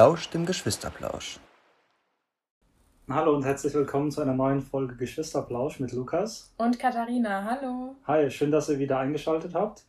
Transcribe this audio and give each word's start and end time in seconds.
lauscht 0.00 0.32
dem 0.32 0.46
Geschwisterplausch. 0.46 1.38
Hallo 3.06 3.36
und 3.36 3.44
herzlich 3.44 3.74
willkommen 3.74 4.10
zu 4.10 4.22
einer 4.22 4.32
neuen 4.32 4.62
Folge 4.62 4.96
Geschwisterplausch 4.96 5.78
mit 5.78 5.92
Lukas. 5.92 6.54
Und 6.56 6.78
Katharina, 6.78 7.44
hallo. 7.44 7.96
Hi, 8.06 8.30
schön, 8.30 8.50
dass 8.50 8.70
ihr 8.70 8.78
wieder 8.78 8.98
eingeschaltet 8.98 9.52
habt. 9.52 9.82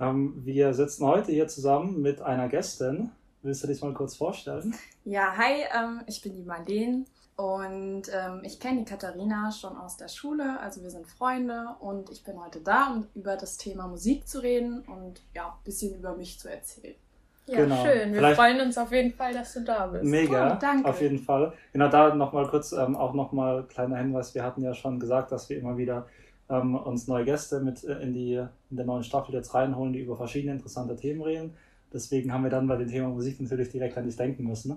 Ähm, 0.00 0.44
wir 0.44 0.74
sitzen 0.74 1.06
heute 1.06 1.30
hier 1.30 1.46
zusammen 1.46 2.02
mit 2.02 2.20
einer 2.22 2.48
Gästin. 2.48 3.12
Willst 3.42 3.62
du 3.62 3.68
dich 3.68 3.80
mal 3.82 3.94
kurz 3.94 4.16
vorstellen? 4.16 4.74
Ja, 5.04 5.36
hi, 5.36 5.62
ähm, 5.78 6.02
ich 6.08 6.20
bin 6.22 6.34
die 6.34 6.42
Marlene 6.42 7.04
und 7.36 8.02
ähm, 8.12 8.40
ich 8.42 8.58
kenne 8.58 8.80
die 8.80 8.84
Katharina 8.84 9.52
schon 9.52 9.76
aus 9.76 9.96
der 9.96 10.08
Schule, 10.08 10.58
also 10.58 10.82
wir 10.82 10.90
sind 10.90 11.06
Freunde 11.06 11.76
und 11.78 12.10
ich 12.10 12.24
bin 12.24 12.36
heute 12.40 12.62
da, 12.62 12.88
um 12.88 13.06
über 13.14 13.36
das 13.36 13.58
Thema 13.58 13.86
Musik 13.86 14.26
zu 14.26 14.42
reden 14.42 14.80
und 14.80 15.22
ja, 15.36 15.50
ein 15.50 15.64
bisschen 15.64 15.96
über 15.96 16.16
mich 16.16 16.40
zu 16.40 16.50
erzählen. 16.50 16.96
Ja, 17.46 17.58
genau. 17.58 17.84
schön. 17.84 18.12
Wir 18.12 18.18
Vielleicht 18.18 18.36
freuen 18.36 18.60
uns 18.60 18.76
auf 18.76 18.90
jeden 18.90 19.12
Fall, 19.12 19.32
dass 19.32 19.54
du 19.54 19.60
da 19.60 19.86
bist. 19.86 20.04
Mega, 20.04 20.54
oh, 20.54 20.58
danke. 20.60 20.88
auf 20.88 21.00
jeden 21.00 21.18
Fall. 21.18 21.52
Genau, 21.72 21.88
da 21.88 22.14
nochmal 22.14 22.48
kurz 22.48 22.72
ähm, 22.72 22.96
auch 22.96 23.14
nochmal 23.14 23.64
kleiner 23.64 23.98
Hinweis. 23.98 24.34
Wir 24.34 24.42
hatten 24.42 24.62
ja 24.62 24.74
schon 24.74 24.98
gesagt, 24.98 25.30
dass 25.30 25.48
wir 25.48 25.58
immer 25.58 25.76
wieder 25.76 26.06
ähm, 26.50 26.74
uns 26.74 27.06
neue 27.06 27.24
Gäste 27.24 27.60
mit 27.60 27.84
äh, 27.84 28.00
in, 28.00 28.14
die, 28.14 28.34
in 28.34 28.76
der 28.76 28.84
neuen 28.84 29.04
Staffel 29.04 29.34
jetzt 29.34 29.54
reinholen, 29.54 29.92
die 29.92 30.00
über 30.00 30.16
verschiedene 30.16 30.54
interessante 30.54 30.96
Themen 30.96 31.22
reden. 31.22 31.54
Deswegen 31.96 32.30
haben 32.30 32.42
wir 32.42 32.50
dann 32.50 32.68
bei 32.68 32.76
dem 32.76 32.88
Thema 32.88 33.08
Musik 33.08 33.40
natürlich 33.40 33.70
direkt 33.70 33.96
an 33.96 34.04
dich 34.04 34.16
denken 34.16 34.44
müssen. 34.44 34.76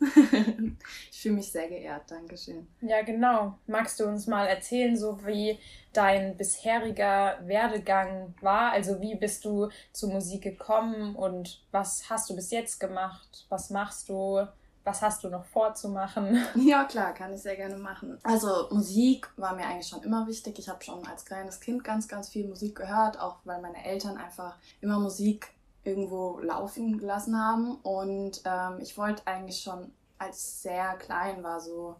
ich 1.12 1.20
fühle 1.20 1.36
mich 1.36 1.52
sehr 1.52 1.68
geehrt, 1.68 2.10
Dankeschön. 2.10 2.66
Ja, 2.80 3.02
genau. 3.02 3.56
Magst 3.68 4.00
du 4.00 4.04
uns 4.06 4.26
mal 4.26 4.44
erzählen, 4.46 4.96
so 4.96 5.24
wie 5.24 5.56
dein 5.92 6.36
bisheriger 6.36 7.38
Werdegang 7.44 8.34
war? 8.40 8.72
Also 8.72 9.00
wie 9.00 9.14
bist 9.14 9.44
du 9.44 9.68
zur 9.92 10.10
Musik 10.10 10.42
gekommen 10.42 11.14
und 11.14 11.62
was 11.70 12.10
hast 12.10 12.28
du 12.28 12.34
bis 12.34 12.50
jetzt 12.50 12.80
gemacht? 12.80 13.46
Was 13.48 13.70
machst 13.70 14.08
du? 14.08 14.44
Was 14.82 15.00
hast 15.00 15.22
du 15.22 15.28
noch 15.28 15.44
vorzumachen? 15.44 16.42
Ja, 16.56 16.82
klar, 16.86 17.14
kann 17.14 17.32
ich 17.32 17.42
sehr 17.42 17.54
gerne 17.54 17.76
machen. 17.76 18.18
Also 18.24 18.66
Musik 18.72 19.30
war 19.36 19.54
mir 19.54 19.64
eigentlich 19.64 19.86
schon 19.86 20.02
immer 20.02 20.26
wichtig. 20.26 20.58
Ich 20.58 20.68
habe 20.68 20.82
schon 20.82 21.06
als 21.06 21.24
kleines 21.24 21.60
Kind 21.60 21.84
ganz, 21.84 22.08
ganz 22.08 22.30
viel 22.30 22.48
Musik 22.48 22.74
gehört, 22.74 23.20
auch 23.20 23.36
weil 23.44 23.62
meine 23.62 23.84
Eltern 23.84 24.16
einfach 24.16 24.56
immer 24.80 24.98
Musik 24.98 25.52
irgendwo 25.84 26.38
laufen 26.40 26.98
gelassen 26.98 27.38
haben. 27.38 27.76
Und 27.76 28.42
ähm, 28.44 28.78
ich 28.80 28.96
wollte 28.98 29.26
eigentlich 29.26 29.60
schon, 29.60 29.92
als 30.18 30.38
ich 30.38 30.54
sehr 30.62 30.96
klein 30.96 31.42
war, 31.42 31.60
so 31.60 31.96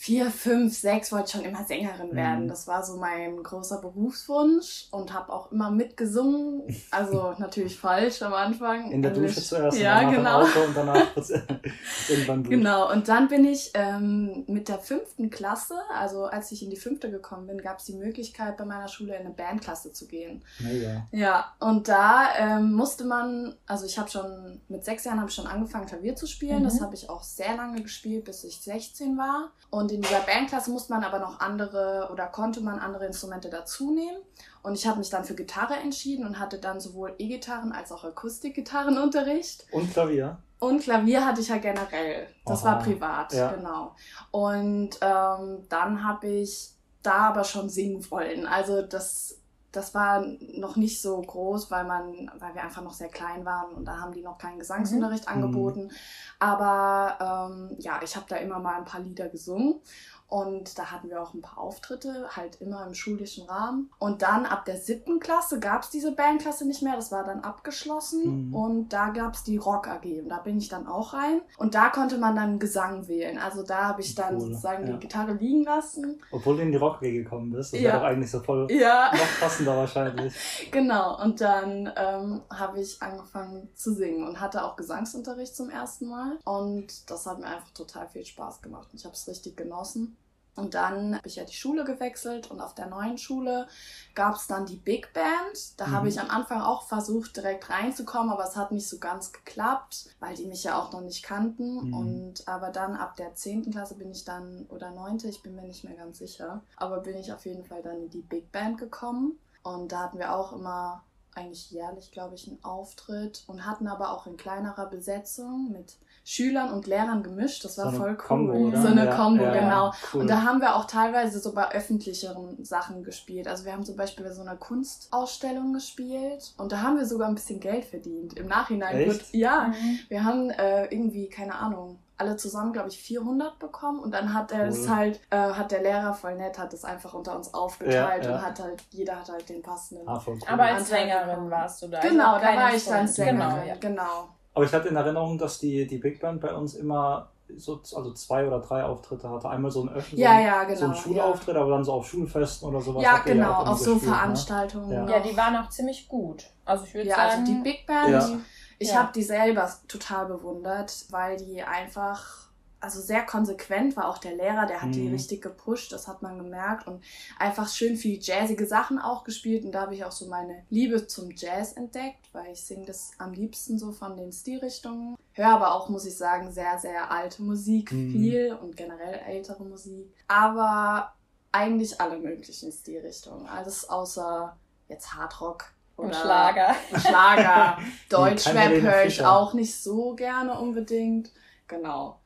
vier, 0.00 0.30
fünf, 0.30 0.74
sechs 0.74 1.12
wollte 1.12 1.26
ich 1.26 1.32
schon 1.32 1.44
immer 1.44 1.62
Sängerin 1.62 2.16
werden. 2.16 2.44
Mhm. 2.44 2.48
Das 2.48 2.66
war 2.66 2.82
so 2.82 2.96
mein 2.96 3.42
großer 3.42 3.82
Berufswunsch 3.82 4.86
und 4.92 5.12
habe 5.12 5.30
auch 5.30 5.52
immer 5.52 5.70
mitgesungen. 5.70 6.62
Also 6.90 7.34
natürlich 7.38 7.78
falsch 7.78 8.22
am 8.22 8.32
Anfang. 8.32 8.90
In 8.92 9.02
der 9.02 9.12
Englisch. 9.12 9.34
Dusche 9.34 9.46
zuerst, 9.46 9.78
ja, 9.78 10.08
und 10.08 10.14
genau. 10.14 10.40
Auto 10.40 10.60
und 10.66 10.74
danach 10.74 11.06
irgendwann 12.08 12.44
durch. 12.44 12.48
Genau, 12.48 12.90
und 12.90 13.08
dann 13.08 13.28
bin 13.28 13.44
ich 13.44 13.72
ähm, 13.74 14.44
mit 14.46 14.68
der 14.68 14.78
fünften 14.78 15.28
Klasse, 15.28 15.74
also 15.94 16.24
als 16.24 16.50
ich 16.50 16.62
in 16.62 16.70
die 16.70 16.78
fünfte 16.78 17.10
gekommen 17.10 17.46
bin, 17.46 17.58
gab 17.58 17.80
es 17.80 17.84
die 17.84 17.92
Möglichkeit, 17.92 18.56
bei 18.56 18.64
meiner 18.64 18.88
Schule 18.88 19.14
in 19.16 19.26
eine 19.26 19.34
Bandklasse 19.34 19.92
zu 19.92 20.06
gehen. 20.06 20.42
Mega. 20.60 21.06
Ja, 21.12 21.52
und 21.58 21.88
da 21.88 22.28
ähm, 22.38 22.72
musste 22.72 23.04
man, 23.04 23.54
also 23.66 23.84
ich 23.84 23.98
habe 23.98 24.08
schon, 24.08 24.62
mit 24.68 24.82
sechs 24.82 25.04
Jahren 25.04 25.18
habe 25.18 25.28
ich 25.28 25.34
schon 25.34 25.46
angefangen, 25.46 25.84
Klavier 25.84 26.16
zu 26.16 26.26
spielen. 26.26 26.60
Mhm. 26.60 26.64
Das 26.64 26.80
habe 26.80 26.94
ich 26.94 27.10
auch 27.10 27.22
sehr 27.22 27.54
lange 27.54 27.82
gespielt, 27.82 28.24
bis 28.24 28.44
ich 28.44 28.62
16 28.62 29.18
war. 29.18 29.50
Und 29.68 29.89
und 29.90 29.96
in 29.96 30.02
dieser 30.02 30.20
Bandklasse 30.20 30.70
musste 30.70 30.92
man 30.92 31.02
aber 31.02 31.18
noch 31.18 31.40
andere 31.40 32.08
oder 32.12 32.26
konnte 32.26 32.60
man 32.60 32.78
andere 32.78 33.06
Instrumente 33.06 33.50
dazu 33.50 33.92
nehmen. 33.92 34.18
Und 34.62 34.74
ich 34.74 34.86
habe 34.86 34.98
mich 34.98 35.10
dann 35.10 35.24
für 35.24 35.34
Gitarre 35.34 35.74
entschieden 35.74 36.24
und 36.24 36.38
hatte 36.38 36.58
dann 36.58 36.80
sowohl 36.80 37.14
E-Gitarren 37.18 37.72
als 37.72 37.90
auch 37.90 38.04
Akustikgitarrenunterricht. 38.04 39.66
Und 39.72 39.92
Klavier? 39.92 40.38
Und 40.60 40.82
Klavier 40.82 41.26
hatte 41.26 41.40
ich 41.40 41.48
ja 41.48 41.58
generell. 41.58 42.28
Das 42.46 42.64
Aha. 42.64 42.72
war 42.76 42.82
privat, 42.82 43.32
ja. 43.32 43.52
genau. 43.52 43.96
Und 44.30 44.90
ähm, 45.00 45.66
dann 45.68 46.04
habe 46.04 46.28
ich 46.28 46.70
da 47.02 47.30
aber 47.30 47.44
schon 47.44 47.68
singen 47.68 48.08
wollen. 48.10 48.46
Also 48.46 48.82
das 48.82 49.39
das 49.72 49.94
war 49.94 50.24
noch 50.56 50.76
nicht 50.76 51.00
so 51.00 51.20
groß, 51.20 51.70
weil 51.70 51.84
man, 51.84 52.30
weil 52.38 52.54
wir 52.54 52.62
einfach 52.62 52.82
noch 52.82 52.92
sehr 52.92 53.08
klein 53.08 53.44
waren 53.44 53.72
und 53.72 53.84
da 53.84 53.98
haben 53.98 54.12
die 54.12 54.22
noch 54.22 54.38
keinen 54.38 54.58
Gesangsunterricht 54.58 55.26
mhm. 55.26 55.34
angeboten. 55.34 55.90
Aber 56.38 57.50
ähm, 57.50 57.76
ja, 57.78 58.00
ich 58.02 58.16
habe 58.16 58.26
da 58.28 58.36
immer 58.36 58.58
mal 58.58 58.76
ein 58.76 58.84
paar 58.84 59.00
Lieder 59.00 59.28
gesungen 59.28 59.80
und 60.30 60.78
da 60.78 60.92
hatten 60.92 61.10
wir 61.10 61.20
auch 61.20 61.34
ein 61.34 61.42
paar 61.42 61.58
Auftritte, 61.58 62.28
halt 62.30 62.60
immer 62.60 62.86
im 62.86 62.94
schulischen 62.94 63.48
Rahmen. 63.48 63.90
Und 63.98 64.22
dann 64.22 64.46
ab 64.46 64.64
der 64.64 64.76
siebten 64.76 65.18
Klasse 65.18 65.58
gab 65.58 65.82
es 65.82 65.90
diese 65.90 66.12
Bandklasse 66.12 66.66
nicht 66.66 66.82
mehr, 66.82 66.94
das 66.94 67.10
war 67.10 67.24
dann 67.24 67.40
abgeschlossen. 67.40 68.48
Mhm. 68.48 68.54
Und 68.54 68.88
da 68.90 69.10
gab 69.10 69.34
es 69.34 69.42
die 69.42 69.56
Rock 69.56 69.88
AG 69.88 70.04
und 70.22 70.28
da 70.28 70.38
bin 70.38 70.56
ich 70.58 70.68
dann 70.68 70.86
auch 70.86 71.14
rein. 71.14 71.40
Und 71.58 71.74
da 71.74 71.88
konnte 71.88 72.16
man 72.16 72.36
dann 72.36 72.60
Gesang 72.60 73.08
wählen. 73.08 73.38
Also 73.38 73.64
da 73.64 73.88
habe 73.88 74.02
ich 74.02 74.14
dann 74.14 74.36
cool. 74.36 74.40
sozusagen 74.42 74.86
ja. 74.86 74.92
die 74.92 75.00
Gitarre 75.00 75.32
liegen 75.32 75.64
lassen. 75.64 76.22
Obwohl 76.30 76.56
du 76.56 76.62
in 76.62 76.70
die 76.70 76.78
Rock 76.78 76.98
AG 76.98 77.10
gekommen 77.10 77.50
bist. 77.50 77.72
Das 77.72 77.80
ja. 77.80 77.88
wäre 77.88 77.98
doch 77.98 78.06
eigentlich 78.06 78.30
so 78.30 78.38
voll 78.38 78.68
ja. 78.70 79.10
noch 79.12 79.40
passender 79.40 79.76
wahrscheinlich. 79.76 80.32
genau. 80.70 81.20
Und 81.20 81.40
dann 81.40 81.92
ähm, 81.96 82.42
habe 82.50 82.80
ich 82.80 83.02
angefangen 83.02 83.68
zu 83.74 83.92
singen 83.92 84.28
und 84.28 84.40
hatte 84.40 84.64
auch 84.64 84.76
Gesangsunterricht 84.76 85.56
zum 85.56 85.70
ersten 85.70 86.08
Mal. 86.08 86.38
Und 86.44 87.10
das 87.10 87.26
hat 87.26 87.40
mir 87.40 87.46
einfach 87.46 87.70
total 87.70 88.06
viel 88.06 88.24
Spaß 88.24 88.62
gemacht. 88.62 88.88
Ich 88.92 89.04
habe 89.04 89.14
es 89.14 89.26
richtig 89.26 89.56
genossen. 89.56 90.16
Und 90.60 90.74
dann 90.74 91.16
habe 91.16 91.26
ich 91.26 91.36
ja 91.36 91.44
die 91.44 91.54
Schule 91.54 91.84
gewechselt 91.84 92.50
und 92.50 92.60
auf 92.60 92.74
der 92.74 92.86
neuen 92.86 93.16
Schule 93.16 93.66
gab 94.14 94.34
es 94.34 94.46
dann 94.46 94.66
die 94.66 94.76
Big 94.76 95.12
Band. 95.14 95.80
Da 95.80 95.86
mhm. 95.86 95.92
habe 95.92 96.08
ich 96.08 96.20
am 96.20 96.28
Anfang 96.28 96.60
auch 96.60 96.82
versucht, 96.86 97.36
direkt 97.36 97.70
reinzukommen, 97.70 98.30
aber 98.30 98.44
es 98.44 98.56
hat 98.56 98.70
nicht 98.70 98.88
so 98.88 98.98
ganz 98.98 99.32
geklappt, 99.32 100.10
weil 100.20 100.34
die 100.34 100.46
mich 100.46 100.64
ja 100.64 100.78
auch 100.78 100.92
noch 100.92 101.00
nicht 101.00 101.22
kannten. 101.22 101.88
Mhm. 101.88 101.94
Und 101.94 102.48
aber 102.48 102.70
dann 102.70 102.94
ab 102.94 103.16
der 103.16 103.34
10. 103.34 103.70
Klasse 103.70 103.94
bin 103.94 104.10
ich 104.10 104.24
dann, 104.24 104.66
oder 104.68 104.90
9., 104.90 105.18
ich 105.24 105.42
bin 105.42 105.54
mir 105.54 105.62
nicht 105.62 105.84
mehr 105.84 105.94
ganz 105.94 106.18
sicher, 106.18 106.62
aber 106.76 107.00
bin 107.00 107.16
ich 107.16 107.32
auf 107.32 107.46
jeden 107.46 107.64
Fall 107.64 107.82
dann 107.82 107.96
in 107.96 108.10
die 108.10 108.22
Big 108.22 108.52
Band 108.52 108.76
gekommen. 108.76 109.38
Und 109.62 109.92
da 109.92 110.00
hatten 110.00 110.18
wir 110.18 110.34
auch 110.34 110.52
immer 110.52 111.04
eigentlich 111.34 111.70
jährlich, 111.70 112.10
glaube 112.10 112.34
ich, 112.34 112.48
einen 112.48 112.62
Auftritt 112.64 113.44
und 113.46 113.64
hatten 113.64 113.86
aber 113.86 114.12
auch 114.12 114.26
in 114.26 114.36
kleinerer 114.36 114.86
Besetzung 114.86 115.70
mit 115.72 115.96
Schülern 116.24 116.72
und 116.72 116.86
Lehrern 116.86 117.22
gemischt. 117.22 117.64
Das 117.64 117.78
war 117.78 117.90
so 117.90 117.98
voll 117.98 118.10
cool. 118.10 118.16
Combo, 118.16 118.70
so 118.76 118.88
eine 118.88 119.06
ja, 119.06 119.16
Combo, 119.16 119.44
ja, 119.44 119.52
genau. 119.52 119.92
Cool. 120.12 120.22
Und 120.22 120.30
da 120.30 120.42
haben 120.42 120.60
wir 120.60 120.76
auch 120.76 120.84
teilweise 120.84 121.38
so 121.40 121.52
bei 121.52 121.70
öffentlicheren 121.72 122.62
Sachen 122.64 123.02
gespielt. 123.02 123.48
Also 123.48 123.64
wir 123.64 123.72
haben 123.72 123.84
zum 123.84 123.96
Beispiel 123.96 124.24
bei 124.24 124.32
so 124.32 124.42
einer 124.42 124.56
Kunstausstellung 124.56 125.72
gespielt 125.72 126.54
und 126.58 126.72
da 126.72 126.82
haben 126.82 126.96
wir 126.96 127.06
sogar 127.06 127.28
ein 127.28 127.34
bisschen 127.34 127.60
Geld 127.60 127.84
verdient. 127.84 128.38
Im 128.38 128.46
Nachhinein 128.46 128.96
Echt? 128.96 129.08
wird, 129.08 129.24
ja, 129.32 129.68
mhm. 129.68 129.98
wir 130.08 130.24
haben 130.24 130.50
äh, 130.50 130.84
irgendwie, 130.86 131.28
keine 131.28 131.54
Ahnung, 131.54 131.98
alle 132.20 132.36
zusammen, 132.36 132.72
glaube 132.72 132.90
ich, 132.90 132.98
400 132.98 133.58
bekommen 133.58 133.98
und 133.98 134.12
dann 134.12 134.34
hat 134.34 134.52
er 134.52 134.68
es 134.68 134.88
halt, 134.88 135.20
äh, 135.30 135.36
hat 135.36 135.72
der 135.72 135.82
Lehrer 135.82 136.12
voll 136.12 136.36
nett, 136.36 136.58
hat 136.58 136.74
es 136.74 136.84
einfach 136.84 137.14
unter 137.14 137.34
uns 137.34 137.54
aufgeteilt 137.54 138.24
ja, 138.24 138.30
ja. 138.30 138.36
und 138.36 138.42
hat 138.46 138.60
halt, 138.60 138.84
jeder 138.90 139.16
hat 139.16 139.30
halt 139.30 139.48
den 139.48 139.62
passenden. 139.62 140.06
Ah, 140.06 140.22
cool. 140.26 140.38
Aber 140.46 140.64
als 140.64 140.88
Sängerin 140.88 141.50
warst 141.50 141.82
du 141.82 141.88
da. 141.88 142.00
Genau, 142.00 142.38
da 142.38 142.56
war 142.56 142.74
ich 142.74 142.84
dann 142.84 143.08
Sängerin, 143.08 143.38
genau. 143.38 143.66
Ja. 143.66 143.74
genau. 143.80 144.28
Aber 144.54 144.64
ich 144.64 144.72
hatte 144.72 144.88
in 144.88 144.96
Erinnerung, 144.96 145.38
dass 145.38 145.58
die, 145.58 145.86
die 145.86 145.98
Big 145.98 146.20
Band 146.20 146.40
bei 146.40 146.52
uns 146.52 146.74
immer 146.74 147.30
so, 147.56 147.80
also 147.96 148.12
zwei 148.12 148.46
oder 148.46 148.60
drei 148.60 148.84
Auftritte 148.84 149.28
hatte. 149.28 149.48
Einmal 149.48 149.70
so 149.70 149.82
ein 149.82 149.88
Öffnen, 149.88 150.20
ja, 150.20 150.40
ja, 150.40 150.64
genau, 150.64 150.78
so 150.78 150.86
ein 150.86 150.94
Schulauftritt, 150.94 151.54
ja. 151.54 151.60
aber 151.62 151.70
dann 151.70 151.84
so 151.84 151.92
auf 151.92 152.08
Schulfesten 152.08 152.68
oder 152.68 152.80
sowas. 152.80 153.02
Ja, 153.02 153.18
genau, 153.18 153.52
auf 153.52 153.78
so 153.78 153.94
gespielt, 153.94 154.10
ne? 154.10 154.16
Veranstaltungen. 154.16 154.88
Ne? 154.88 154.94
Ja. 154.94 155.16
ja. 155.16 155.20
die 155.20 155.36
waren 155.36 155.56
auch 155.56 155.68
ziemlich 155.68 156.08
gut. 156.08 156.44
Also 156.64 156.84
ich 156.84 156.94
würde 156.94 157.08
ja, 157.08 157.16
sagen. 157.16 157.40
also 157.40 157.52
die 157.52 157.60
Big 157.60 157.86
Band, 157.86 158.42
ich 158.78 158.94
habe 158.94 159.10
die 159.14 159.22
selber 159.22 159.70
total 159.88 160.26
bewundert, 160.26 161.06
weil 161.10 161.36
die 161.36 161.62
einfach 161.62 162.49
also 162.80 163.00
sehr 163.00 163.22
konsequent 163.22 163.96
war 163.96 164.08
auch 164.08 164.18
der 164.18 164.34
Lehrer, 164.34 164.66
der 164.66 164.80
hat 164.80 164.88
mhm. 164.88 164.92
die 164.92 165.08
richtig 165.08 165.42
gepusht, 165.42 165.92
das 165.92 166.08
hat 166.08 166.22
man 166.22 166.38
gemerkt 166.38 166.86
und 166.86 167.02
einfach 167.38 167.68
schön 167.68 167.96
viel 167.96 168.18
jazzige 168.20 168.66
Sachen 168.66 168.98
auch 168.98 169.24
gespielt 169.24 169.64
und 169.64 169.72
da 169.72 169.82
habe 169.82 169.94
ich 169.94 170.04
auch 170.04 170.12
so 170.12 170.26
meine 170.26 170.64
Liebe 170.70 171.06
zum 171.06 171.30
Jazz 171.36 171.74
entdeckt, 171.74 172.28
weil 172.32 172.52
ich 172.52 172.64
singe 172.64 172.86
das 172.86 173.12
am 173.18 173.32
liebsten 173.32 173.78
so 173.78 173.92
von 173.92 174.16
den 174.16 174.32
Stilrichtungen. 174.32 175.16
Höre 175.34 175.48
aber 175.48 175.74
auch, 175.74 175.88
muss 175.88 176.06
ich 176.06 176.16
sagen, 176.16 176.52
sehr, 176.52 176.78
sehr 176.78 177.10
alte 177.10 177.42
Musik, 177.42 177.92
mhm. 177.92 178.12
viel 178.12 178.54
und 178.54 178.76
generell 178.76 179.20
ältere 179.26 179.64
Musik, 179.64 180.14
aber 180.26 181.12
eigentlich 181.52 182.00
alle 182.00 182.18
möglichen 182.18 182.72
Stilrichtungen, 182.72 183.46
alles 183.46 183.88
außer 183.88 184.56
jetzt 184.88 185.14
Hardrock 185.14 185.72
oder 185.96 186.08
und 186.08 186.14
Schlager. 186.16 186.74
Schlager. 186.98 187.78
Deutschrap 188.08 188.70
höre 188.70 189.04
ich 189.04 189.24
auch 189.24 189.52
nicht 189.52 189.76
so 189.76 190.14
gerne 190.14 190.58
unbedingt. 190.58 191.30
Genau. 191.68 192.19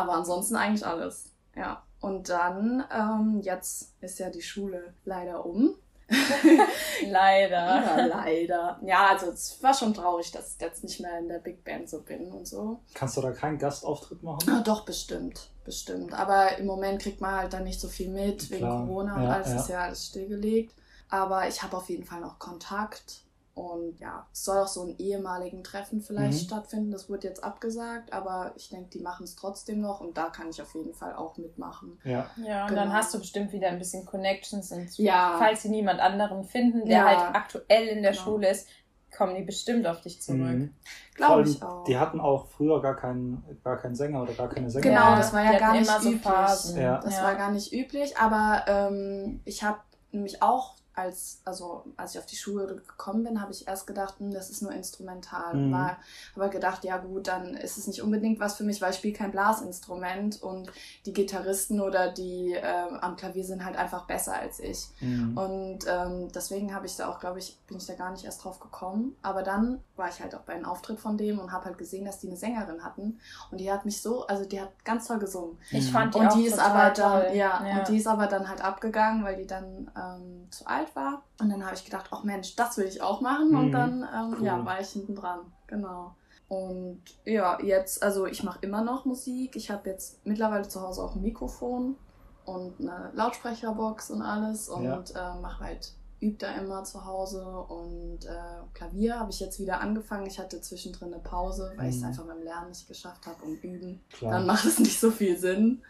Aber 0.00 0.14
ansonsten 0.14 0.56
eigentlich 0.56 0.86
alles. 0.86 1.30
Ja. 1.54 1.82
Und 2.00 2.28
dann, 2.28 2.84
ähm, 2.92 3.40
jetzt 3.42 3.94
ist 4.00 4.18
ja 4.18 4.30
die 4.30 4.42
Schule 4.42 4.94
leider 5.04 5.44
um. 5.44 5.74
leider. 7.06 7.56
Ja, 7.56 8.06
leider. 8.06 8.80
Ja, 8.82 9.08
also 9.08 9.30
es 9.30 9.62
war 9.62 9.74
schon 9.74 9.94
traurig, 9.94 10.32
dass 10.32 10.54
ich 10.54 10.60
jetzt 10.60 10.82
nicht 10.82 11.00
mehr 11.00 11.18
in 11.18 11.28
der 11.28 11.38
Big 11.38 11.62
Band 11.62 11.88
so 11.88 12.00
bin 12.00 12.32
und 12.32 12.48
so. 12.48 12.80
Kannst 12.94 13.16
du 13.16 13.20
da 13.20 13.30
keinen 13.30 13.58
Gastauftritt 13.58 14.22
machen? 14.22 14.48
Ah, 14.50 14.62
doch, 14.64 14.84
bestimmt. 14.84 15.50
Bestimmt. 15.64 16.12
Aber 16.14 16.58
im 16.58 16.66
Moment 16.66 17.02
kriegt 17.02 17.20
man 17.20 17.36
halt 17.36 17.52
dann 17.52 17.64
nicht 17.64 17.80
so 17.80 17.88
viel 17.88 18.08
mit, 18.08 18.48
Klar. 18.48 18.50
wegen 18.50 18.86
Corona 18.88 19.16
und 19.16 19.22
ja, 19.22 19.30
alles 19.30 19.48
ja. 19.48 19.56
ist 19.56 19.68
ja 19.68 19.80
alles 19.82 20.06
stillgelegt. 20.06 20.74
Aber 21.10 21.46
ich 21.48 21.62
habe 21.62 21.76
auf 21.76 21.88
jeden 21.88 22.04
Fall 22.04 22.20
noch 22.20 22.38
Kontakt 22.38 23.20
Und 23.54 23.98
ja, 23.98 24.26
es 24.32 24.44
soll 24.44 24.58
auch 24.58 24.68
so 24.68 24.82
ein 24.84 24.94
ehemaligen 24.98 25.62
Treffen 25.64 26.00
vielleicht 26.00 26.42
Mhm. 26.42 26.46
stattfinden. 26.46 26.90
Das 26.92 27.08
wurde 27.10 27.26
jetzt 27.28 27.42
abgesagt, 27.44 28.12
aber 28.12 28.52
ich 28.56 28.68
denke, 28.68 28.88
die 28.90 29.00
machen 29.00 29.24
es 29.24 29.34
trotzdem 29.36 29.80
noch 29.80 30.00
und 30.00 30.16
da 30.16 30.30
kann 30.30 30.48
ich 30.48 30.62
auf 30.62 30.74
jeden 30.74 30.94
Fall 30.94 31.14
auch 31.14 31.36
mitmachen. 31.36 31.98
Ja. 32.04 32.30
Ja, 32.44 32.62
und 32.62 32.68
Genau. 32.70 32.82
dann 32.82 32.92
hast 32.92 33.12
du 33.12 33.18
bestimmt 33.18 33.52
wieder 33.52 33.68
ein 33.68 33.78
bisschen 33.78 34.06
Connections 34.06 34.70
und 34.72 34.96
Ja. 34.98 35.36
falls 35.38 35.62
sie 35.62 35.68
niemand 35.68 36.00
anderen 36.00 36.44
finden, 36.44 36.86
der 36.86 36.98
Ja. 36.98 37.06
halt 37.06 37.34
aktuell 37.36 37.88
in 37.88 38.02
der 38.02 38.12
Genau. 38.12 38.22
Schule 38.24 38.50
ist, 38.50 38.68
kommen 39.14 39.34
die 39.34 39.42
bestimmt 39.42 39.86
auf 39.88 40.00
dich 40.00 40.22
zurück. 40.22 40.38
Mhm. 40.38 40.74
Glaube 41.16 41.42
ich 41.42 41.60
auch. 41.62 41.82
Die 41.84 41.98
hatten 41.98 42.20
auch 42.20 42.46
früher 42.46 42.80
gar 42.80 42.94
keinen, 42.94 43.42
gar 43.64 43.76
keinen 43.76 43.96
Sänger 43.96 44.22
oder 44.22 44.32
gar 44.34 44.48
keine 44.48 44.70
Sängerin. 44.70 44.94
Genau, 44.96 45.16
das 45.16 45.32
war 45.32 45.40
die 45.40 45.46
ja 45.46 45.52
hatten 45.54 45.60
gar 45.64 45.72
nicht 45.72 45.88
immer 45.88 46.00
so 46.00 46.08
üblich. 46.10 46.22
Phasen. 46.22 46.80
Ja. 46.80 46.98
Das 47.00 47.16
Ja. 47.16 47.24
war 47.24 47.34
gar 47.34 47.50
nicht 47.50 47.72
üblich, 47.72 48.16
aber 48.16 48.64
ähm, 48.68 49.40
ich 49.44 49.64
habe 49.64 49.80
nämlich 50.12 50.40
auch 50.40 50.76
als, 51.00 51.40
also 51.44 51.84
als 51.96 52.14
ich 52.14 52.18
auf 52.20 52.26
die 52.26 52.36
Schule 52.36 52.66
gekommen 52.66 53.24
bin, 53.24 53.40
habe 53.40 53.52
ich 53.52 53.66
erst 53.66 53.86
gedacht, 53.86 54.14
hm, 54.18 54.30
das 54.30 54.50
ist 54.50 54.62
nur 54.62 54.72
instrumental. 54.72 55.54
Mhm. 55.54 55.72
War 55.72 55.96
aber 56.36 56.48
gedacht, 56.48 56.84
ja 56.84 56.98
gut, 56.98 57.26
dann 57.28 57.54
ist 57.54 57.78
es 57.78 57.86
nicht 57.86 58.02
unbedingt 58.02 58.38
was 58.40 58.54
für 58.56 58.64
mich, 58.64 58.80
weil 58.80 58.90
ich 58.90 58.96
spiele 58.96 59.16
kein 59.16 59.30
Blasinstrument 59.30 60.42
und 60.42 60.70
die 61.06 61.12
Gitarristen 61.12 61.80
oder 61.80 62.10
die 62.12 62.54
ähm, 62.54 62.98
am 63.00 63.16
Klavier 63.16 63.44
sind 63.44 63.64
halt 63.64 63.76
einfach 63.76 64.06
besser 64.06 64.34
als 64.34 64.60
ich. 64.60 64.88
Mhm. 65.00 65.36
Und 65.36 65.78
ähm, 65.88 66.28
deswegen 66.34 66.74
habe 66.74 66.86
ich 66.86 66.96
da 66.96 67.08
auch, 67.08 67.20
glaube 67.20 67.38
ich, 67.38 67.58
bin 67.66 67.76
ich 67.78 67.86
da 67.86 67.94
gar 67.94 68.10
nicht 68.10 68.24
erst 68.24 68.44
drauf 68.44 68.60
gekommen. 68.60 69.16
Aber 69.22 69.42
dann 69.42 69.82
war 69.96 70.08
ich 70.08 70.20
halt 70.20 70.34
auch 70.34 70.40
bei 70.42 70.54
einem 70.54 70.64
Auftritt 70.66 71.00
von 71.00 71.16
dem 71.16 71.38
und 71.38 71.52
habe 71.52 71.66
halt 71.66 71.78
gesehen, 71.78 72.04
dass 72.04 72.18
die 72.18 72.28
eine 72.28 72.36
Sängerin 72.36 72.84
hatten. 72.84 73.20
Und 73.50 73.58
die 73.58 73.70
hat 73.70 73.84
mich 73.84 74.00
so, 74.02 74.26
also 74.26 74.44
die 74.44 74.60
hat 74.60 74.70
ganz 74.84 75.06
toll 75.06 75.18
gesungen. 75.18 75.58
Ich 75.70 75.88
Mhm. 75.88 75.92
fand 75.92 76.14
die 76.14 76.18
Und 76.18 76.28
auch 76.28 76.34
die 76.34 76.46
ist 76.46 76.56
total 76.56 76.70
aber 76.70 76.90
dann, 76.94 77.22
toll. 77.22 77.36
ja, 77.36 77.78
und 77.78 77.88
die 77.88 77.96
ist 77.98 78.06
aber 78.06 78.26
dann 78.26 78.48
halt 78.48 78.60
abgegangen, 78.62 79.24
weil 79.24 79.36
die 79.36 79.46
dann 79.46 79.90
ähm, 79.96 80.46
zu 80.50 80.66
alt 80.66 80.89
war. 80.96 81.22
Und 81.40 81.50
dann 81.50 81.64
habe 81.64 81.74
ich 81.74 81.84
gedacht, 81.84 82.06
ach 82.10 82.24
Mensch, 82.24 82.56
das 82.56 82.76
will 82.78 82.86
ich 82.86 83.00
auch 83.02 83.20
machen. 83.20 83.54
Und 83.54 83.68
Mhm. 83.68 83.72
dann 83.72 84.08
ähm, 84.14 84.36
Cool. 84.38 84.46
ja, 84.46 84.64
war 84.64 84.80
ich 84.80 84.88
hinten 84.88 85.14
dran. 85.14 85.40
Genau. 85.66 86.14
Und 86.48 87.02
ja, 87.24 87.60
jetzt, 87.62 88.02
also 88.02 88.26
ich 88.26 88.42
mache 88.42 88.58
immer 88.62 88.82
noch 88.82 89.04
Musik. 89.04 89.54
Ich 89.56 89.70
habe 89.70 89.88
jetzt 89.88 90.24
mittlerweile 90.26 90.66
zu 90.68 90.80
Hause 90.80 91.02
auch 91.02 91.14
ein 91.14 91.22
Mikrofon 91.22 91.96
und 92.44 92.80
eine 92.80 93.10
Lautsprecherbox 93.14 94.10
und 94.10 94.22
alles 94.22 94.68
und 94.68 94.82
Ja. 94.84 95.02
äh, 95.36 95.40
mache 95.40 95.64
halt 95.64 95.92
übe 96.22 96.36
da 96.36 96.52
immer 96.56 96.84
zu 96.84 97.06
Hause 97.06 97.42
und 97.46 98.26
äh, 98.26 98.62
Klavier 98.74 99.18
habe 99.18 99.30
ich 99.30 99.40
jetzt 99.40 99.58
wieder 99.58 99.80
angefangen. 99.80 100.26
Ich 100.26 100.38
hatte 100.38 100.60
zwischendrin 100.60 101.14
eine 101.14 101.22
Pause, 101.22 101.72
weil 101.76 101.88
ich 101.88 101.96
es 101.96 102.02
Mhm. 102.02 102.08
einfach 102.08 102.24
beim 102.26 102.42
Lernen 102.42 102.68
nicht 102.68 102.86
geschafft 102.88 103.26
habe 103.26 103.42
und 103.44 103.62
üben. 103.64 104.02
Klar. 104.10 104.32
Dann 104.32 104.46
macht 104.46 104.66
es 104.66 104.78
nicht 104.80 105.00
so 105.00 105.10
viel 105.10 105.38
Sinn. 105.38 105.82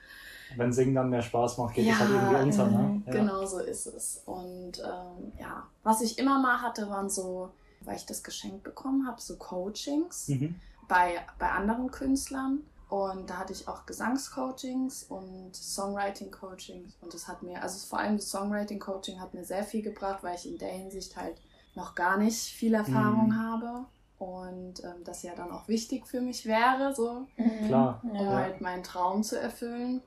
Wenn 0.56 0.72
Singen 0.72 0.94
dann 0.94 1.10
mehr 1.10 1.22
Spaß 1.22 1.58
macht, 1.58 1.74
geht 1.74 1.84
es 1.84 1.90
Ja, 1.90 1.98
halt 2.00 2.10
irgendwie 2.10 2.34
unter. 2.42 2.66
Ne? 2.70 2.78
mhm, 2.78 3.02
Ja. 3.06 3.12
Genau 3.12 3.46
so 3.46 3.58
ist 3.58 3.86
es. 3.86 4.22
Und 4.26 4.78
ähm, 4.80 5.32
ja, 5.38 5.62
was 5.82 6.00
ich 6.00 6.18
immer 6.18 6.38
mal 6.40 6.60
hatte, 6.60 6.88
waren 6.90 7.08
so, 7.08 7.50
weil 7.80 7.96
ich 7.96 8.06
das 8.06 8.22
geschenkt 8.22 8.62
bekommen 8.62 9.06
habe, 9.06 9.20
so 9.20 9.36
Coachings 9.36 10.28
Mhm. 10.28 10.54
bei, 10.88 11.20
bei 11.38 11.50
anderen 11.50 11.90
Künstlern. 11.90 12.60
Und 12.88 13.30
da 13.30 13.38
hatte 13.38 13.52
ich 13.52 13.68
auch 13.68 13.86
Gesangscoachings 13.86 15.04
und 15.04 15.54
Songwriting-Coachings. 15.54 16.96
Und 17.00 17.14
das 17.14 17.28
hat 17.28 17.42
mir, 17.42 17.62
also 17.62 17.86
vor 17.86 18.00
allem 18.00 18.16
das 18.16 18.30
Songwriting-Coaching 18.30 19.20
hat 19.20 19.34
mir 19.34 19.44
sehr 19.44 19.62
viel 19.64 19.82
gebracht, 19.82 20.22
weil 20.22 20.34
ich 20.34 20.48
in 20.50 20.58
der 20.58 20.70
Hinsicht 20.72 21.16
halt 21.16 21.40
noch 21.76 21.94
gar 21.94 22.16
nicht 22.18 22.40
viel 22.40 22.74
Erfahrung 22.74 23.28
Mhm. 23.28 23.38
habe. 23.38 23.84
Und 24.18 24.84
ähm, 24.84 25.02
das 25.04 25.22
ja 25.22 25.34
dann 25.34 25.50
auch 25.50 25.66
wichtig 25.68 26.06
für 26.06 26.20
mich 26.20 26.44
wäre, 26.44 26.94
so, 26.94 27.26
Mhm. 27.36 27.64
Klar. 27.66 28.00
um 28.02 28.14
Ja. 28.16 28.36
halt 28.36 28.60
meinen 28.60 28.82
Traum 28.82 29.22
zu 29.22 29.38
erfüllen. 29.40 30.02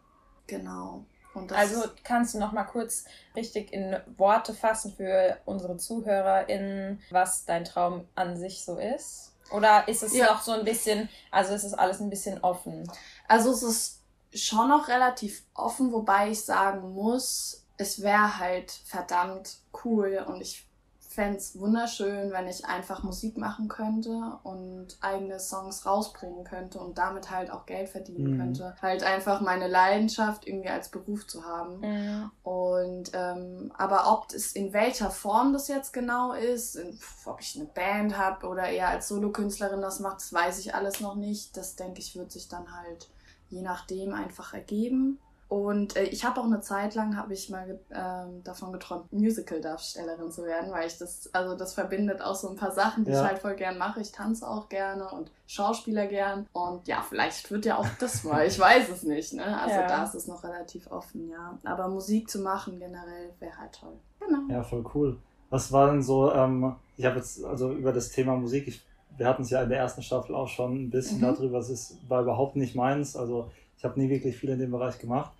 Genau. 0.48 1.06
Also 1.51 1.84
kannst 2.04 2.36
du 2.36 2.40
noch 2.40 2.51
mal 2.51 2.63
kurz 2.63 3.06
richtig 3.36 3.74
in 3.74 3.98
Worte 4.18 4.54
fassen 4.54 4.94
für 4.95 5.38
unsere 5.45 5.78
ZuhörerInnen, 5.78 7.01
was 7.10 7.45
dein 7.45 7.66
Traum 7.66 8.07
an 8.13 8.38
sich 8.38 8.63
so 8.63 8.78
ist? 8.78 9.34
Oder 9.51 9.88
ist 9.88 10.04
es 10.04 10.13
Ja. 10.13 10.28
noch 10.28 10.42
so 10.42 10.51
ein 10.51 10.63
bisschen, 10.63 11.10
also 11.31 11.54
ist 11.54 11.63
es 11.63 11.74
alles 11.74 12.00
ein 12.00 12.10
bisschen 12.10 12.44
offen? 12.44 12.90
Also 13.28 13.51
es 13.51 13.63
ist 13.63 14.00
schon 14.34 14.69
noch 14.69 14.88
relativ 14.88 15.44
offen, 15.54 15.92
wobei 15.92 16.30
ich 16.30 16.44
sagen 16.44 16.94
muss, 16.94 17.66
es 17.78 18.01
wäre 18.01 18.38
halt 18.38 18.72
verdammt 18.72 19.57
cool 19.84 20.24
und 20.28 20.39
ich 20.42 20.68
fände 21.13 21.38
es 21.38 21.60
wunderschön, 21.60 22.31
wenn 22.31 22.48
ich 22.48 22.65
einfach 22.65 23.04
Musik 23.04 23.38
machen 23.38 23.68
könnte 23.68 24.39
und 24.44 24.98
eigene 25.01 25.39
Songs 25.39 25.86
rausbringen 25.86 26.44
könnte 26.44 26.80
und 26.80 26.98
damit 26.98 27.30
halt 27.30 27.51
auch 27.51 27.65
Geld 27.65 27.89
verdienen 27.89 28.33
Mhm. 28.33 28.38
könnte. 28.38 28.75
Halt 28.81 29.04
einfach 29.04 29.42
meine 29.42 29.68
Leidenschaft 29.68 30.48
irgendwie 30.48 30.69
als 30.69 30.89
Beruf 30.89 31.27
zu 31.27 31.45
haben. 31.45 31.80
Mhm. 31.80 32.31
Und 32.44 33.12
ähm, 33.13 33.71
aber 33.77 34.12
ob 34.12 34.33
es 34.33 34.54
in 34.54 34.74
welcher 34.74 35.10
Form 35.12 35.54
das 35.54 35.68
jetzt 35.68 35.94
genau 35.94 36.33
ist, 36.33 36.75
in, 36.75 37.00
ob 37.25 37.39
ich 37.42 37.56
eine 37.56 37.65
Band 37.65 38.18
habe 38.18 38.48
oder 38.48 38.69
eher 38.69 38.89
als 38.89 39.07
Solokünstlerin 39.07 39.81
das 39.81 40.00
macht, 40.00 40.18
das 40.18 40.33
weiß 40.33 40.60
ich 40.60 40.75
alles 40.75 41.00
noch 41.00 41.15
nicht. 41.15 41.56
Das 41.57 41.75
denke 41.75 42.00
ich 42.00 42.15
wird 42.15 42.31
sich 42.31 42.48
dann 42.48 42.74
halt 42.75 43.10
je 43.50 43.62
nachdem 43.62 44.13
einfach 44.13 44.54
ergeben. 44.54 45.19
Und 45.53 45.95
äh, 45.97 46.05
ich 46.05 46.25
habe 46.25 46.41
auch 46.41 46.45
eine 46.45 46.61
Zeit 46.61 46.95
lang 46.95 47.15
habe 47.15 47.31
ich 47.33 47.47
mal 47.51 47.79
ähm, 47.91 48.44
davon 48.44 48.73
geträumt, 48.73 49.13
Musical-Darstellerin 49.13 50.31
zu 50.31 50.44
werden, 50.45 50.71
weil 50.71 50.88
ich 50.88 50.97
das, 50.97 51.29
also 51.31 51.55
das 51.55 51.75
verbindet 51.75 52.21
auch 52.23 52.33
so 52.33 52.50
ein 52.50 52.55
paar 52.55 52.71
Sachen, 52.71 53.05
die 53.05 53.11
Ja. 53.11 53.21
ich 53.21 53.27
halt 53.27 53.38
voll 53.39 53.55
gern 53.55 53.77
mache. 53.77 54.01
Ich 54.01 54.11
tanze 54.11 54.47
auch 54.50 54.67
gerne 54.67 55.07
und 55.11 55.29
Schauspieler 55.45 56.07
gern. 56.07 56.47
Und 56.53 56.88
ja, 56.88 57.05
vielleicht 57.07 57.51
wird 57.51 57.65
ja 57.65 57.77
auch 57.77 57.85
das 58.00 58.23
mal. 58.23 58.47
Ich 58.47 58.57
weiß 58.59 58.89
es 58.89 59.03
nicht. 59.03 59.33
Ne? 59.33 59.44
Also 59.61 59.75
Ja. 59.75 59.88
da 59.88 60.03
ist 60.05 60.15
es 60.15 60.25
noch 60.27 60.44
relativ 60.44 60.89
offen, 60.89 61.29
ja. 61.29 61.59
Aber 61.65 61.88
Musik 61.88 62.31
zu 62.31 62.39
machen 62.39 62.79
generell 62.79 63.29
wäre 63.39 63.55
halt 63.55 63.73
toll. 63.79 63.94
Genau. 64.21 64.39
Ja, 64.50 64.63
voll 64.63 64.83
cool. 64.95 65.17
Was 65.51 65.71
war 65.71 65.91
denn 65.91 66.01
so, 66.01 66.31
ähm, 66.33 66.75
ich 66.97 67.05
habe 67.05 67.17
jetzt 67.17 67.44
also 67.45 67.73
über 67.73 67.94
das 67.94 68.09
Thema 68.09 68.35
Musik, 68.35 68.67
ich, 68.67 68.81
wir 69.17 69.27
hatten 69.27 69.44
es 69.44 69.51
ja 69.51 69.61
in 69.61 69.69
der 69.69 69.77
ersten 69.77 70.01
Staffel 70.01 70.33
auch 70.33 70.47
schon 70.47 70.85
ein 70.85 70.89
bisschen 70.89 71.17
Mhm. 71.19 71.21
darüber, 71.35 71.59
es 71.59 71.69
ist, 71.69 71.97
war 72.09 72.23
überhaupt 72.23 72.55
nicht 72.55 72.73
meins, 72.75 73.15
also 73.15 73.51
ich 73.83 73.89
habe 73.89 74.00
nie 74.00 74.09
wirklich 74.09 74.38
viel 74.38 74.50
in 74.50 74.59
dem 74.59 74.71
Bereich 74.71 74.97
gemacht. 74.97 75.33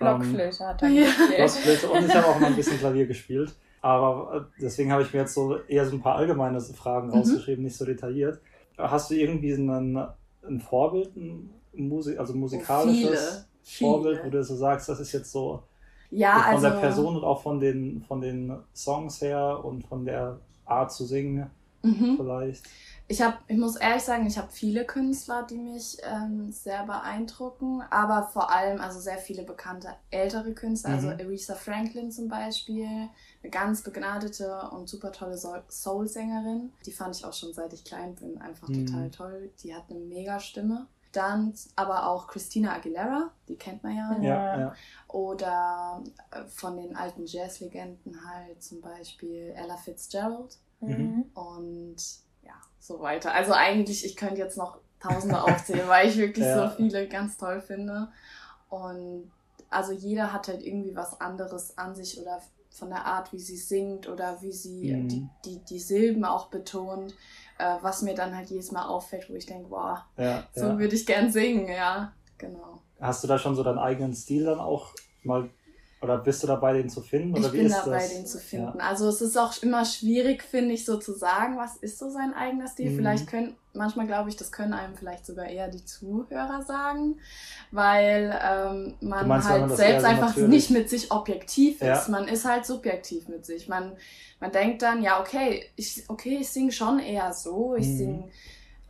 Ähm, 0.00 0.18
Blockflöte 0.18 0.66
hat 0.66 0.80
er 0.82 0.88
Ja. 0.88 1.04
gespielt. 1.04 1.36
Blockflöte 1.36 1.90
und 1.90 2.06
ich 2.06 2.14
habe 2.14 2.26
auch 2.28 2.40
mal 2.40 2.46
ein 2.46 2.56
bisschen 2.56 2.78
Klavier 2.80 3.06
gespielt. 3.06 3.54
Aber 3.82 4.48
äh, 4.56 4.60
deswegen 4.62 4.90
habe 4.90 5.02
ich 5.02 5.12
mir 5.12 5.20
jetzt 5.20 5.34
so 5.34 5.58
eher 5.68 5.84
so 5.84 5.96
ein 5.96 6.00
paar 6.00 6.16
allgemeine 6.16 6.58
Fragen 6.62 7.08
Mhm. 7.08 7.12
rausgeschrieben, 7.12 7.62
nicht 7.62 7.76
so 7.76 7.84
detailliert. 7.84 8.40
Hast 8.78 9.10
du 9.10 9.14
irgendwie 9.16 9.52
einen, 9.52 9.98
ein 10.42 10.60
Vorbild, 10.60 11.14
ein 11.14 11.50
Musik, 11.74 12.18
also 12.18 12.32
musikalisches 12.32 13.46
viele, 13.62 13.90
Vorbild, 13.90 14.16
viele. 14.20 14.26
wo 14.28 14.30
du 14.30 14.44
so 14.44 14.56
sagst, 14.56 14.88
das 14.88 14.98
ist 14.98 15.12
jetzt 15.12 15.30
so 15.30 15.62
Ja, 16.10 16.36
von 16.44 16.54
also. 16.54 16.68
der 16.70 16.76
Person 16.76 17.16
und 17.16 17.24
auch 17.24 17.42
von 17.42 17.60
den, 17.60 18.02
von 18.08 18.22
den 18.22 18.56
Songs 18.74 19.20
her 19.20 19.60
und 19.62 19.86
von 19.86 20.06
der 20.06 20.38
Art 20.64 20.90
zu 20.90 21.04
singen 21.04 21.50
Mhm. 21.82 22.16
vielleicht? 22.16 22.66
Ich 23.10 23.20
habe, 23.20 23.38
ich 23.48 23.56
muss 23.58 23.74
ehrlich 23.74 24.04
sagen, 24.04 24.24
ich 24.26 24.38
habe 24.38 24.52
viele 24.52 24.84
Künstler, 24.84 25.42
die 25.42 25.58
mich 25.58 25.98
ähm, 26.04 26.52
sehr 26.52 26.84
beeindrucken, 26.86 27.82
aber 27.90 28.28
vor 28.32 28.52
allem 28.52 28.80
also 28.80 29.00
sehr 29.00 29.18
viele 29.18 29.42
bekannte 29.42 29.88
ältere 30.12 30.52
Künstler, 30.54 30.90
also 30.94 31.08
Mhm. 31.08 31.14
Aretha 31.20 31.56
Franklin 31.56 32.12
zum 32.12 32.28
Beispiel, 32.28 32.86
eine 33.42 33.50
ganz 33.50 33.82
begnadete 33.82 34.70
und 34.70 34.88
super 34.88 35.10
tolle 35.10 35.36
Soul- 35.36 35.64
Soul-Sängerin. 35.68 36.72
Die 36.86 36.92
fand 36.92 37.16
ich 37.16 37.24
auch 37.24 37.32
schon 37.32 37.52
seit 37.52 37.72
ich 37.72 37.82
klein 37.84 38.14
bin 38.14 38.40
einfach 38.40 38.68
Mhm. 38.68 38.86
total 38.86 39.10
toll. 39.10 39.50
Die 39.64 39.74
hat 39.74 39.90
eine 39.90 39.98
mega 39.98 40.38
Stimme. 40.38 40.86
Dann 41.10 41.52
aber 41.74 42.06
auch 42.06 42.28
Christina 42.28 42.74
Aguilera, 42.74 43.32
die 43.48 43.56
kennt 43.56 43.82
man 43.82 43.96
ja. 43.96 44.16
Ja. 44.22 44.60
Ja. 44.60 44.74
Oder 45.08 46.04
äh, 46.30 46.44
von 46.44 46.76
den 46.76 46.94
alten 46.94 47.26
Jazzlegenden 47.26 48.24
halt 48.24 48.62
zum 48.62 48.80
Beispiel 48.80 49.52
Ella 49.56 49.76
Fitzgerald 49.76 50.58
Mhm. 50.78 51.24
und 51.34 51.96
ja, 51.96 52.29
so 52.80 53.00
weiter. 53.00 53.32
Also 53.32 53.52
eigentlich, 53.52 54.04
ich 54.04 54.16
könnte 54.16 54.40
jetzt 54.40 54.56
noch 54.56 54.78
Tausende 55.00 55.42
aufzählen, 55.42 55.88
weil 55.88 56.08
ich 56.08 56.16
wirklich 56.16 56.44
Ja. 56.44 56.68
so 56.70 56.76
viele 56.76 57.06
ganz 57.08 57.36
toll 57.36 57.60
finde. 57.60 58.08
Und 58.68 59.30
also 59.70 59.92
jeder 59.92 60.32
hat 60.32 60.48
halt 60.48 60.62
irgendwie 60.62 60.96
was 60.96 61.20
anderes 61.20 61.78
an 61.78 61.94
sich 61.94 62.20
oder 62.20 62.40
von 62.70 62.90
der 62.90 63.04
Art, 63.04 63.32
wie 63.32 63.38
sie 63.38 63.56
singt 63.56 64.08
oder 64.08 64.40
wie 64.42 64.52
sie 64.52 64.92
Mhm. 64.92 65.08
die, 65.08 65.28
die, 65.44 65.64
die 65.64 65.78
Silben 65.78 66.24
auch 66.24 66.48
betont, 66.48 67.14
äh, 67.58 67.76
was 67.82 68.02
mir 68.02 68.14
dann 68.14 68.36
halt 68.36 68.48
jedes 68.50 68.72
Mal 68.72 68.86
auffällt, 68.86 69.28
wo 69.28 69.34
ich 69.34 69.46
denke, 69.46 69.70
wow, 69.70 69.98
ja, 70.16 70.46
so 70.54 70.66
ja. 70.66 70.78
würde 70.78 70.94
ich 70.94 71.04
gern 71.06 71.30
singen, 71.32 71.68
ja, 71.68 72.12
genau. 72.38 72.82
Hast 73.00 73.24
du 73.24 73.28
da 73.28 73.38
schon 73.38 73.54
so 73.56 73.62
deinen 73.62 73.78
eigenen 73.78 74.14
Stil 74.14 74.44
dann 74.44 74.60
auch 74.60 74.94
mal, 75.24 75.50
oder 76.02 76.16
bist 76.18 76.42
du 76.42 76.46
dabei, 76.46 76.72
den 76.74 76.88
zu 76.88 77.02
finden? 77.02 77.32
Oder 77.36 77.48
Ich 77.48 77.52
wie 77.52 77.56
bin 77.58 77.66
ist 77.66 77.76
dabei, 77.76 77.98
das? 77.98 78.08
den 78.14 78.26
zu 78.26 78.38
finden. 78.38 78.80
Also 78.80 79.06
es 79.08 79.20
ist 79.20 79.36
auch 79.36 79.52
immer 79.62 79.84
schwierig, 79.84 80.42
finde 80.42 80.72
ich, 80.74 80.84
so 80.86 80.96
zu 80.98 81.12
sagen, 81.12 81.58
was 81.58 81.76
ist 81.76 81.98
so 81.98 82.08
sein 82.08 82.32
eigener 82.32 82.68
Stil. 82.68 82.90
Mhm. 82.92 82.96
Vielleicht 82.96 83.26
können, 83.26 83.54
manchmal 83.74 84.06
glaube 84.06 84.30
ich, 84.30 84.36
das 84.36 84.50
können 84.50 84.72
einem 84.72 84.94
vielleicht 84.96 85.26
sogar 85.26 85.46
eher 85.46 85.68
die 85.68 85.84
Zuhörer 85.84 86.62
sagen, 86.62 87.18
weil 87.70 88.34
ähm, 88.42 88.94
man 89.00 89.28
meinst, 89.28 89.48
halt 89.48 89.66
man 89.66 89.76
selbst 89.76 90.02
so 90.02 90.08
einfach 90.08 90.28
natürlich- 90.28 90.48
nicht 90.50 90.70
mit 90.70 90.88
sich 90.90 91.10
objektiv 91.12 91.80
Ja. 91.82 91.98
ist. 91.98 92.08
Man 92.08 92.28
ist 92.28 92.44
halt 92.46 92.64
subjektiv 92.64 93.28
mit 93.28 93.44
sich. 93.44 93.68
Man, 93.68 93.92
man 94.40 94.50
denkt 94.52 94.80
dann, 94.82 95.02
ja, 95.02 95.20
okay, 95.20 95.66
ich, 95.76 96.04
okay, 96.08 96.38
ich 96.40 96.48
singe 96.48 96.72
schon 96.72 96.98
eher 96.98 97.32
so, 97.34 97.74
ich 97.76 97.86
Mhm. 97.86 97.96
singe 97.98 98.28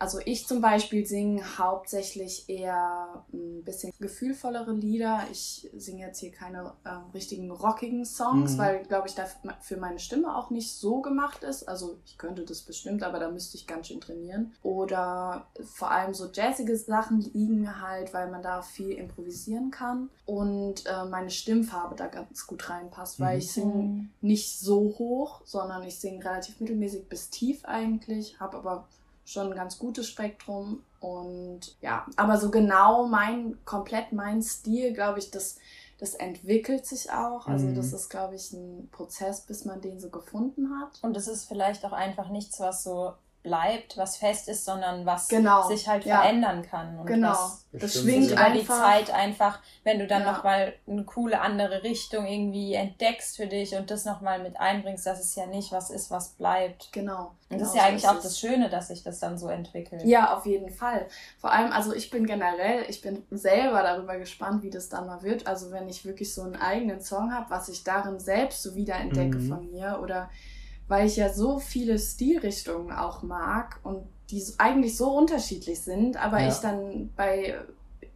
also 0.00 0.18
ich 0.24 0.46
zum 0.48 0.60
Beispiel 0.60 1.06
singe 1.06 1.42
hauptsächlich 1.58 2.48
eher 2.48 3.24
ein 3.32 3.62
bisschen 3.64 3.92
gefühlvollere 4.00 4.72
Lieder. 4.72 5.20
Ich 5.30 5.68
singe 5.76 6.00
jetzt 6.06 6.18
hier 6.18 6.32
keine 6.32 6.72
äh, 6.84 6.88
richtigen 7.14 7.50
rockigen 7.50 8.04
Songs, 8.04 8.54
Mhm. 8.54 8.58
weil, 8.58 8.82
glaube 8.84 9.06
ich, 9.08 9.14
dafür 9.14 9.54
für 9.60 9.76
meine 9.76 9.98
Stimme 9.98 10.36
auch 10.36 10.50
nicht 10.50 10.72
so 10.74 11.00
gemacht 11.00 11.44
ist. 11.44 11.68
Also 11.68 11.98
ich 12.06 12.18
könnte 12.18 12.44
das 12.44 12.62
bestimmt, 12.62 13.02
aber 13.02 13.18
da 13.20 13.30
müsste 13.30 13.56
ich 13.56 13.66
ganz 13.66 13.86
schön 13.88 14.00
trainieren. 14.00 14.52
Oder 14.62 15.46
vor 15.62 15.90
allem 15.90 16.14
so 16.14 16.26
jazzige 16.32 16.76
Sachen 16.76 17.20
liegen 17.20 17.60
mir 17.60 17.80
halt, 17.80 18.12
weil 18.14 18.30
man 18.30 18.42
da 18.42 18.62
viel 18.62 18.90
improvisieren 18.92 19.70
kann. 19.70 20.10
Und 20.26 20.86
äh, 20.86 21.04
meine 21.04 21.30
Stimmfarbe 21.30 21.94
da 21.96 22.06
ganz 22.06 22.46
gut 22.46 22.68
reinpasst, 22.70 23.20
weil 23.20 23.34
Mhm. 23.34 23.38
ich 23.40 23.52
singe 23.52 24.08
nicht 24.20 24.58
so 24.58 24.94
hoch, 24.98 25.42
sondern 25.44 25.82
ich 25.82 25.98
singe 26.00 26.24
relativ 26.24 26.58
mittelmäßig 26.60 27.08
bis 27.08 27.30
tief 27.30 27.64
eigentlich, 27.64 28.40
habe 28.40 28.56
aber 28.56 28.88
schon 29.30 29.48
ein 29.48 29.54
ganz 29.56 29.78
gutes 29.78 30.08
Spektrum 30.08 30.82
und 30.98 31.76
ja, 31.80 32.06
aber 32.16 32.36
so 32.38 32.50
genau 32.50 33.06
mein, 33.06 33.58
komplett 33.64 34.12
mein 34.12 34.42
Stil, 34.42 34.92
glaube 34.92 35.18
ich, 35.20 35.30
das, 35.30 35.56
das 35.98 36.14
entwickelt 36.14 36.84
sich 36.86 37.10
auch. 37.12 37.46
Also 37.46 37.66
Mhm. 37.66 37.74
das 37.76 37.92
ist, 37.92 38.08
glaube 38.08 38.34
ich, 38.34 38.52
ein 38.52 38.88
Prozess, 38.90 39.42
bis 39.42 39.64
man 39.64 39.80
den 39.80 40.00
so 40.00 40.10
gefunden 40.10 40.70
hat. 40.80 40.98
Und 41.02 41.16
es 41.16 41.28
ist 41.28 41.44
vielleicht 41.44 41.84
auch 41.84 41.92
einfach 41.92 42.28
nichts, 42.30 42.58
was 42.60 42.82
so 42.82 43.12
bleibt, 43.42 43.96
was 43.96 44.16
fest 44.18 44.48
ist, 44.48 44.64
sondern 44.64 45.06
was 45.06 45.28
Genau, 45.28 45.66
sich 45.66 45.88
halt 45.88 46.04
ja. 46.04 46.20
verändern 46.20 46.62
kann. 46.62 46.98
Und 46.98 47.06
Genau, 47.06 47.30
was 47.30 47.66
das 47.72 47.94
schwingt 47.94 48.24
sich 48.24 48.32
über 48.32 48.50
die 48.50 48.60
einfach. 48.60 48.78
Zeit 48.78 49.10
einfach, 49.10 49.60
wenn 49.82 49.98
du 49.98 50.06
dann 50.06 50.22
Ja. 50.22 50.32
nochmal 50.32 50.74
eine 50.86 51.04
coole 51.04 51.40
andere 51.40 51.82
Richtung 51.82 52.26
irgendwie 52.26 52.74
entdeckst 52.74 53.36
für 53.36 53.46
dich 53.46 53.74
und 53.76 53.90
das 53.90 54.04
nochmal 54.04 54.40
mit 54.42 54.60
einbringst, 54.60 55.06
dass 55.06 55.20
es 55.20 55.34
ja 55.36 55.46
nicht 55.46 55.72
was 55.72 55.88
ist, 55.90 56.10
was 56.10 56.30
bleibt. 56.30 56.92
Genau. 56.92 57.32
Und 57.48 57.60
das 57.60 57.68
ist 57.68 57.72
genau 57.72 57.74
ja 57.74 57.80
so 57.82 57.88
eigentlich 57.88 58.04
ist 58.04 58.10
auch 58.10 58.16
es. 58.18 58.22
das 58.24 58.38
Schöne, 58.40 58.68
dass 58.68 58.88
sich 58.88 59.02
das 59.02 59.18
dann 59.20 59.38
so 59.38 59.48
entwickelt. 59.48 60.04
Ja, 60.04 60.36
auf 60.36 60.44
jeden 60.46 60.70
Fall. 60.70 61.06
Vor 61.38 61.50
allem, 61.50 61.72
also 61.72 61.94
ich 61.94 62.10
bin 62.10 62.26
generell, 62.26 62.84
ich 62.88 63.00
bin 63.00 63.24
selber 63.30 63.82
darüber 63.82 64.18
gespannt, 64.18 64.62
wie 64.62 64.70
das 64.70 64.88
dann 64.90 65.06
mal 65.06 65.22
wird. 65.22 65.46
Also 65.46 65.70
wenn 65.70 65.88
ich 65.88 66.04
wirklich 66.04 66.34
so 66.34 66.42
einen 66.42 66.56
eigenen 66.56 67.00
Song 67.00 67.32
habe, 67.34 67.48
was 67.50 67.68
ich 67.70 67.84
darin 67.84 68.20
selbst 68.20 68.62
so 68.62 68.74
wiederentdecke 68.74 69.38
Mhm. 69.38 69.48
von 69.48 69.70
mir 69.70 69.98
oder 70.02 70.28
weil 70.90 71.06
ich 71.06 71.16
ja 71.16 71.32
so 71.32 71.58
viele 71.60 71.98
Stilrichtungen 71.98 72.92
auch 72.92 73.22
mag 73.22 73.78
und 73.84 74.02
die 74.30 74.44
eigentlich 74.58 74.96
so 74.96 75.16
unterschiedlich 75.16 75.80
sind, 75.80 76.16
aber 76.22 76.40
Ja. 76.42 76.48
ich 76.48 76.56
dann 76.56 77.10
bei 77.16 77.54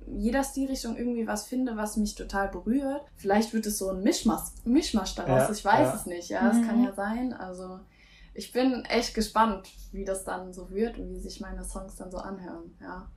jeder 0.06 0.44
Stilrichtung 0.44 0.96
irgendwie 0.96 1.26
was 1.26 1.46
finde, 1.46 1.76
was 1.76 1.96
mich 1.96 2.14
total 2.14 2.48
berührt. 2.48 3.02
Vielleicht 3.16 3.54
wird 3.54 3.64
es 3.66 3.78
so 3.78 3.88
ein 3.90 4.02
Mischmasch, 4.02 4.50
Mischmasch 4.64 5.14
daraus, 5.14 5.48
Ja, 5.48 5.50
ich 5.52 5.64
weiß 5.64 5.88
ja. 5.88 5.94
es 5.94 6.06
nicht. 6.06 6.28
Ja, 6.28 6.50
es 6.50 6.58
Mhm. 6.58 6.66
kann 6.66 6.82
ja 6.84 6.92
sein. 6.92 7.32
Also 7.32 7.80
ich 8.34 8.52
bin 8.52 8.84
echt 8.86 9.14
gespannt, 9.14 9.68
wie 9.92 10.04
das 10.04 10.24
dann 10.24 10.52
so 10.52 10.70
wird 10.70 10.98
und 10.98 11.10
wie 11.10 11.20
sich 11.20 11.40
meine 11.40 11.64
Songs 11.64 11.96
dann 11.96 12.10
so 12.10 12.18
anhören. 12.18 12.76
Ja, 12.80 13.08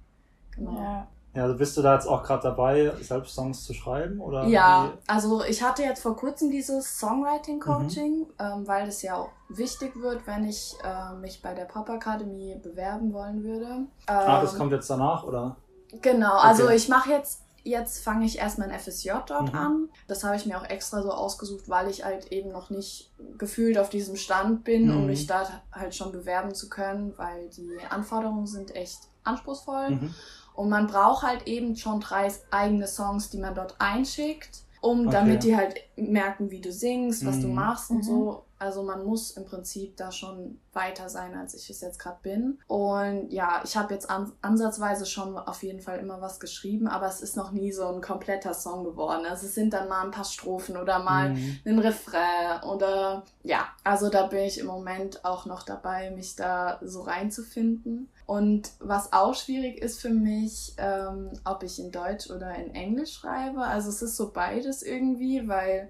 genau. 0.56 0.78
Ja, 0.78 1.08
Ja. 1.34 1.42
Ja, 1.42 1.44
also 1.46 1.58
bist 1.58 1.78
du 1.78 1.82
da 1.82 1.94
jetzt 1.94 2.08
auch 2.08 2.24
gerade 2.24 2.42
dabei, 2.44 2.92
selbst 3.02 3.36
Songs 3.36 3.64
zu 3.64 3.74
schreiben? 3.74 4.20
Oder 4.20 4.44
wie? 4.44 4.98
also 5.08 5.44
ich 5.44 5.62
hatte 5.62 5.84
jetzt 5.84 6.02
vor 6.02 6.16
kurzem 6.16 6.50
dieses 6.50 6.98
Songwriting-Coaching, 7.00 8.28
ähm, 8.40 8.68
weil 8.68 8.88
es 8.88 9.02
ja 9.02 9.16
auch 9.18 9.30
wichtig 9.50 9.96
wird, 9.98 10.26
wenn 10.26 10.46
ich 10.48 10.76
äh, 10.84 11.14
mich 11.16 11.42
bei 11.42 11.54
der 11.54 11.66
Pop-Akademie 11.66 12.56
bewerben 12.62 13.14
wollen 13.14 13.44
würde. 13.44 13.86
Ah, 14.08 14.42
das 14.42 14.54
Ähm, 14.54 14.58
kommt 14.58 14.72
jetzt 14.72 14.90
danach, 14.90 15.24
oder? 15.24 15.58
Genau, 16.02 16.38
also 16.38 16.64
Okay. 16.66 16.76
ich 16.76 16.90
mache 16.90 17.12
jetzt, 17.12 17.44
jetzt 17.64 18.04
fange 18.04 18.26
ich 18.26 18.40
erst 18.40 18.58
mein 18.60 18.72
FSJ 18.72 19.12
dort 19.28 19.54
Mhm. 19.54 19.60
an. 19.60 19.90
Das 20.08 20.24
habe 20.24 20.36
ich 20.36 20.46
mir 20.46 20.58
auch 20.60 20.66
extra 20.66 21.02
so 21.02 21.12
ausgesucht, 21.12 21.70
weil 21.70 21.88
ich 21.90 22.04
halt 22.04 22.32
eben 22.32 22.52
noch 22.52 22.70
nicht 22.70 23.12
gefühlt 23.38 23.78
auf 23.78 23.90
diesem 23.90 24.16
Stand 24.16 24.64
bin, 24.64 24.90
um 24.90 25.02
Mhm. 25.02 25.06
mich 25.08 25.28
da 25.28 25.48
halt 25.72 25.94
schon 25.96 26.12
bewerben 26.12 26.54
zu 26.56 26.68
können, 26.70 27.14
weil 27.18 27.50
die 27.50 27.78
Anforderungen 27.90 28.48
sind 28.48 28.76
echt 28.76 29.00
anspruchsvoll. 29.24 29.92
Mhm. 29.92 30.16
Und 30.58 30.70
man 30.70 30.88
braucht 30.88 31.24
halt 31.24 31.48
eben 31.48 31.76
schon 31.76 32.00
drei 32.02 32.34
eigene 32.50 32.88
Songs, 32.88 33.30
die 33.30 33.38
man 33.38 33.54
dort 33.56 33.76
einschickt, 33.80 34.66
um 34.82 35.10
Okay. 35.10 35.12
damit 35.12 35.44
die 35.44 35.56
halt 35.56 35.80
merken, 35.96 36.50
wie 36.50 36.62
du 36.62 36.72
singst, 36.74 37.26
was 37.26 37.40
du 37.40 37.48
Mhm. 37.48 37.54
machst 37.54 37.92
und 37.92 37.98
Mhm. 38.00 38.04
so. 38.04 38.47
Also 38.60 38.84
man 38.84 39.06
muss 39.06 39.32
im 39.32 39.46
Prinzip 39.46 39.98
da 39.98 40.12
schon 40.12 40.60
weiter 40.74 41.10
sein, 41.10 41.36
als 41.36 41.54
ich 41.54 41.70
es 41.70 41.82
jetzt 41.82 42.00
gerade 42.00 42.18
bin. 42.22 42.60
Und 42.68 43.30
ja, 43.32 43.62
ich 43.64 43.78
habe 43.78 43.94
jetzt 43.94 44.10
an, 44.10 44.32
ansatzweise 44.42 45.06
schon 45.06 45.38
auf 45.38 45.64
jeden 45.64 45.82
Fall 45.82 46.00
immer 46.00 46.22
was 46.22 46.40
geschrieben, 46.40 46.88
aber 46.88 47.08
es 47.08 47.22
ist 47.22 47.36
noch 47.38 47.52
nie 47.52 47.72
so 47.72 47.88
ein 47.88 48.02
kompletter 48.02 48.54
Song 48.54 48.84
geworden. 48.84 49.26
Also 49.28 49.48
es 49.48 49.56
sind 49.56 49.74
dann 49.74 49.88
mal 49.88 50.04
ein 50.06 50.12
paar 50.12 50.26
Strophen 50.26 50.78
oder 50.78 51.00
mal 51.00 51.30
Mhm. 51.30 51.60
einen 51.66 51.80
Refrain 51.80 52.62
oder 52.64 53.24
ja, 53.44 53.68
also 53.84 54.10
da 54.10 54.28
bin 54.28 54.40
ich 54.40 54.60
im 54.60 54.68
Moment 54.68 55.24
auch 55.26 55.46
noch 55.46 55.64
dabei, 55.64 56.12
mich 56.12 56.36
da 56.36 56.80
so 56.82 57.02
reinzufinden. 57.02 58.10
Und 58.26 58.72
was 58.80 59.14
auch 59.14 59.34
schwierig 59.36 59.82
ist 59.82 60.02
für 60.02 60.10
mich, 60.10 60.74
ähm, 60.78 61.32
ob 61.46 61.64
ich 61.64 61.80
in 61.80 61.92
Deutsch 61.92 62.30
oder 62.30 62.54
in 62.56 62.76
Englisch 62.76 63.14
schreibe. 63.14 63.62
Also 63.62 63.90
es 63.90 64.02
ist 64.02 64.18
so 64.18 64.32
beides 64.32 64.84
irgendwie, 64.84 65.48
weil 65.48 65.90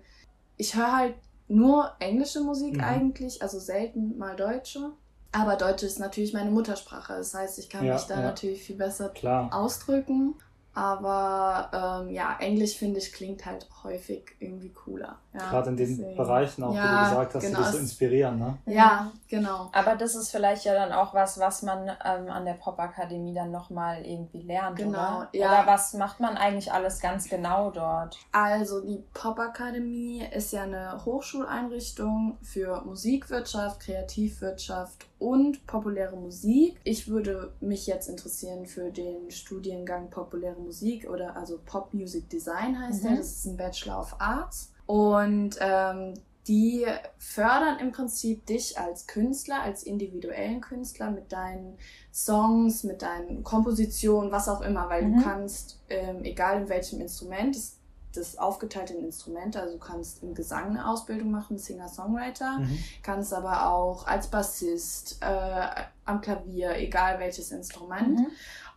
ich 0.56 0.76
höre 0.76 0.96
halt 0.96 1.16
nur 1.48 1.92
englische 2.00 2.42
Musik 2.42 2.76
Mhm. 2.76 2.84
eigentlich, 2.84 3.42
also 3.42 3.60
selten 3.60 4.18
mal 4.18 4.36
deutsche. 4.36 4.92
Aber 5.32 5.56
Deutsch 5.56 5.84
ist 5.84 6.00
natürlich 6.00 6.34
meine 6.34 6.52
Muttersprache. 6.52 7.14
Das 7.14 7.34
heißt, 7.34 7.60
ich 7.60 7.70
kann 7.70 7.86
Ja, 7.86 7.94
mich 7.94 8.04
da 8.04 8.16
ja. 8.16 8.22
natürlich 8.22 8.64
viel 8.64 8.78
besser 8.78 9.10
Klar. 9.10 9.54
ausdrücken. 9.54 10.36
Aber 10.78 12.04
ähm, 12.04 12.12
ja, 12.14 12.38
Englisch 12.40 12.78
finde 12.78 13.00
ich 13.00 13.12
klingt 13.12 13.48
halt 13.48 13.68
häufig 13.84 14.36
irgendwie 14.40 14.70
cooler. 14.70 15.18
Ja, 15.34 15.50
Gerade 15.50 15.70
in 15.72 15.78
den 15.78 15.98
deswegen. 15.98 16.16
Bereichen 16.16 16.64
auch, 16.64 16.76
Ja, 16.76 16.84
du 16.88 17.00
gesagt 17.00 17.34
hast, 17.34 17.42
genau, 17.42 17.58
die 17.58 17.64
dich 17.64 17.72
so 17.72 17.78
inspirieren, 17.80 18.38
ne? 18.38 18.58
Ja, 18.68 19.12
genau. 19.28 19.70
Aber 19.74 19.96
das 19.96 20.14
ist 20.14 20.30
vielleicht 20.30 20.66
ja 20.66 20.76
dann 20.76 20.92
auch 20.92 21.16
was, 21.16 21.40
was 21.40 21.64
man 21.64 21.88
ähm, 22.06 22.30
an 22.30 22.46
der 22.46 22.54
Popakademie 22.54 23.34
dann 23.34 23.50
nochmal 23.50 24.06
irgendwie 24.06 24.44
lernt, 24.44 24.78
Genau, 24.78 24.90
oder? 24.92 25.30
ja. 25.32 25.48
Oder 25.48 25.66
was 25.66 25.96
macht 25.96 26.20
man 26.20 26.38
eigentlich 26.38 26.72
alles 26.72 27.00
ganz 27.00 27.28
genau 27.28 27.72
dort? 27.72 28.20
Also 28.32 28.80
die 28.82 29.04
Popakademie 29.16 30.26
ist 30.32 30.52
ja 30.54 30.62
eine 30.64 31.04
Hochschuleinrichtung 31.06 32.38
für 32.44 32.82
Musikwirtschaft, 32.86 33.80
Kreativwirtschaft 33.80 35.08
und 35.20 35.66
populäre 35.66 36.16
Musik. 36.16 36.80
Ich 36.84 37.08
würde 37.08 37.54
mich 37.60 37.88
jetzt 37.88 38.08
interessieren 38.10 38.66
für 38.66 38.92
den 38.92 39.32
Studiengang 39.32 40.10
populäre 40.10 40.60
Musik 40.60 41.10
oder 41.10 41.36
also 41.36 41.60
Pop 41.66 41.94
Music 41.94 42.30
Design 42.30 42.80
heißt 42.80 43.04
Mhm. 43.04 43.08
der. 43.08 43.18
Das 43.18 43.28
ist 43.32 43.46
ein 43.46 43.58
Bachelor 43.58 44.00
of 44.00 44.16
Arts. 44.20 44.72
Und 44.86 45.58
ähm, 45.60 46.14
die 46.48 46.86
fördern 47.18 47.78
im 47.80 47.92
Prinzip 47.92 48.46
dich 48.46 48.80
als 48.80 49.06
Künstler, 49.06 49.62
als 49.64 49.84
individuellen 49.84 50.62
Künstler 50.62 51.12
mit 51.12 51.32
deinen 51.34 51.78
Songs, 52.14 52.84
mit 52.86 53.02
deinen 53.02 53.44
Kompositionen, 53.44 54.32
was 54.32 54.48
auch 54.48 54.62
immer, 54.62 54.88
weil 54.90 55.04
Mhm. 55.04 55.18
du 55.18 55.24
kannst, 55.24 55.82
ähm, 55.90 56.24
egal 56.24 56.62
in 56.62 56.70
welchem 56.70 57.02
Instrument, 57.02 57.56
das, 57.56 57.77
das 58.18 58.30
ist 58.30 58.40
aufgeteilt 58.40 58.92
in 58.92 59.04
Instrumente, 59.04 59.60
also 59.62 59.74
du 59.74 59.80
kannst 59.80 60.24
im 60.24 60.34
Gesang 60.34 60.72
eine 60.72 60.88
Ausbildung 60.90 61.32
machen, 61.32 61.58
Singer-Songwriter, 61.58 62.60
Mhm. 62.60 62.80
kannst 63.04 63.34
aber 63.34 63.70
auch 63.70 64.06
als 64.08 64.28
Bassist, 64.28 65.18
äh, 65.22 65.68
am 66.06 66.22
Klavier, 66.22 66.76
egal 66.78 67.20
welches 67.20 67.52
Instrument. 67.52 68.20
Mhm. 68.20 68.28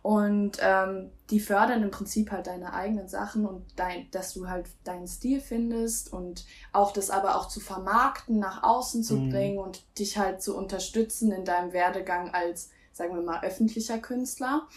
Und 0.03 0.57
ähm, 0.61 1.11
die 1.29 1.39
fördern 1.39 1.83
im 1.83 1.91
Prinzip 1.91 2.31
halt 2.31 2.47
deine 2.47 2.73
eigenen 2.73 3.07
Sachen 3.07 3.45
und 3.45 3.63
dein, 3.75 4.09
dass 4.11 4.33
du 4.33 4.49
halt 4.49 4.67
deinen 4.83 5.07
Stil 5.07 5.39
findest 5.39 6.11
und 6.11 6.45
auch 6.73 6.91
das 6.91 7.11
aber 7.11 7.35
auch 7.35 7.47
zu 7.47 7.59
vermarkten, 7.59 8.39
nach 8.39 8.63
außen 8.63 9.03
zu 9.03 9.15
Mhm. 9.17 9.29
bringen 9.29 9.59
und 9.59 9.83
dich 9.99 10.17
halt 10.17 10.41
zu 10.41 10.57
unterstützen 10.57 11.31
in 11.31 11.45
deinem 11.45 11.71
Werdegang 11.71 12.33
als, 12.33 12.71
sagen 12.93 13.13
wir 13.13 13.21
mal, 13.21 13.43
öffentlicher 13.43 13.99
Künstler. 13.99 14.67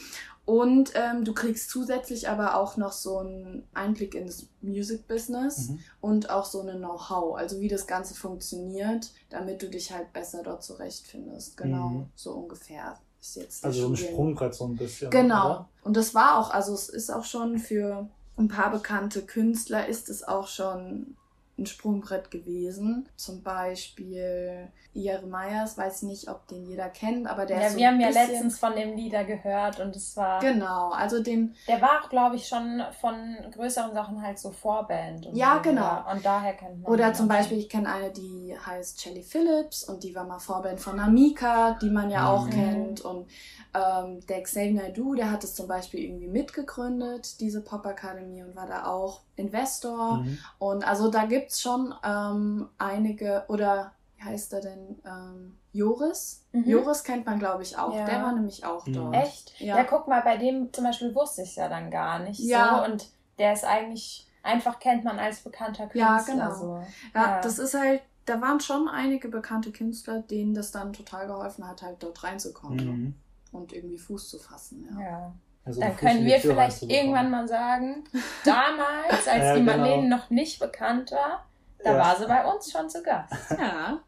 Und 0.46 0.92
ähm, 0.94 1.24
du 1.24 1.32
kriegst 1.32 1.70
zusätzlich 1.70 2.28
aber 2.28 2.56
auch 2.56 2.76
noch 2.76 2.92
so 2.92 3.18
einen 3.18 3.66
Einblick 3.72 4.14
in 4.14 4.26
das 4.26 4.46
Music 4.60 5.08
Business 5.08 5.70
Mhm. 5.70 5.78
und 6.02 6.30
auch 6.30 6.44
so 6.44 6.60
eine 6.60 6.76
Know-how, 6.76 7.36
also 7.36 7.60
wie 7.60 7.68
das 7.68 7.86
Ganze 7.86 8.14
funktioniert, 8.14 9.10
damit 9.30 9.62
du 9.62 9.70
dich 9.70 9.90
halt 9.92 10.12
besser 10.12 10.42
dort 10.42 10.62
zurechtfindest. 10.62 11.56
Genau, 11.56 11.88
Mhm. 11.88 12.06
so 12.14 12.32
ungefähr 12.32 12.98
ist 13.20 13.36
jetzt 13.36 13.64
Also 13.64 13.80
so 13.82 13.88
ein 13.88 13.96
Sprungbrett 13.96 14.54
so 14.54 14.66
ein 14.66 14.76
bisschen. 14.76 15.10
Genau. 15.10 15.46
Oder? 15.46 15.68
Und 15.82 15.96
das 15.96 16.14
war 16.14 16.38
auch, 16.38 16.50
also 16.50 16.74
es 16.74 16.90
ist 16.90 17.10
auch 17.10 17.24
schon 17.24 17.58
für 17.58 18.06
ein 18.36 18.48
paar 18.48 18.70
bekannte 18.70 19.22
Künstler 19.22 19.86
ist 19.88 20.10
es 20.10 20.22
auch 20.24 20.46
schon 20.48 21.16
ein 21.58 21.66
Sprungbrett 21.66 22.30
gewesen. 22.30 23.08
Zum 23.16 23.42
Beispiel 23.42 24.68
Jeremias, 24.92 25.76
weiß 25.78 26.02
ich 26.02 26.08
nicht, 26.08 26.28
ob 26.28 26.46
den 26.48 26.64
jeder 26.66 26.88
kennt, 26.88 27.26
aber 27.26 27.46
der 27.46 27.60
Ja, 27.60 27.66
ist 27.66 27.72
so 27.72 27.78
wir 27.78 27.88
ein 27.88 27.94
haben 27.94 28.00
ja 28.00 28.08
letztens 28.10 28.58
von 28.58 28.74
dem 28.74 28.96
Lieder 28.96 29.24
gehört 29.24 29.80
und 29.80 29.94
es 29.96 30.16
war. 30.16 30.40
Genau, 30.40 30.90
also 30.90 31.22
den, 31.22 31.54
Der 31.68 31.80
war 31.80 32.02
auch, 32.04 32.08
glaube 32.08 32.36
ich, 32.36 32.46
schon 32.48 32.82
von 33.00 33.14
größeren 33.52 33.92
Sachen 33.94 34.22
halt 34.22 34.38
so 34.38 34.50
Vorband. 34.50 35.26
Und 35.26 35.36
Ja, 35.36 35.56
so, 35.56 35.62
genau. 35.70 35.82
ja. 35.82 36.12
Und 36.12 36.24
daher 36.24 36.54
kennt 36.54 36.82
man 36.82 36.92
oder 36.92 37.12
zum 37.14 37.28
Beispiel, 37.28 37.58
ich 37.58 37.68
kenne 37.68 37.88
eine, 37.92 38.10
die 38.10 38.54
heißt 38.66 39.00
Shelly 39.00 39.22
Phillips 39.22 39.84
und 39.84 40.02
die 40.04 40.14
war 40.14 40.24
mal 40.24 40.38
Vorband 40.38 40.80
von 40.80 40.98
Amika, 41.00 41.76
die 41.80 41.90
man 41.90 42.10
ja 42.10 42.28
auch 42.28 42.46
Mhm. 42.46 42.50
kennt. 42.50 43.00
Und 43.00 43.28
ähm, 43.74 44.24
der 44.28 44.42
Xavier 44.42 44.74
Naidoo, 44.74 45.14
der 45.14 45.30
hat 45.30 45.42
es 45.44 45.54
zum 45.54 45.66
Beispiel 45.66 46.00
irgendwie 46.00 46.28
mitgegründet, 46.28 47.40
diese 47.40 47.60
Pop-Akademie, 47.62 48.42
und 48.42 48.54
war 48.54 48.66
da 48.66 48.86
auch 48.86 49.22
Investor. 49.36 50.18
Mhm. 50.18 50.38
Und 50.58 50.86
also 50.86 51.10
da 51.10 51.26
gibt's 51.26 51.60
schon 51.60 51.94
ähm, 52.04 52.68
einige, 52.78 53.44
oder 53.48 53.92
wie 54.16 54.22
heißt 54.24 54.52
er 54.52 54.60
denn? 54.60 55.00
Ähm, 55.04 55.58
Joris. 55.72 56.44
Mhm. 56.52 56.64
Joris 56.68 57.02
kennt 57.02 57.26
man, 57.26 57.38
glaube 57.38 57.62
ich, 57.62 57.76
auch. 57.76 57.94
Ja. 57.94 58.04
Der 58.06 58.22
war 58.22 58.32
nämlich 58.32 58.64
auch 58.64 58.86
Mhm. 58.86 58.92
dort. 58.92 59.14
Echt? 59.16 59.60
Ja. 59.60 59.76
Ja. 59.78 59.84
guck 59.84 60.06
mal, 60.08 60.22
bei 60.22 60.36
dem 60.36 60.72
zum 60.72 60.84
Beispiel 60.84 61.14
wusste 61.14 61.42
ich 61.42 61.50
es 61.50 61.56
ja 61.56 61.68
dann 61.68 61.90
gar 61.90 62.20
nicht 62.20 62.38
Ja. 62.40 62.84
so. 62.86 62.92
Und 62.92 63.08
der 63.38 63.52
ist 63.52 63.64
eigentlich, 63.64 64.26
einfach 64.44 64.78
kennt 64.78 65.02
man 65.04 65.18
als 65.18 65.40
bekannter 65.40 65.90
Ja, 65.94 66.14
Künstler. 66.16 66.34
genau. 66.34 66.54
So. 66.54 66.74
Ja, 67.14 67.22
Ja. 67.36 67.40
das 67.40 67.58
ist 67.58 67.74
halt, 67.74 68.02
da 68.26 68.40
waren 68.40 68.60
schon 68.60 68.88
einige 68.88 69.28
bekannte 69.28 69.72
Künstler, 69.72 70.20
denen 70.22 70.54
das 70.54 70.70
dann 70.70 70.92
total 70.92 71.26
geholfen 71.26 71.66
hat, 71.68 71.82
halt 71.82 72.02
dort 72.02 72.22
reinzukommen 72.22 72.86
Mhm. 72.86 73.14
und 73.52 73.72
irgendwie 73.72 73.98
Fuß 73.98 74.28
zu 74.28 74.38
fassen. 74.38 74.88
Ja. 74.98 75.32
Also 75.64 75.80
Dann 75.80 75.96
können 75.96 76.24
wir 76.26 76.38
vielleicht 76.38 76.82
irgendwann 76.82 77.30
mal 77.30 77.48
sagen, 77.48 78.04
damals, 78.44 79.26
als 79.26 79.26
Ja, 79.42 79.54
die 79.54 79.60
genau. 79.64 79.76
Marlene 79.78 80.08
noch 80.08 80.28
nicht 80.30 80.58
bekannt 80.60 81.10
war, 81.12 81.46
da 81.82 81.92
Ja. 81.92 81.98
war 81.98 82.16
sie 82.16 82.26
bei 82.26 82.44
uns 82.44 82.70
schon 82.70 82.88
zu 82.90 83.02
Gast. 83.02 83.32
ja. 83.58 83.98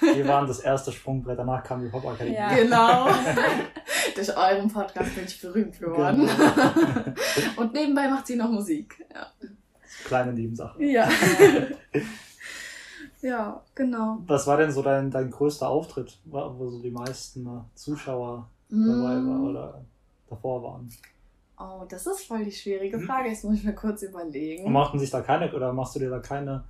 Wir 0.00 0.26
waren 0.26 0.46
das 0.46 0.60
erste 0.60 0.90
Sprungbrett, 0.90 1.38
danach 1.38 1.62
kam 1.62 1.82
die 1.82 1.88
Pop 1.88 2.06
Akademie. 2.06 2.34
Ja. 2.34 2.48
Genau. 2.54 3.08
Durch 4.14 4.34
euren 4.36 4.68
Podcast 4.72 5.14
bin 5.14 5.24
ich 5.26 5.40
berühmt 5.40 5.78
geworden. 5.78 6.26
Genau. 6.26 7.16
Und 7.60 7.74
nebenbei 7.74 8.08
macht 8.08 8.26
sie 8.26 8.36
noch 8.36 8.50
Musik. 8.50 9.04
Ja. 9.14 9.26
Kleine 10.06 10.32
Nebensache. 10.32 10.82
Ja. 10.82 11.06
ja, 13.20 13.62
genau. 13.74 14.18
Was 14.26 14.46
war 14.46 14.56
denn 14.56 14.72
so 14.72 14.82
dein, 14.82 15.10
dein 15.10 15.30
größter 15.30 15.68
Auftritt, 15.68 16.18
wo 16.24 16.70
so 16.70 16.80
die 16.80 16.90
meisten 16.90 17.46
Zuschauer 17.74 18.48
dabei 18.70 19.16
Mm. 19.16 19.28
war 19.28 19.50
oder 19.50 19.84
davor 20.30 20.62
waren? 20.62 20.88
Oh, 21.58 21.84
das 21.88 22.06
ist 22.06 22.22
voll 22.26 22.44
die 22.44 22.52
schwierige 22.52 22.96
Mhm. 22.96 23.02
Frage. 23.02 23.28
Jetzt 23.28 23.44
muss 23.44 23.56
ich 23.56 23.64
mir 23.64 23.74
kurz 23.74 24.02
Und 24.02 24.08
überlegen. 24.10 24.72
machten 24.72 24.98
sich 24.98 25.10
da 25.10 25.20
keine, 25.20 25.52
oder 25.54 25.72
machst 25.72 25.94
du 25.94 25.98
dir 25.98 26.08
da 26.10 26.18
keine 26.20 26.64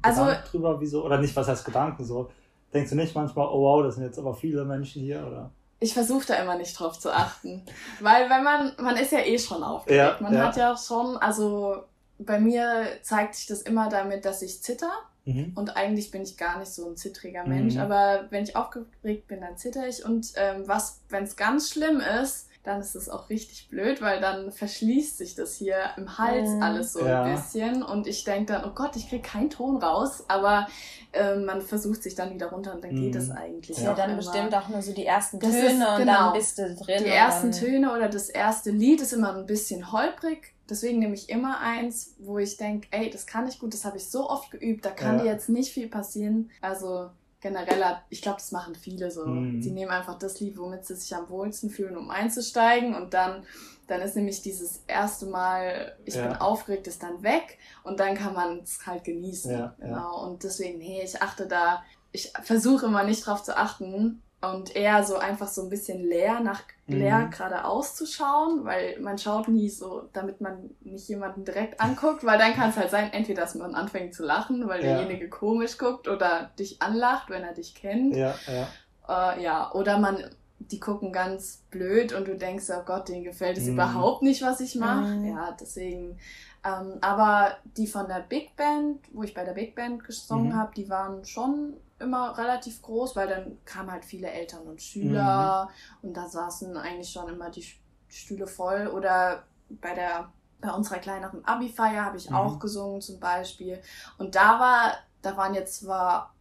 Also, 0.00 0.24
Gedanken 0.24 0.48
drüber, 0.50 0.80
wieso, 0.80 1.04
oder 1.04 1.18
nicht, 1.18 1.34
was 1.34 1.48
heißt 1.48 1.64
Gedanken 1.64 2.04
so? 2.04 2.30
Denkst 2.72 2.90
du 2.90 2.96
nicht 2.96 3.14
manchmal, 3.14 3.48
oh 3.48 3.62
wow, 3.62 3.82
das 3.82 3.96
sind 3.96 4.04
jetzt 4.04 4.18
aber 4.18 4.34
viele 4.34 4.64
Menschen 4.64 5.02
hier, 5.02 5.26
oder? 5.26 5.50
ich 5.80 5.94
versuche 5.94 6.26
da 6.26 6.34
immer 6.34 6.56
nicht 6.56 6.76
drauf 6.78 6.98
zu 6.98 7.12
achten. 7.14 7.62
Weil 8.00 8.28
wenn 8.28 8.42
man, 8.42 8.72
man 8.80 8.96
ist 8.96 9.12
ja 9.12 9.20
eh 9.20 9.38
schon 9.38 9.62
aufgeregt. 9.62 10.16
Ja, 10.20 10.22
man 10.22 10.34
ja. 10.34 10.46
hat 10.48 10.56
ja 10.56 10.72
auch 10.72 10.78
schon, 10.78 11.16
also 11.18 11.84
bei 12.18 12.40
mir 12.40 12.84
zeigt 13.02 13.36
sich 13.36 13.46
das 13.46 13.62
immer 13.62 13.88
damit, 13.88 14.24
dass 14.24 14.42
ich 14.42 14.60
zitter. 14.60 14.90
Mhm. 15.24 15.52
Und 15.54 15.76
eigentlich 15.76 16.10
bin 16.10 16.22
ich 16.22 16.36
gar 16.36 16.58
nicht 16.58 16.72
so 16.72 16.88
ein 16.88 16.96
zittriger 16.96 17.46
Mensch. 17.46 17.74
Mhm. 17.74 17.80
Aber 17.80 18.24
wenn 18.30 18.42
ich 18.42 18.56
aufgeregt 18.56 19.28
bin, 19.28 19.40
dann 19.40 19.56
zitter 19.56 19.86
ich. 19.86 20.04
Und 20.04 20.32
ähm, 20.34 20.64
was, 20.66 21.00
wenn 21.10 21.22
es 21.22 21.36
ganz 21.36 21.70
schlimm 21.70 22.00
ist, 22.00 22.47
dann 22.64 22.80
ist 22.80 22.94
es 22.94 23.08
auch 23.08 23.30
richtig 23.30 23.68
blöd, 23.70 24.02
weil 24.02 24.20
dann 24.20 24.50
verschließt 24.52 25.16
sich 25.18 25.34
das 25.34 25.54
hier 25.54 25.76
im 25.96 26.18
Hals 26.18 26.48
Mhm. 26.50 26.62
alles 26.62 26.92
so 26.92 27.04
Ja. 27.06 27.22
ein 27.22 27.34
bisschen. 27.34 27.82
Und 27.82 28.06
ich 28.06 28.24
denke 28.24 28.52
dann, 28.52 28.64
oh 28.64 28.74
Gott, 28.74 28.94
ich 28.96 29.08
krieg 29.08 29.22
keinen 29.22 29.48
Ton 29.50 29.76
raus. 29.82 30.24
Aber 30.28 30.66
ähm, 31.14 31.46
man 31.46 31.62
versucht 31.62 32.02
sich 32.02 32.14
dann 32.14 32.34
wieder 32.34 32.48
runter 32.50 32.74
und 32.74 32.84
dann 32.84 32.94
geht 32.94 33.14
Mhm. 33.14 33.20
es 33.20 33.30
eigentlich. 33.30 33.78
Ja, 33.78 33.92
auch 33.92 33.96
dann 33.96 34.10
immer. 34.10 34.18
bestimmt 34.18 34.54
auch 34.54 34.68
nur 34.68 34.82
so 34.82 34.92
die 34.92 35.06
ersten 35.06 35.38
Das 35.40 35.50
Töne 35.52 35.66
ist- 35.66 35.72
und 35.74 35.96
genau. 35.98 36.12
dann 36.12 36.32
bist 36.34 36.58
du 36.58 36.74
drin. 36.74 36.98
Die 36.98 37.04
und 37.04 37.10
ersten 37.10 37.52
Töne 37.52 37.92
oder 37.94 38.08
das 38.10 38.28
erste 38.28 38.70
Lied 38.70 39.00
ist 39.00 39.12
immer 39.14 39.34
ein 39.34 39.46
bisschen 39.46 39.90
holprig. 39.90 40.52
Deswegen 40.68 40.98
nehme 40.98 41.14
ich 41.14 41.30
immer 41.30 41.60
eins, 41.60 42.14
wo 42.18 42.38
ich 42.38 42.58
denke, 42.58 42.88
ey, 42.90 43.08
das 43.08 43.26
kann 43.26 43.48
ich 43.48 43.58
gut, 43.58 43.72
das 43.72 43.86
habe 43.86 43.96
ich 43.96 44.10
so 44.10 44.28
oft 44.28 44.50
geübt, 44.50 44.84
da 44.84 44.90
kann 44.90 45.16
Ja. 45.16 45.24
dir 45.24 45.30
jetzt 45.32 45.48
nicht 45.48 45.72
viel 45.72 45.88
passieren. 45.88 46.50
Also 46.60 47.08
generell, 47.40 47.98
ich 48.10 48.22
glaube, 48.22 48.38
das 48.38 48.52
machen 48.52 48.74
viele 48.74 49.10
so. 49.10 49.24
Mhm. 49.26 49.62
Sie 49.62 49.70
nehmen 49.70 49.90
einfach 49.90 50.18
das 50.18 50.40
Lied, 50.40 50.58
womit 50.58 50.84
sie 50.84 50.96
sich 50.96 51.14
am 51.14 51.28
wohlsten 51.28 51.70
fühlen, 51.70 51.96
um 51.96 52.10
einzusteigen 52.10 52.94
und 52.94 53.14
dann, 53.14 53.44
dann 53.86 54.00
ist 54.00 54.16
nämlich 54.16 54.42
dieses 54.42 54.82
erste 54.86 55.26
Mal, 55.26 55.96
ich 56.04 56.14
Ja. 56.14 56.28
bin 56.28 56.36
aufgeregt, 56.36 56.86
ist 56.86 57.02
dann 57.02 57.22
weg 57.22 57.58
und 57.84 58.00
dann 58.00 58.14
kann 58.16 58.34
man 58.34 58.60
es 58.60 58.86
halt 58.86 59.04
genießen. 59.04 59.52
Ja, 59.52 59.58
ja. 59.58 59.74
genau. 59.80 60.26
Und 60.26 60.42
deswegen, 60.42 60.78
nee, 60.78 61.02
ich 61.02 61.22
achte 61.22 61.46
da, 61.46 61.84
ich 62.12 62.32
versuche 62.42 62.86
immer 62.86 63.04
nicht 63.04 63.26
drauf 63.26 63.42
zu 63.42 63.56
achten 63.56 64.22
und 64.40 64.74
eher 64.76 65.02
so 65.02 65.16
einfach 65.16 65.48
so 65.48 65.62
ein 65.62 65.68
bisschen 65.68 66.02
leer 66.02 66.40
nach 66.40 66.62
Mhm. 66.86 67.00
leer 67.00 67.26
geradeaus 67.26 67.94
zu 67.96 68.06
schauen, 68.06 68.64
weil 68.64 68.98
man 69.00 69.18
schaut 69.18 69.48
nie 69.48 69.68
so, 69.68 70.08
damit 70.14 70.40
man 70.40 70.70
nicht 70.80 71.06
jemanden 71.08 71.44
direkt 71.44 71.80
anguckt, 71.82 72.24
weil 72.24 72.38
dann 72.38 72.54
kann 72.54 72.70
es 72.70 72.76
halt 72.78 72.90
sein, 72.90 73.12
entweder 73.12 73.42
dass 73.42 73.54
man 73.56 73.74
anfängt 73.74 74.14
zu 74.14 74.24
lachen, 74.24 74.66
weil 74.68 74.82
Ja. 74.82 74.92
derjenige 74.94 75.28
komisch 75.28 75.76
guckt 75.76 76.08
oder 76.08 76.50
dich 76.58 76.80
anlacht, 76.80 77.28
wenn 77.28 77.42
er 77.42 77.52
dich 77.52 77.74
kennt. 77.74 78.16
Ja, 78.16 78.34
ja. 78.46 79.34
Äh, 79.36 79.42
ja, 79.42 79.70
oder 79.72 79.98
man, 79.98 80.24
die 80.60 80.80
gucken 80.80 81.12
ganz 81.12 81.64
blöd 81.70 82.12
und 82.14 82.26
du 82.26 82.36
denkst, 82.36 82.66
oh 82.70 82.82
Gott, 82.86 83.08
denen 83.08 83.24
gefällt 83.24 83.58
es 83.58 83.66
Mhm. 83.66 83.74
überhaupt 83.74 84.22
nicht, 84.22 84.40
was 84.42 84.60
ich 84.60 84.74
mache. 84.76 85.16
Mhm. 85.18 85.28
Ja, 85.28 85.56
deswegen. 85.60 86.18
Ähm, 86.64 86.98
aber 87.02 87.56
die 87.76 87.86
von 87.86 88.08
der 88.08 88.20
Big 88.20 88.56
Band, 88.56 89.00
wo 89.12 89.24
ich 89.24 89.34
bei 89.34 89.44
der 89.44 89.52
Big 89.52 89.74
Band 89.74 90.04
gesungen 90.04 90.48
Mhm. 90.48 90.56
habe, 90.56 90.72
die 90.74 90.88
waren 90.88 91.24
schon 91.26 91.74
immer 92.00 92.36
relativ 92.38 92.80
groß, 92.82 93.16
weil 93.16 93.28
dann 93.28 93.58
kamen 93.64 93.90
halt 93.90 94.04
viele 94.04 94.28
Eltern 94.30 94.62
und 94.62 94.80
Schüler 94.82 95.68
und 96.02 96.16
da 96.16 96.28
saßen 96.28 96.76
eigentlich 96.76 97.10
schon 97.10 97.28
immer 97.28 97.50
die 97.50 97.66
Stühle 98.08 98.46
voll. 98.46 98.86
Oder 98.88 99.44
bei 99.68 99.94
der 99.94 100.32
bei 100.60 100.72
unserer 100.72 100.98
kleineren 100.98 101.44
Abi-Feier 101.44 102.04
habe 102.04 102.16
ich 102.16 102.30
Mhm. 102.30 102.36
auch 102.36 102.58
gesungen 102.58 103.00
zum 103.00 103.20
Beispiel. 103.20 103.80
Und 104.18 104.34
da 104.34 104.58
war, 104.58 104.92
da 105.22 105.36
waren 105.36 105.54
jetzt 105.54 105.80
zwar, 105.82 106.34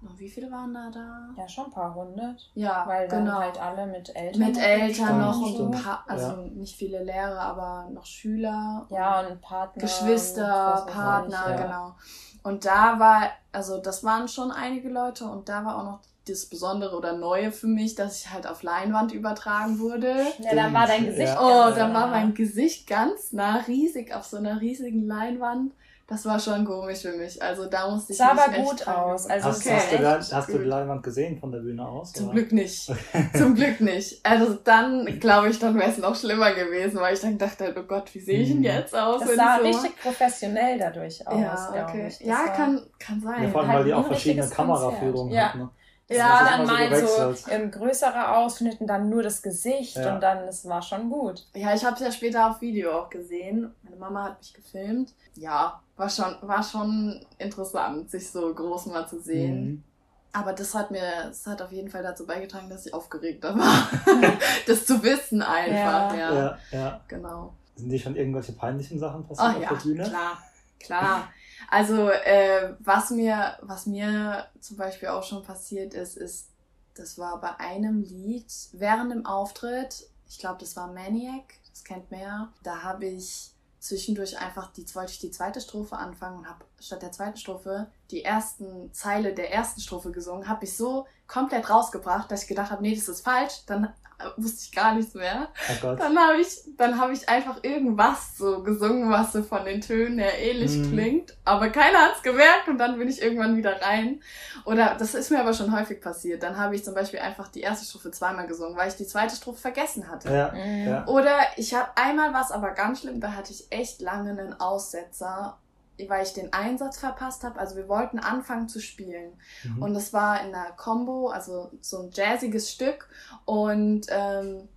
noch 0.00 0.18
wie 0.18 0.30
viele 0.30 0.50
waren 0.50 0.72
da 0.72 0.88
da? 0.90 1.28
Ja, 1.36 1.46
schon 1.46 1.66
ein 1.66 1.70
paar 1.70 1.94
hundert. 1.94 2.50
Ja, 2.54 2.86
Weil 2.86 3.06
dann 3.06 3.26
genau. 3.26 3.38
halt 3.38 3.60
alle 3.60 3.86
mit 3.86 4.16
Eltern. 4.16 4.40
Mit 4.40 4.56
Eltern 4.56 5.18
noch 5.20 5.42
und 5.42 5.52
stimmt. 5.54 5.74
ein 5.76 5.82
paar, 5.82 6.04
also 6.08 6.32
Ja. 6.32 6.36
nicht 6.54 6.74
viele 6.76 7.04
Lehrer, 7.04 7.38
aber 7.38 7.90
noch 7.90 8.06
Schüler. 8.06 8.86
Ja, 8.88 9.20
und 9.20 9.42
Partner. 9.42 9.82
Geschwister, 9.82 10.84
und 10.86 10.92
Partner, 10.94 11.44
ich, 11.44 11.50
ja. 11.50 11.62
genau. 11.64 11.94
Und 12.42 12.64
da 12.64 12.98
war, 12.98 13.30
also 13.52 13.78
das 13.78 14.04
waren 14.04 14.28
schon 14.28 14.50
einige 14.50 14.88
Leute 14.88 15.24
und 15.24 15.48
da 15.48 15.64
war 15.64 15.78
auch 15.78 15.84
noch 15.84 16.00
das 16.26 16.46
Besondere 16.46 16.96
oder 16.96 17.14
Neue 17.16 17.50
für 17.52 17.66
mich, 17.66 17.94
dass 17.94 18.20
ich 18.20 18.30
halt 18.30 18.46
auf 18.46 18.62
Leinwand 18.62 19.12
übertragen 19.12 19.78
wurde. 19.78 20.26
Ja, 20.38 20.54
dann 20.54 20.72
war 20.72 20.86
dein 20.86 21.06
Gesicht. 21.06 21.28
Ja. 21.28 21.40
Oh, 21.70 21.74
dann 21.74 21.92
war 21.94 22.08
mein 22.08 22.34
Gesicht 22.34 22.86
ganz 22.86 23.32
nah, 23.32 23.56
riesig 23.66 24.14
auf 24.14 24.26
so 24.26 24.36
einer 24.36 24.60
riesigen 24.60 25.06
Leinwand. 25.06 25.72
Das 26.10 26.24
war 26.26 26.40
schon 26.40 26.64
komisch 26.64 27.02
für 27.02 27.12
mich. 27.12 27.40
Also 27.40 27.66
da 27.66 27.88
musste 27.88 28.12
ich 28.12 28.18
Sah 28.18 28.32
aber 28.32 28.52
echt 28.52 28.68
gut 28.68 28.88
aus. 28.88 29.26
Also 29.28 29.46
hast, 29.48 29.64
war 29.66 29.76
hast, 29.76 29.90
du, 29.92 29.94
echt 29.94 30.04
da- 30.04 30.18
hast 30.36 30.48
du 30.48 30.52
die 30.54 30.58
gut. 30.58 30.66
Leinwand 30.66 31.02
gesehen 31.04 31.38
von 31.38 31.52
der 31.52 31.60
Bühne 31.60 31.86
aus? 31.86 32.12
Zum 32.12 32.24
oder? 32.26 32.34
Glück 32.34 32.50
nicht. 32.52 32.92
Zum 33.36 33.54
Glück 33.54 33.80
nicht. 33.80 34.26
Also 34.26 34.54
dann 34.64 35.06
glaube 35.20 35.50
ich, 35.50 35.60
dann 35.60 35.78
wäre 35.78 35.88
es 35.88 35.98
noch 35.98 36.16
schlimmer 36.16 36.52
gewesen, 36.52 36.98
weil 36.98 37.14
ich 37.14 37.20
dann 37.20 37.38
dachte, 37.38 37.72
oh 37.78 37.82
Gott, 37.84 38.12
wie 38.12 38.18
sehe 38.18 38.40
ich 38.40 38.48
denn 38.48 38.58
Mhm. 38.58 38.64
jetzt 38.64 38.94
aus? 38.94 39.20
Das 39.20 39.36
sah 39.36 39.60
ich 39.62 39.76
so 39.76 39.82
richtig 39.82 40.02
professionell 40.02 40.78
dadurch 40.80 41.24
aus, 41.28 41.40
Ja, 41.40 41.84
okay. 41.84 42.02
Das 42.08 42.18
Ja, 42.20 42.48
kann, 42.48 42.82
kann 42.98 43.20
sein. 43.20 43.44
Ja, 43.44 43.48
vor 43.48 43.60
allem, 43.60 43.68
halt 43.70 43.78
weil 43.78 43.84
die 43.84 43.94
auch 43.94 44.06
verschiedene 44.06 44.48
Kameraführungen 44.48 45.28
Konzert. 45.28 45.48
hat. 45.54 45.60
Ne? 45.60 45.70
Das 46.10 46.18
Ja, 46.18 46.40
Das 46.40 46.48
dann 46.50 46.66
mal 46.66 47.06
so 47.06 47.06
gewechselt. 47.24 47.54
im 47.60 47.70
größerer 47.70 48.36
Ausschnitt 48.38 48.80
und 48.80 48.88
dann 48.88 49.08
nur 49.08 49.22
das 49.22 49.42
Gesicht 49.42 49.96
Ja. 49.96 50.14
und 50.14 50.20
dann, 50.20 50.38
es 50.48 50.68
war 50.68 50.82
schon 50.82 51.08
gut. 51.08 51.46
Ja, 51.54 51.72
ich 51.72 51.84
habe 51.84 51.94
es 51.94 52.00
ja 52.02 52.10
später 52.10 52.50
auf 52.50 52.60
Video 52.60 52.90
auch 52.98 53.08
gesehen. 53.10 53.72
Meine 53.84 53.96
Mama 53.96 54.24
hat 54.24 54.38
mich 54.40 54.52
gefilmt. 54.52 55.14
Ja, 55.36 55.80
war 55.96 56.10
schon, 56.10 56.34
war 56.42 56.62
schon 56.64 57.24
interessant, 57.38 58.10
sich 58.10 58.28
so 58.30 58.52
groß 58.52 58.86
mal 58.86 59.06
zu 59.06 59.20
sehen. 59.20 59.64
Mhm. 59.64 59.84
Aber 60.32 60.52
das 60.52 60.74
hat 60.74 60.90
mir, 60.90 61.00
das 61.28 61.46
hat 61.46 61.62
auf 61.62 61.70
jeden 61.72 61.90
Fall 61.90 62.02
dazu 62.02 62.26
beigetragen, 62.26 62.68
dass 62.68 62.86
ich 62.86 62.92
aufgeregter 62.94 63.56
war. 63.56 63.88
das 64.66 64.86
zu 64.86 65.02
wissen 65.04 65.42
einfach, 65.42 66.16
ja. 66.16 66.34
Ja, 66.34 66.58
ja. 66.72 67.00
Genau. 67.08 67.52
Sind 67.76 67.88
dir 67.90 67.98
schon 68.00 68.16
irgendwelche 68.16 68.52
peinlichen 68.52 68.98
Sachen 68.98 69.26
passiert 69.26 69.48
Ach 69.48 69.56
auf 69.56 69.62
ja, 69.62 69.68
der 69.68 69.76
Bühne? 69.76 70.02
klar, 70.04 70.38
klar. 70.80 71.28
Also 71.70 72.10
äh, 72.10 72.74
was 72.80 73.10
mir, 73.10 73.56
was 73.62 73.86
mir 73.86 74.48
zum 74.60 74.76
Beispiel 74.76 75.08
auch 75.08 75.22
schon 75.22 75.44
passiert 75.44 75.94
ist, 75.94 76.16
ist, 76.16 76.48
das 76.94 77.16
war 77.16 77.40
bei 77.40 77.56
einem 77.60 78.02
Lied 78.02 78.52
während 78.72 79.12
dem 79.12 79.24
Auftritt, 79.24 80.08
ich 80.28 80.38
glaube, 80.38 80.58
das 80.58 80.74
war 80.74 80.92
Maniac, 80.92 81.54
das 81.70 81.84
kennt 81.84 82.10
ja, 82.10 82.52
da 82.64 82.82
habe 82.82 83.06
ich 83.06 83.52
zwischendurch 83.78 84.38
einfach 84.38 84.72
die 84.72 84.84
wollte 84.94 85.12
ich 85.12 85.20
die 85.20 85.30
zweite 85.30 85.60
Strophe 85.60 85.96
anfangen 85.96 86.40
und 86.40 86.48
habe 86.48 86.64
statt 86.80 87.02
der 87.02 87.12
zweiten 87.12 87.38
Strophe 87.38 87.86
die 88.10 88.24
ersten 88.24 88.92
Zeile 88.92 89.32
der 89.32 89.52
ersten 89.52 89.80
Strophe 89.80 90.10
gesungen, 90.10 90.48
habe 90.48 90.64
ich 90.64 90.76
so 90.76 91.06
komplett 91.28 91.70
rausgebracht, 91.70 92.30
dass 92.30 92.42
ich 92.42 92.48
gedacht 92.48 92.72
habe, 92.72 92.82
nee, 92.82 92.94
das 92.94 93.08
ist 93.08 93.22
falsch, 93.22 93.64
dann 93.66 93.94
wusste 94.36 94.60
ich 94.64 94.72
gar 94.72 94.94
nichts 94.94 95.14
mehr. 95.14 95.48
Oh 95.70 95.74
Gott. 95.80 96.00
Dann 96.00 96.18
habe 96.18 96.40
ich, 96.40 96.48
dann 96.76 97.00
habe 97.00 97.12
ich 97.12 97.28
einfach 97.28 97.58
irgendwas 97.62 98.36
so 98.36 98.62
gesungen, 98.62 99.10
was 99.10 99.32
so 99.32 99.42
von 99.42 99.64
den 99.64 99.80
Tönen 99.80 100.18
her 100.18 100.38
ähnlich 100.38 100.78
Mhm. 100.78 100.88
klingt. 100.90 101.36
Aber 101.44 101.68
keiner 101.70 101.98
hat's 101.98 102.22
gemerkt 102.22 102.68
und 102.68 102.78
dann 102.78 102.98
bin 102.98 103.08
ich 103.08 103.20
irgendwann 103.22 103.56
wieder 103.56 103.80
rein. 103.82 104.20
Oder 104.64 104.94
das 104.98 105.14
ist 105.14 105.30
mir 105.30 105.40
aber 105.40 105.54
schon 105.54 105.74
häufig 105.76 106.00
passiert. 106.00 106.42
Dann 106.42 106.56
habe 106.58 106.74
ich 106.74 106.84
zum 106.84 106.94
Beispiel 106.94 107.20
einfach 107.20 107.48
die 107.48 107.60
erste 107.60 107.84
Strophe 107.86 108.10
zweimal 108.10 108.46
gesungen, 108.46 108.76
weil 108.76 108.88
ich 108.88 108.96
die 108.96 109.06
zweite 109.06 109.34
Strophe 109.36 109.58
vergessen 109.60 110.08
hatte. 110.08 110.32
Ja, 110.32 110.52
Mhm. 110.52 110.86
ja. 110.88 111.06
Oder 111.06 111.38
ich 111.56 111.74
habe 111.74 111.88
einmal 111.96 112.32
was 112.32 112.52
aber 112.52 112.70
ganz 112.72 113.00
schlimm, 113.00 113.20
da 113.20 113.32
hatte 113.32 113.52
ich 113.52 113.66
echt 113.70 114.00
lange 114.00 114.30
einen 114.30 114.52
Aussetzer, 114.60 115.58
weil 116.08 116.24
ich 116.24 116.32
den 116.32 116.52
Einsatz 116.52 116.98
verpasst 116.98 117.44
habe. 117.44 117.58
Also 117.58 117.76
wir 117.76 117.88
wollten 117.88 118.18
anfangen 118.18 118.68
zu 118.68 118.80
spielen. 118.80 119.32
Mhm. 119.64 119.82
Und 119.82 119.96
es 119.96 120.12
war 120.12 120.40
in 120.40 120.54
einer 120.54 120.72
Combo, 120.72 121.28
also 121.28 121.70
so 121.80 122.02
ein 122.02 122.10
jazziges 122.12 122.70
Stück. 122.70 123.08
Und 123.44 124.06
ähm, 124.08 124.68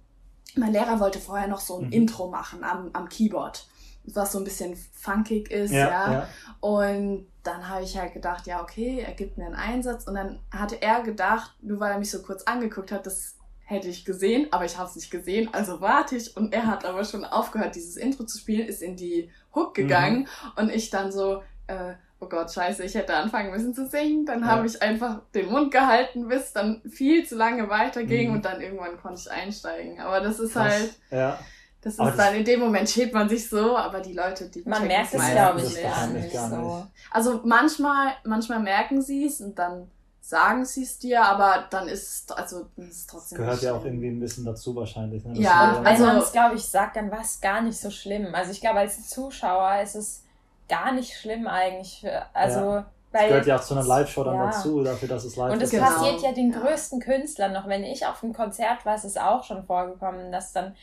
mein 0.55 0.71
Lehrer 0.71 0.99
wollte 0.99 1.19
vorher 1.19 1.47
noch 1.47 1.61
so 1.61 1.79
ein 1.79 1.85
Mhm. 1.85 1.91
Intro 1.93 2.27
machen 2.29 2.63
am, 2.63 2.89
am 2.93 3.09
Keyboard, 3.09 3.67
was 4.05 4.31
so 4.31 4.37
ein 4.37 4.43
bisschen 4.43 4.75
funkig 4.75 5.49
ist, 5.51 5.71
ja, 5.71 5.87
ja. 5.89 6.11
ja. 6.11 6.27
Und 6.59 7.27
dann 7.43 7.67
habe 7.67 7.83
ich 7.83 7.97
halt 7.97 8.13
gedacht, 8.13 8.47
ja, 8.47 8.61
okay, 8.61 9.03
er 9.05 9.13
gibt 9.13 9.37
mir 9.37 9.45
einen 9.45 9.55
Einsatz. 9.55 10.07
Und 10.07 10.15
dann 10.15 10.39
hatte 10.51 10.81
er 10.81 11.03
gedacht, 11.03 11.55
nur 11.61 11.79
weil 11.79 11.91
er 11.91 11.99
mich 11.99 12.11
so 12.11 12.21
kurz 12.21 12.43
angeguckt 12.43 12.91
hat, 12.91 13.05
das 13.05 13.35
hätte 13.73 13.89
ich 13.89 14.05
gesehen, 14.05 14.47
aber 14.51 14.65
ich 14.65 14.77
habe 14.77 14.89
es 14.89 14.95
nicht 14.95 15.11
gesehen, 15.11 15.49
also 15.51 15.81
warte 15.81 16.15
ich. 16.15 16.35
Und 16.37 16.53
er 16.53 16.67
hat 16.67 16.85
aber 16.85 17.03
schon 17.03 17.25
aufgehört, 17.25 17.75
dieses 17.75 17.97
Intro 17.97 18.23
zu 18.23 18.37
spielen, 18.37 18.67
ist 18.67 18.81
in 18.81 18.95
die 18.95 19.29
Hook 19.53 19.73
gegangen. 19.73 20.19
Mhm. 20.19 20.63
Und 20.63 20.69
ich 20.69 20.89
dann 20.89 21.11
so, 21.11 21.43
äh, 21.67 21.93
oh 22.19 22.27
Gott, 22.27 22.51
scheiße, 22.51 22.83
ich 22.83 22.95
hätte 22.95 23.15
anfangen 23.15 23.51
müssen 23.51 23.73
zu 23.73 23.87
singen. 23.87 24.25
Dann 24.25 24.41
ja. 24.41 24.47
habe 24.47 24.65
ich 24.65 24.81
einfach 24.81 25.21
den 25.33 25.49
Mund 25.49 25.71
gehalten, 25.71 26.27
bis 26.27 26.53
dann 26.53 26.81
viel 26.89 27.25
zu 27.25 27.35
lange 27.35 27.69
weiterging 27.69 28.29
mhm. 28.29 28.35
und 28.35 28.45
dann 28.45 28.61
irgendwann 28.61 28.97
konnte 29.01 29.21
ich 29.21 29.31
einsteigen. 29.31 29.99
Aber 29.99 30.21
das 30.21 30.39
ist 30.39 30.53
Krass. 30.53 30.71
halt. 30.71 30.95
Ja. 31.11 31.39
Das 31.81 31.93
ist 31.93 31.99
das 31.99 32.15
dann 32.15 32.33
in 32.35 32.45
dem 32.45 32.61
Moment 32.61 32.89
schämt 32.89 33.11
man 33.11 33.27
sich 33.27 33.49
so, 33.49 33.75
aber 33.75 33.99
die 33.99 34.13
Leute, 34.13 34.47
die 34.47 34.63
man 34.65 34.87
merkt 34.87 35.13
es, 35.13 35.31
glaube 35.31 35.61
ich, 35.61 35.81
gar 35.81 36.07
nicht, 36.07 36.31
gar 36.31 36.47
nicht 36.47 36.57
so. 36.57 36.87
Also 37.11 37.41
manchmal, 37.43 38.13
manchmal 38.23 38.61
merken 38.61 39.01
sie 39.01 39.25
es 39.25 39.41
und 39.41 39.59
dann 39.59 39.91
sagen 40.25 40.63
sie 40.63 40.83
es 40.83 40.97
dir, 40.99 41.21
aber 41.21 41.65
dann 41.69 41.89
ist 41.89 42.31
also 42.35 42.67
ist 42.77 43.09
trotzdem. 43.09 43.39
Das 43.39 43.45
gehört 43.45 43.61
ja 43.61 43.73
auch 43.73 43.83
irgendwie 43.83 44.07
ein 44.07 44.21
bisschen 44.21 44.45
dazu 44.45 44.73
wahrscheinlich. 44.73 45.25
Ne? 45.25 45.37
Ja, 45.37 45.81
also 45.83 46.05
man 46.05 46.17
es 46.17 46.31
glaube 46.31 46.55
ich 46.55 46.63
sagt, 46.63 46.95
dann 46.95 47.11
war 47.11 47.19
es 47.19 47.41
gar 47.41 47.61
nicht 47.61 47.77
so 47.77 47.91
schlimm. 47.91 48.33
Also 48.33 48.51
ich 48.51 48.61
glaube 48.61 48.79
als 48.79 49.09
Zuschauer 49.09 49.81
ist 49.81 49.95
es 49.95 50.23
gar 50.69 50.93
nicht 50.93 51.13
schlimm 51.13 51.45
eigentlich. 51.45 51.99
Für, 51.99 52.23
also 52.33 52.59
ja. 52.59 52.85
Weil, 53.11 53.21
das 53.21 53.29
gehört 53.29 53.45
ja 53.45 53.55
auch 53.57 53.63
zu 53.63 53.73
einer 53.75 53.83
Live-Show 53.83 54.23
dann 54.23 54.35
ja. 54.35 54.45
dazu, 54.45 54.83
dafür, 54.83 55.07
dass 55.09 55.25
es 55.25 55.35
live 55.35 55.49
ist. 55.49 55.53
Und 55.53 55.61
es 55.61 55.69
genau. 55.71 55.85
passiert 55.85 56.21
ja 56.21 56.31
den 56.31 56.51
größten 56.51 56.99
Künstlern 57.01 57.51
noch. 57.51 57.67
Wenn 57.67 57.83
ich 57.83 58.07
auf 58.07 58.23
einem 58.23 58.33
Konzert 58.33 58.85
war, 58.85 58.95
ist 58.95 59.03
es 59.03 59.17
auch 59.17 59.43
schon 59.43 59.63
vorgekommen, 59.63 60.31
dass 60.31 60.53
dann 60.53 60.73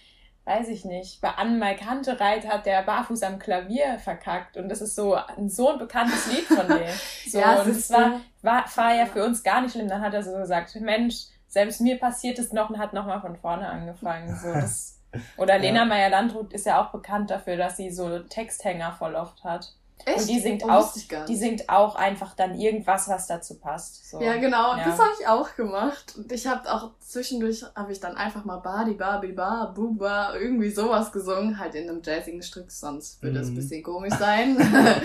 weiß 0.44 0.68
ich 0.68 0.84
nicht, 0.84 1.20
bei 1.20 1.30
Anne 1.30 1.76
Kantereit 1.76 2.48
hat 2.48 2.66
der 2.66 2.82
Barfuß 2.82 3.22
am 3.22 3.38
Klavier 3.38 3.98
verkackt 3.98 4.56
und 4.56 4.68
das 4.68 4.80
ist 4.80 4.94
so 4.94 5.14
ein 5.14 5.48
so 5.48 5.70
ein 5.70 5.78
bekanntes 5.78 6.26
Lied 6.32 6.44
von 6.44 6.66
dem. 6.68 6.88
So, 7.26 7.38
ja, 7.38 7.60
und 7.60 7.70
es 7.70 7.90
war, 7.90 8.20
war, 8.42 8.64
war 8.74 8.94
ja 8.94 9.06
für 9.06 9.24
uns 9.24 9.42
gar 9.42 9.60
nicht 9.60 9.72
schlimm. 9.72 9.88
Dann 9.88 10.00
hat 10.00 10.14
er 10.14 10.22
so 10.22 10.32
gesagt, 10.32 10.74
Mensch, 10.80 11.26
selbst 11.46 11.80
mir 11.80 11.98
passiert 11.98 12.38
es 12.38 12.52
noch 12.52 12.70
und 12.70 12.78
hat 12.78 12.92
nochmal 12.92 13.20
von 13.20 13.36
vorne 13.36 13.68
angefangen. 13.68 14.34
So, 14.36 14.52
das, 14.52 14.98
oder 15.36 15.58
Lena 15.58 15.80
ja. 15.80 15.84
Meyer-Landrut 15.84 16.52
ist 16.52 16.66
ja 16.66 16.82
auch 16.82 16.90
bekannt 16.90 17.30
dafür, 17.30 17.56
dass 17.56 17.76
sie 17.76 17.90
so 17.90 18.20
Texthänger 18.20 18.92
voll 18.92 19.14
oft 19.14 19.44
hat. 19.44 19.74
Echt? 20.04 20.20
Und 20.20 20.28
die 20.28 20.40
singt 20.40 20.64
oh, 20.64 20.70
auch, 20.70 20.92
die 21.28 21.36
singt 21.36 21.68
auch 21.68 21.94
einfach 21.94 22.34
dann 22.34 22.58
irgendwas, 22.58 23.08
was 23.08 23.26
dazu 23.26 23.58
passt. 23.58 24.10
So. 24.10 24.20
Ja, 24.20 24.36
genau. 24.36 24.76
Ja. 24.76 24.84
Das 24.84 24.98
habe 24.98 25.10
ich 25.18 25.26
auch 25.26 25.54
gemacht. 25.56 26.14
Und 26.16 26.30
ich 26.32 26.46
habe 26.46 26.72
auch 26.72 26.90
zwischendurch 27.00 27.64
habe 27.74 27.92
ich 27.92 28.00
dann 28.00 28.16
einfach 28.16 28.44
mal 28.44 28.58
Badi, 28.58 28.94
Babi, 28.94 29.32
Ba, 29.32 29.72
Buba, 29.74 30.34
irgendwie 30.34 30.70
sowas 30.70 31.12
gesungen, 31.12 31.58
halt 31.58 31.74
in 31.74 31.88
einem 31.88 32.02
jazzigen 32.02 32.42
Stück, 32.42 32.70
sonst 32.70 33.22
würde 33.22 33.40
es 33.40 33.48
mhm. 33.48 33.52
ein 33.52 33.56
bisschen 33.56 33.82
komisch 33.82 34.14
sein. 34.14 34.56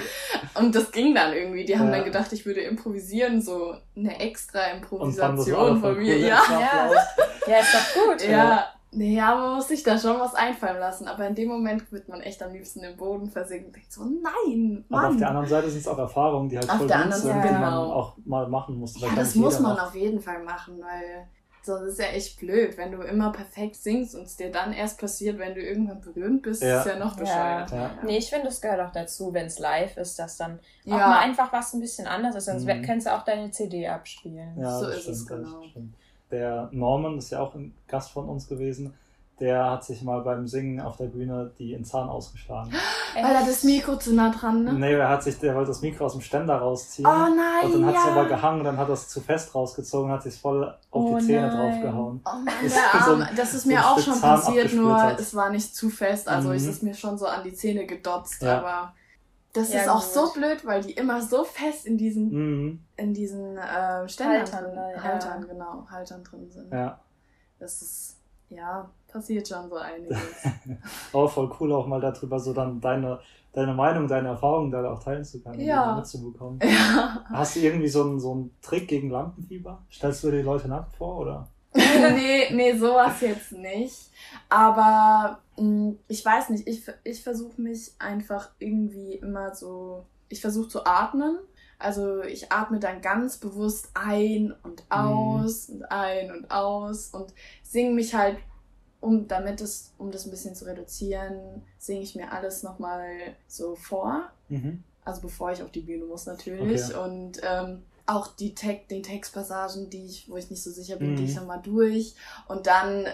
und 0.55 0.75
das 0.75 0.91
ging 0.91 1.15
dann 1.15 1.33
irgendwie. 1.33 1.65
Die 1.65 1.77
haben 1.77 1.87
ja. 1.87 1.97
dann 1.97 2.05
gedacht, 2.05 2.31
ich 2.33 2.45
würde 2.45 2.61
improvisieren, 2.61 3.41
so 3.41 3.75
eine 3.95 4.19
extra 4.19 4.71
Improvisation 4.71 5.81
von 5.81 5.97
mir. 5.97 6.17
Ja. 6.17 6.41
ja. 6.49 6.91
ja, 7.47 7.59
ist 7.59 7.73
doch 7.73 8.01
gut. 8.01 8.27
Ja. 8.27 8.74
Ja, 8.97 9.35
man 9.35 9.55
muss 9.55 9.67
sich 9.67 9.83
da 9.83 9.97
schon 9.97 10.19
was 10.19 10.35
einfallen 10.35 10.79
lassen, 10.79 11.07
aber 11.07 11.27
in 11.27 11.35
dem 11.35 11.49
Moment 11.49 11.91
wird 11.91 12.07
man 12.07 12.21
echt 12.21 12.41
am 12.41 12.53
liebsten 12.53 12.83
im 12.83 12.95
Boden 12.95 13.29
versinken 13.29 13.67
und 13.67 13.75
denkt 13.75 13.91
so, 13.91 14.03
nein, 14.03 14.85
Mann. 14.87 14.99
Aber 14.99 15.09
auf 15.09 15.17
der 15.17 15.29
anderen 15.29 15.47
Seite 15.47 15.69
sind 15.69 15.81
es 15.81 15.87
auch 15.87 15.97
Erfahrungen, 15.97 16.49
die 16.49 16.57
halt 16.57 16.69
auf 16.69 16.77
voll 16.77 16.87
der 16.87 16.97
anderen 16.97 17.21
Seite, 17.21 17.41
die 17.41 17.47
genau. 17.47 17.59
man 17.59 17.73
auch 17.73 18.17
mal 18.25 18.47
machen 18.47 18.77
muss. 18.77 18.99
Ja, 18.99 19.09
das 19.15 19.35
muss 19.35 19.59
man 19.59 19.73
macht. 19.73 19.87
auf 19.87 19.95
jeden 19.95 20.21
Fall 20.21 20.43
machen, 20.43 20.79
weil 20.79 21.27
so, 21.65 21.79
das 21.79 21.93
ist 21.93 21.99
ja 21.99 22.05
echt 22.05 22.39
blöd, 22.39 22.77
wenn 22.77 22.91
du 22.91 23.01
immer 23.01 23.31
perfekt 23.31 23.75
singst 23.75 24.15
und 24.15 24.23
es 24.23 24.37
dir 24.37 24.51
dann 24.51 24.71
erst 24.71 24.99
passiert, 24.99 25.39
wenn 25.39 25.55
du 25.55 25.61
irgendwann 25.61 25.99
berühmt 25.99 26.43
bist, 26.43 26.61
ja. 26.61 26.79
ist 26.79 26.85
ja 26.85 26.99
noch 26.99 27.15
bescheuert. 27.15 27.71
Ja. 27.71 27.77
Ja. 27.77 27.91
Nee, 28.03 28.17
ich 28.17 28.29
finde, 28.29 28.49
es 28.49 28.61
gehört 28.61 28.81
auch 28.81 28.91
dazu, 28.91 29.33
wenn 29.33 29.47
es 29.47 29.57
live 29.57 29.97
ist, 29.97 30.19
dass 30.19 30.37
dann 30.37 30.59
auch 30.85 30.91
mal 30.91 31.19
einfach 31.19 31.51
was 31.51 31.73
ein 31.73 31.79
bisschen 31.79 32.05
anders 32.05 32.35
ist, 32.35 32.45
sonst 32.45 32.65
mhm. 32.65 32.83
kannst 32.83 33.07
du 33.07 33.15
auch 33.15 33.23
deine 33.23 33.49
CD 33.49 33.87
abspielen. 33.87 34.55
Ja, 34.59 34.79
so 34.79 34.87
ist 34.87 35.01
stimmt, 35.01 35.15
es 35.15 35.27
genau. 35.27 35.63
Der 36.35 36.67
Norman, 36.73 37.17
ist 37.17 37.29
ja 37.29 37.39
auch 37.39 37.55
ein 37.55 37.73
Gast 37.87 38.11
von 38.11 38.27
uns 38.27 38.49
gewesen, 38.49 38.93
der 39.39 39.71
hat 39.71 39.85
sich 39.85 40.01
mal 40.01 40.19
beim 40.19 40.47
Singen 40.47 40.81
auf 40.81 40.97
der 40.97 41.05
Bühne 41.05 41.51
die 41.57 41.71
in 41.71 41.85
Zahn 41.85 42.09
ausgeschlagen. 42.09 42.73
Weil 43.15 43.35
er 43.35 43.45
das 43.45 43.63
Mikro 43.63 43.95
zu 43.95 44.13
nah 44.13 44.29
dran, 44.29 44.65
ne? 44.65 44.73
Nee, 44.73 44.93
er 44.93 45.07
hat 45.07 45.23
sich, 45.23 45.39
der 45.39 45.55
wollte 45.55 45.69
das 45.69 45.81
Mikro 45.81 46.05
aus 46.05 46.11
dem 46.11 46.21
Ständer 46.21 46.55
rausziehen. 46.55 47.07
Oh 47.07 47.09
nein, 47.09 47.65
Und 47.65 47.73
dann 47.73 47.85
hat 47.85 47.95
es 47.95 48.03
ja. 48.05 48.11
aber 48.11 48.25
gehangen, 48.25 48.63
dann 48.65 48.77
hat 48.77 48.89
er 48.89 48.93
es 48.93 49.07
zu 49.07 49.21
fest 49.21 49.55
rausgezogen, 49.55 50.11
hat 50.11 50.23
sich 50.23 50.35
voll 50.35 50.65
auf 50.65 50.77
oh 50.91 51.17
die 51.17 51.25
Zähne 51.25 51.47
nein. 51.47 51.57
draufgehauen. 51.57 52.21
Oh 52.25 52.29
Mann, 52.29 52.45
der 52.63 53.01
Arm. 53.01 53.21
So 53.21 53.35
das 53.37 53.53
ist 53.53 53.65
mir 53.65 53.79
so 53.79 53.87
auch 53.87 53.99
schon 53.99 54.19
passiert, 54.19 54.73
nur 54.73 55.01
hat. 55.01 55.19
es 55.19 55.33
war 55.33 55.49
nicht 55.49 55.73
zu 55.73 55.89
fest, 55.89 56.27
also 56.27 56.49
mhm. 56.49 56.55
es 56.55 56.65
ist 56.65 56.83
mir 56.83 56.93
schon 56.93 57.17
so 57.17 57.25
an 57.25 57.43
die 57.45 57.53
Zähne 57.53 57.85
gedotzt, 57.85 58.41
ja. 58.41 58.59
aber 58.59 58.93
das 59.55 59.71
ja, 59.71 59.81
ist 59.81 59.89
auch 59.89 60.03
gut. 60.03 60.13
so 60.13 60.33
blöd, 60.33 60.65
weil 60.65 60.81
die 60.81 60.91
immer 60.91 61.21
so 61.21 61.43
fest 61.43 61.85
in 61.85 61.97
diesen, 61.97 62.31
mhm. 62.31 62.79
in 62.97 63.13
diesen 63.13 63.57
äh, 63.57 64.07
Ständern 64.07 64.39
Haltern, 64.39 64.63
drin, 64.65 64.75
ja. 64.95 65.03
Haltern, 65.03 65.47
genau, 65.47 65.87
Haltern 65.89 66.23
drin 66.23 66.49
sind. 66.49 66.73
Ja. 66.73 66.99
Das 67.57 67.81
ist, 67.81 68.19
ja, 68.49 68.89
passiert 69.07 69.47
schon 69.47 69.69
so 69.69 69.77
einiges. 69.77 70.17
auch 71.13 71.31
voll 71.31 71.49
cool, 71.59 71.71
auch 71.71 71.87
mal 71.87 72.01
darüber 72.01 72.37
so 72.37 72.53
dann 72.53 72.81
deine, 72.81 73.19
deine 73.53 73.73
Meinung, 73.73 74.07
deine 74.07 74.29
Erfahrungen 74.29 74.71
da 74.71 74.91
auch 74.91 75.01
teilen 75.01 75.23
zu 75.23 75.41
können, 75.41 75.61
ja. 75.61 75.95
mitzubekommen. 75.95 76.59
Ja. 76.63 77.23
Hast 77.29 77.55
du 77.55 77.61
irgendwie 77.61 77.87
so 77.87 78.03
einen, 78.03 78.19
so 78.19 78.31
einen 78.33 78.55
Trick 78.61 78.89
gegen 78.89 79.09
Lampenfieber? 79.09 79.81
Stellst 79.89 80.23
du 80.23 80.31
dir 80.31 80.37
die 80.37 80.43
Leute 80.43 80.67
nackt 80.67 80.93
vor, 80.97 81.17
oder? 81.19 81.47
nee, 82.15 82.49
nee, 82.51 82.77
sowas 82.77 83.21
jetzt 83.21 83.51
nicht. 83.51 84.11
Aber 84.49 85.41
mh, 85.57 85.63
mm, 85.63 85.99
ich 86.07 86.23
weiß 86.23 86.49
nicht, 86.49 86.67
ich, 86.67 86.83
ich 87.03 87.23
versuche 87.23 87.61
mich 87.61 87.93
einfach 87.99 88.51
irgendwie 88.59 89.15
immer 89.15 89.53
so, 89.53 90.05
ich 90.29 90.41
versuche 90.41 90.69
zu 90.69 90.85
atmen. 90.85 91.37
Also 91.77 92.23
ich 92.23 92.51
atme 92.51 92.79
dann 92.79 93.01
ganz 93.01 93.37
bewusst 93.37 93.89
ein 93.93 94.53
und 94.63 94.83
mhm. 94.83 94.91
aus 94.91 95.67
mhm. 95.67 95.75
und 95.75 95.91
ein 95.91 96.31
und 96.31 96.51
aus 96.51 97.09
und 97.09 97.33
singe 97.63 97.91
mich 97.91 98.15
halt, 98.15 98.37
um 99.01 99.27
damit 99.27 99.59
es, 99.59 99.93
um 99.97 100.09
das 100.09 100.25
ein 100.25 100.31
bisschen 100.31 100.55
zu 100.55 100.65
reduzieren, 100.65 101.63
singe 101.77 102.01
ich 102.01 102.15
mir 102.15 102.31
alles 102.31 102.63
nochmal 102.63 103.35
so 103.47 103.75
vor. 103.75 104.29
Mhm. 104.47 104.83
Also 105.03 105.21
bevor 105.21 105.51
ich 105.51 105.61
auf 105.61 105.71
die 105.71 105.81
Bühne 105.81 106.05
muss 106.05 106.25
natürlich. 106.25 106.83
Okay. 106.85 106.97
Und 106.97 107.41
ähm, 107.43 107.83
auch 108.07 108.27
die 108.27 108.53
Te 108.53 108.79
den 108.89 109.03
Textpassagen, 109.03 109.89
die 109.89 110.05
ich, 110.05 110.29
wo 110.29 110.37
ich 110.37 110.49
nicht 110.49 110.63
so 110.63 110.71
sicher 110.71 110.97
bin, 110.97 111.11
mhm. 111.11 111.15
gehe 111.17 111.25
ich 111.25 111.35
nochmal 111.35 111.61
durch. 111.63 112.15
Und 112.47 112.67
dann 112.67 113.07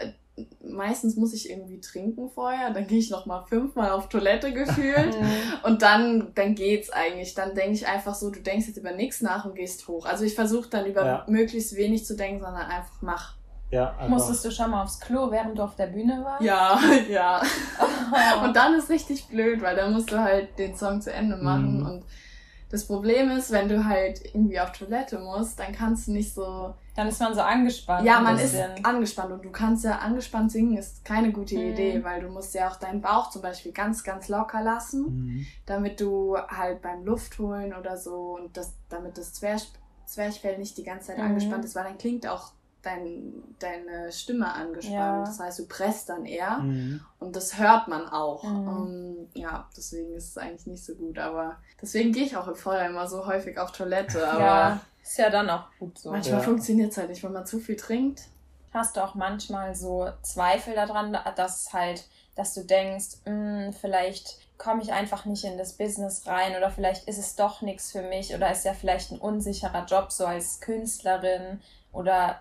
meistens 0.64 1.16
muss 1.16 1.34
ich 1.34 1.50
irgendwie 1.50 1.82
trinken 1.82 2.30
vorher, 2.30 2.72
dann 2.72 2.88
gehe 2.88 3.00
ich 3.00 3.10
noch 3.10 3.26
mal 3.26 3.44
fünfmal 3.44 3.92
auf 3.92 4.10
Toilette 4.10 4.54
gefühlt 4.54 5.16
und 5.64 5.82
dann 5.82 6.34
dann 6.36 6.56
geht's 6.56 6.90
eigentlich. 6.90 7.34
Dann 7.34 7.56
denke 7.56 7.74
ich 7.74 7.88
einfach 7.88 8.16
so, 8.16 8.30
du 8.30 8.40
denkst 8.40 8.68
jetzt 8.68 8.78
über 8.78 8.92
nichts 8.92 9.22
nach 9.22 9.46
und 9.46 9.56
gehst 9.56 9.88
hoch. 9.88 10.06
Also 10.06 10.24
ich 10.24 10.36
versuche 10.36 10.70
dann 10.70 10.86
über 10.86 11.06
ja. 11.06 11.26
möglichst 11.28 11.76
wenig 11.76 12.06
zu 12.06 12.16
denken, 12.16 12.40
sondern 12.40 12.66
einfach 12.66 13.02
mach. 13.02 13.36
Ja, 13.72 13.96
Musstest 14.10 14.44
du 14.44 14.52
schon 14.52 14.72
mal 14.72 14.84
aufs 14.84 15.00
Klo, 15.00 15.32
während 15.32 15.58
du 15.58 15.64
auf 15.64 15.78
der 15.78 15.88
Bühne 15.88 16.22
warst? 16.26 16.44
Ja, 16.44 16.78
ja. 17.10 17.42
Oh. 17.80 18.44
Und 18.44 18.54
dann 18.54 18.76
ist 18.76 18.90
richtig 18.90 19.28
blöd, 19.30 19.62
weil 19.62 19.78
dann 19.78 19.94
musst 19.94 20.12
du 20.12 20.20
halt 20.20 20.60
den 20.60 20.76
Song 20.76 21.00
zu 21.00 21.14
Ende 21.14 21.38
machen 21.38 21.80
mhm. 21.80 21.86
und 21.86 22.06
das 22.72 22.88
Problem 22.88 23.30
ist, 23.32 23.52
wenn 23.52 23.68
du 23.68 23.84
halt 23.84 24.24
irgendwie 24.24 24.58
auf 24.58 24.72
Toilette 24.72 25.20
musst, 25.20 25.60
dann 25.60 25.74
kannst 25.74 26.08
du 26.08 26.14
nicht 26.14 26.34
so. 26.34 26.74
Dann 26.96 27.10
ist 27.10 27.20
man 27.20 27.34
so 27.34 27.42
angespannt. 27.42 28.06
Ja, 28.06 28.22
man 28.22 28.40
ist 28.40 28.56
angespannt 28.84 29.34
und 29.34 29.44
du 29.44 29.50
kannst 29.50 29.84
ja 29.84 29.98
angespannt 29.98 30.54
singen, 30.54 30.78
ist 30.78 31.04
keine 31.04 31.34
gute 31.34 31.56
mhm. 31.56 31.72
Idee, 31.72 32.04
weil 32.04 32.22
du 32.22 32.30
musst 32.30 32.54
ja 32.54 32.70
auch 32.70 32.78
deinen 32.78 33.02
Bauch 33.02 33.30
zum 33.30 33.42
Beispiel 33.42 33.74
ganz, 33.74 34.04
ganz 34.04 34.30
locker 34.30 34.64
lassen, 34.64 35.04
mhm. 35.04 35.46
damit 35.66 36.00
du 36.00 36.38
halt 36.38 36.82
beim 36.82 37.04
Luftholen 37.04 37.74
oder 37.74 37.98
so 37.98 38.38
und 38.42 38.56
das, 38.56 38.74
damit 38.88 39.18
das 39.18 39.34
Zwerch, 39.34 39.68
Zwerchfell 40.06 40.58
nicht 40.58 40.78
die 40.78 40.84
ganze 40.84 41.08
Zeit 41.08 41.18
mhm. 41.18 41.26
angespannt 41.26 41.66
ist, 41.66 41.76
weil 41.76 41.84
dann 41.84 41.98
klingt 41.98 42.26
auch 42.26 42.54
dein, 42.82 43.56
deine 43.60 44.12
Stimme 44.12 44.54
angespannt. 44.54 44.96
Ja. 44.96 45.24
Das 45.24 45.40
heißt, 45.40 45.60
du 45.60 45.68
presst 45.68 46.10
dann 46.10 46.26
eher 46.26 46.60
mhm. 46.60 47.02
und 47.20 47.36
das 47.36 47.58
hört 47.58 47.88
man 47.88 48.08
auch. 48.08 48.44
Mhm. 48.44 48.68
Um, 48.68 49.30
ja, 49.34 49.70
deswegen 49.76 50.14
ist 50.14 50.30
es 50.30 50.38
eigentlich 50.38 50.68
nicht 50.68 50.84
so 50.84 50.96
gut. 50.96 51.18
Aber 51.20 51.58
deswegen 51.82 52.12
gehe 52.12 52.24
ich 52.24 52.36
auch 52.38 52.48
im 52.48 52.56
Feuer 52.56 52.88
immer 52.88 53.08
so 53.08 53.26
häufig 53.26 53.58
auf 53.58 53.72
Toilette. 53.72 54.28
Aber 54.28 54.40
ja, 54.40 54.82
ist 55.02 55.18
ja 55.18 55.30
dann 55.30 55.50
auch 55.50 55.66
gut 55.80 55.98
so. 55.98 56.12
Manchmal 56.12 56.40
ja. 56.40 56.46
funktioniert 56.46 56.92
es 56.92 56.98
halt 56.98 57.10
nicht, 57.10 57.24
wenn 57.24 57.34
man 57.34 57.46
zu 57.46 57.60
viel 57.60 57.76
trinkt. 57.76 58.24
Hast 58.74 58.96
du 58.96 59.04
auch 59.04 59.16
manchmal 59.16 59.76
so 59.76 60.10
Zweifel 60.22 60.76
daran, 60.76 61.18
dass 61.36 61.74
halt, 61.74 62.08
dass 62.36 62.54
du 62.54 62.64
denkst, 62.64 63.18
hm, 63.26 63.74
vielleicht 63.74 64.38
komme 64.58 64.82
ich 64.84 64.94
einfach 64.94 65.26
nicht 65.26 65.44
in 65.44 65.58
das 65.58 65.74
Business 65.74 66.28
rein 66.28 66.56
oder 66.56 66.70
vielleicht 66.70 67.08
ist 67.08 67.18
es 67.18 67.36
doch 67.36 67.62
nichts 67.62 67.92
für 67.92 68.04
mich 68.04 68.34
oder 68.36 68.52
ist 68.52 68.64
ja 68.64 68.74
vielleicht 68.74 69.12
ein 69.12 69.18
unsicherer 69.18 69.86
Job 69.86 70.12
so 70.12 70.26
als 70.26 70.62
Künstlerin 70.62 71.60
oder 71.92 72.40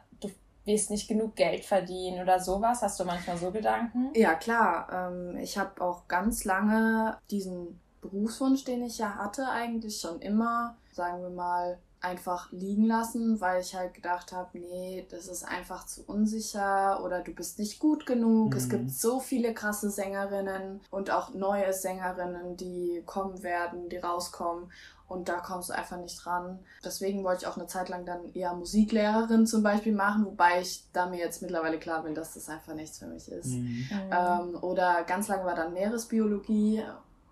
wirst 0.64 0.90
nicht 0.90 1.09
genug 1.09 1.37
Geld 1.37 1.64
verdienen 1.64 2.23
oder 2.23 2.40
sowas? 2.40 2.83
Hast 2.83 3.01
du 3.01 3.05
manchmal 3.05 3.37
so 3.37 3.51
Gedanken? 3.51 4.11
Ja, 4.14 4.35
klar. 4.35 4.88
Ähm, 4.92 5.37
ich 5.38 5.59
habe 5.59 5.81
auch 5.81 6.09
ganz 6.09 6.44
lange 6.44 7.18
diesen 7.31 7.81
Berufswunsch, 8.01 8.64
den 8.64 8.83
ich 8.85 8.99
ja 8.99 9.16
hatte, 9.16 9.49
eigentlich 9.49 10.01
schon 10.01 10.20
immer, 10.20 10.77
sagen 10.92 11.23
wir 11.23 11.31
mal, 11.31 11.79
einfach 12.03 12.51
liegen 12.51 12.87
lassen, 12.87 13.40
weil 13.40 13.61
ich 13.61 13.75
halt 13.75 13.94
gedacht 13.94 14.33
habe, 14.33 14.59
nee, 14.59 15.07
das 15.11 15.29
ist 15.29 15.46
einfach 15.46 15.85
zu 15.85 16.03
unsicher 16.07 17.05
oder 17.05 17.20
du 17.20 17.33
bist 17.33 17.59
nicht 17.59 17.79
gut 17.79 18.07
genug. 18.07 18.53
Mhm. 18.53 18.57
Es 18.57 18.68
gibt 18.68 18.90
so 18.90 19.20
viele 19.20 19.53
krasse 19.53 19.90
Sängerinnen 19.90 20.81
und 20.90 21.11
auch 21.11 21.35
neue 21.35 21.73
Sängerinnen, 21.73 22.57
die 22.57 23.03
kommen 23.05 23.42
werden, 23.42 23.88
die 23.90 23.99
rauskommen. 23.99 24.73
Und 25.11 25.29
da 25.29 25.40
kommst 25.40 25.70
du 25.70 25.73
einfach 25.73 25.96
nicht 25.96 26.25
dran. 26.25 26.61
Deswegen 26.85 27.25
wollte 27.25 27.42
ich 27.42 27.46
auch 27.49 27.57
eine 27.57 27.66
Zeit 27.66 27.88
lang 27.88 28.07
dann 28.07 28.33
eher 28.33 28.55
Musiklehrerin 28.55 29.44
zum 29.44 29.64
Beispiel 29.64 29.92
machen, 29.92 30.25
wobei 30.25 30.61
ich 30.61 30.85
da 30.92 31.07
mir 31.07 31.18
jetzt 31.18 31.42
mittlerweile 31.42 31.81
klar 31.81 32.05
bin, 32.05 32.14
dass 32.14 32.35
das 32.35 32.49
einfach 32.49 32.75
nichts 32.75 32.99
für 33.01 33.07
mich 33.09 33.29
ist. 33.29 33.49
Mhm. 33.49 33.87
Ähm, 34.12 34.57
oder 34.62 35.03
ganz 35.03 35.27
lange 35.27 35.44
war 35.44 35.57
dann 35.57 35.73
Meeresbiologie, 35.73 36.85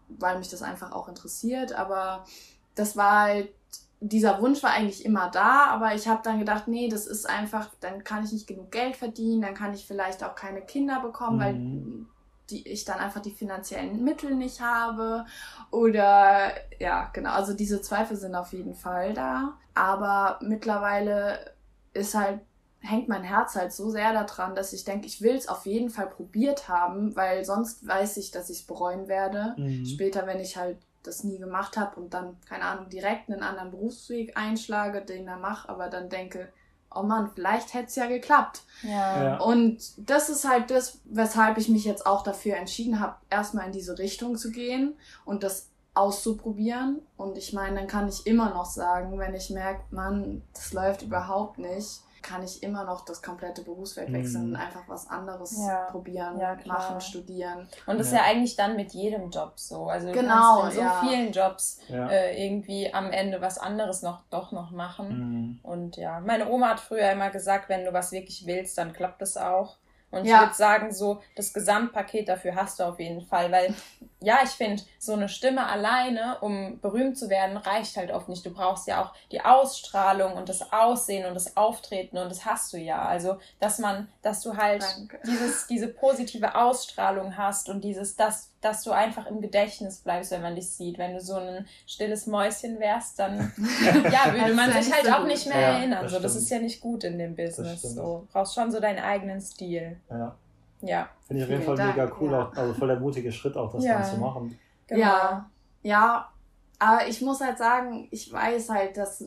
weil 0.08 0.38
mich 0.38 0.48
das 0.50 0.62
einfach 0.62 0.90
auch 0.90 1.08
interessiert. 1.08 1.72
Aber 1.72 2.24
das 2.74 2.96
war 2.96 3.20
halt, 3.22 3.50
dieser 4.00 4.40
Wunsch 4.42 4.60
war 4.64 4.70
eigentlich 4.70 5.04
immer 5.04 5.30
da, 5.30 5.66
aber 5.66 5.94
ich 5.94 6.08
habe 6.08 6.20
dann 6.24 6.40
gedacht, 6.40 6.66
nee, 6.66 6.88
das 6.88 7.06
ist 7.06 7.28
einfach, 7.28 7.70
dann 7.78 8.02
kann 8.02 8.24
ich 8.24 8.32
nicht 8.32 8.48
genug 8.48 8.72
Geld 8.72 8.96
verdienen, 8.96 9.42
dann 9.42 9.54
kann 9.54 9.72
ich 9.72 9.86
vielleicht 9.86 10.24
auch 10.24 10.34
keine 10.34 10.62
Kinder 10.62 11.00
bekommen, 11.00 11.36
Mhm. 11.36 11.40
weil 11.40 12.06
die, 12.50 12.66
ich 12.66 12.84
dann 12.84 12.98
einfach 12.98 13.20
die 13.20 13.30
finanziellen 13.30 14.02
Mittel 14.02 14.34
nicht 14.34 14.60
habe. 14.60 15.26
Oder 15.70 16.52
ja, 16.78 17.10
genau, 17.12 17.30
also 17.32 17.54
diese 17.54 17.80
Zweifel 17.82 18.16
sind 18.16 18.34
auf 18.34 18.52
jeden 18.52 18.74
Fall 18.74 19.14
da. 19.14 19.58
Aber 19.74 20.38
mittlerweile 20.42 21.54
ist 21.92 22.14
halt 22.14 22.40
hängt 22.80 23.08
mein 23.08 23.24
Herz 23.24 23.56
halt 23.56 23.72
so 23.72 23.90
sehr 23.90 24.12
daran, 24.12 24.54
dass 24.54 24.72
ich 24.72 24.84
denke, 24.84 25.06
ich 25.06 25.20
will 25.20 25.34
es 25.34 25.48
auf 25.48 25.66
jeden 25.66 25.90
Fall 25.90 26.06
probiert 26.06 26.68
haben, 26.68 27.16
weil 27.16 27.44
sonst 27.44 27.86
weiß 27.86 28.16
ich, 28.18 28.30
dass 28.30 28.50
ich 28.50 28.60
es 28.60 28.66
bereuen 28.66 29.08
werde. 29.08 29.54
Mhm. 29.56 29.84
Später, 29.84 30.26
wenn 30.26 30.40
ich 30.40 30.56
halt 30.56 30.78
das 31.02 31.24
nie 31.24 31.38
gemacht 31.38 31.76
habe 31.76 31.98
und 32.00 32.14
dann, 32.14 32.36
keine 32.48 32.64
Ahnung, 32.64 32.88
direkt 32.88 33.30
einen 33.30 33.42
anderen 33.42 33.70
Berufsweg 33.70 34.36
einschlage, 34.36 35.02
den 35.02 35.26
da 35.26 35.36
mache, 35.36 35.68
aber 35.68 35.88
dann 35.88 36.08
denke, 36.08 36.52
oh 36.94 37.02
Mann, 37.02 37.30
vielleicht 37.34 37.74
hätte 37.74 37.86
es 37.86 37.96
ja 37.96 38.06
geklappt. 38.06 38.62
Ja. 38.82 39.22
Ja. 39.22 39.36
Und 39.38 39.78
das 39.98 40.28
ist 40.28 40.48
halt 40.48 40.70
das, 40.70 41.00
weshalb 41.04 41.58
ich 41.58 41.68
mich 41.68 41.84
jetzt 41.84 42.06
auch 42.06 42.22
dafür 42.22 42.56
entschieden 42.56 43.00
habe, 43.00 43.16
erstmal 43.30 43.66
in 43.66 43.72
diese 43.72 43.98
Richtung 43.98 44.36
zu 44.36 44.50
gehen 44.50 44.94
und 45.24 45.42
das 45.42 45.68
auszuprobieren. 45.94 47.00
Und 47.16 47.36
ich 47.36 47.52
meine, 47.52 47.76
dann 47.76 47.88
kann 47.88 48.08
ich 48.08 48.26
immer 48.26 48.50
noch 48.50 48.66
sagen, 48.66 49.18
wenn 49.18 49.34
ich 49.34 49.50
merke, 49.50 49.82
Mann, 49.90 50.42
das 50.54 50.72
läuft 50.72 51.02
überhaupt 51.02 51.58
nicht, 51.58 52.02
kann 52.22 52.42
ich 52.42 52.62
immer 52.62 52.84
noch 52.84 53.04
das 53.04 53.22
komplette 53.22 53.62
Berufsfeld 53.62 54.12
wechseln 54.12 54.48
Mhm. 54.48 54.54
und 54.54 54.60
einfach 54.60 54.82
was 54.88 55.08
anderes 55.08 55.56
Ja. 55.66 55.84
probieren, 55.90 56.38
Ja, 56.38 56.56
machen, 56.66 57.00
studieren. 57.00 57.68
Und 57.86 57.98
das 57.98 58.08
ist 58.08 58.12
Ja. 58.12 58.18
ja 58.20 58.24
eigentlich 58.24 58.56
dann 58.56 58.76
mit 58.76 58.92
jedem 58.92 59.30
Job 59.30 59.52
so. 59.56 59.86
Also 59.88 60.08
du 60.08 60.12
Genau, 60.12 60.64
in 60.66 60.72
so 60.72 60.80
ja. 60.80 61.00
vielen 61.00 61.32
Jobs 61.32 61.78
Ja. 61.88 62.08
äh, 62.08 62.44
irgendwie 62.46 62.92
am 62.92 63.10
Ende 63.10 63.40
was 63.40 63.58
anderes 63.58 64.02
noch 64.02 64.22
doch 64.30 64.52
noch 64.52 64.70
machen. 64.70 65.08
Mhm. 65.08 65.60
Und 65.62 65.96
ja, 65.96 66.20
meine 66.20 66.48
Oma 66.50 66.70
hat 66.70 66.80
früher 66.80 67.10
immer 67.12 67.30
gesagt, 67.30 67.68
wenn 67.68 67.84
du 67.84 67.92
was 67.92 68.12
wirklich 68.12 68.46
willst, 68.46 68.76
dann 68.78 68.92
klappt 68.92 69.22
es 69.22 69.36
auch. 69.36 69.76
Und 70.10 70.24
ich 70.24 70.30
Ja. 70.30 70.40
würde 70.40 70.54
sagen, 70.54 70.92
so 70.92 71.20
das 71.36 71.52
Gesamtpaket 71.52 72.28
dafür 72.28 72.54
hast 72.54 72.80
du 72.80 72.84
auf 72.84 72.98
jeden 72.98 73.20
Fall. 73.20 73.52
Weil, 73.52 73.74
ja, 74.20 74.38
ich 74.42 74.50
finde, 74.50 74.82
so 74.98 75.12
eine 75.12 75.28
Stimme 75.28 75.66
alleine, 75.66 76.38
um 76.40 76.80
berühmt 76.80 77.18
zu 77.18 77.28
werden, 77.28 77.56
reicht 77.58 77.96
halt 77.96 78.10
oft 78.10 78.28
nicht. 78.28 78.44
Du 78.46 78.50
brauchst 78.52 78.86
ja 78.88 79.02
auch 79.02 79.12
die 79.30 79.42
Ausstrahlung 79.44 80.32
und 80.32 80.48
das 80.48 80.72
Aussehen 80.72 81.26
und 81.26 81.34
das 81.34 81.56
Auftreten 81.58 82.16
und 82.16 82.30
das 82.30 82.44
hast 82.46 82.72
du 82.72 82.78
ja. 82.78 83.02
Also, 83.02 83.38
dass 83.60 83.78
man, 83.78 84.08
dass 84.22 84.40
du 84.42 84.56
halt 84.56 84.82
Danke. 84.82 85.20
dieses, 85.26 85.66
diese 85.66 85.88
positive 85.88 86.54
Ausstrahlung 86.54 87.36
hast 87.36 87.68
und 87.68 87.82
dieses, 87.82 88.16
dass, 88.16 88.50
dass 88.60 88.82
du 88.82 88.90
einfach 88.90 89.26
im 89.26 89.40
Gedächtnis 89.40 89.98
bleibst, 89.98 90.30
wenn 90.32 90.42
man 90.42 90.54
dich 90.56 90.68
sieht. 90.70 90.98
Wenn 90.98 91.14
du 91.14 91.20
so 91.20 91.34
ein 91.36 91.66
stilles 91.86 92.26
Mäuschen 92.26 92.80
wärst, 92.80 93.18
dann 93.18 93.36
ja, 94.12 94.32
würde 94.32 94.54
man 94.54 94.72
sich 94.72 94.92
halt 94.92 95.04
so 95.06 95.12
auch 95.12 95.18
gut. 95.20 95.28
nicht 95.28 95.46
mehr 95.46 95.60
Ja, 95.60 95.68
erinnern. 95.78 96.02
das 96.02 96.12
So, 96.12 96.18
das 96.20 96.34
ist 96.36 96.50
ja 96.50 96.58
nicht 96.58 96.80
gut 96.80 97.04
in 97.04 97.18
dem 97.18 97.36
Business. 97.36 97.82
So, 97.82 98.26
brauchst 98.32 98.54
schon 98.54 98.70
so 98.72 98.80
deinen 98.80 98.98
eigenen 98.98 99.40
Stil. 99.40 99.98
Ja. 100.10 100.34
Ja, 100.80 101.08
Finde 101.26 101.42
ich 101.42 101.44
auf 101.44 101.50
jeden 101.50 101.62
Fall 101.64 101.86
mega 101.88 102.12
cool, 102.20 102.30
ja. 102.32 102.42
auch, 102.46 102.54
also 102.54 102.72
voll 102.74 102.86
der 102.88 103.00
mutige 103.00 103.32
Schritt 103.32 103.56
auch, 103.56 103.72
das 103.72 103.84
Ja. 103.84 103.94
dann 104.00 104.04
zu 104.10 104.16
machen. 104.18 104.58
genau. 104.86 105.00
Ja, 105.00 105.50
ja, 105.82 106.28
aber 106.78 107.06
ich 107.08 107.20
muss 107.20 107.40
halt 107.40 107.58
sagen, 107.58 108.06
ich 108.12 108.32
weiß 108.32 108.70
halt, 108.70 108.96
dass, 108.96 109.24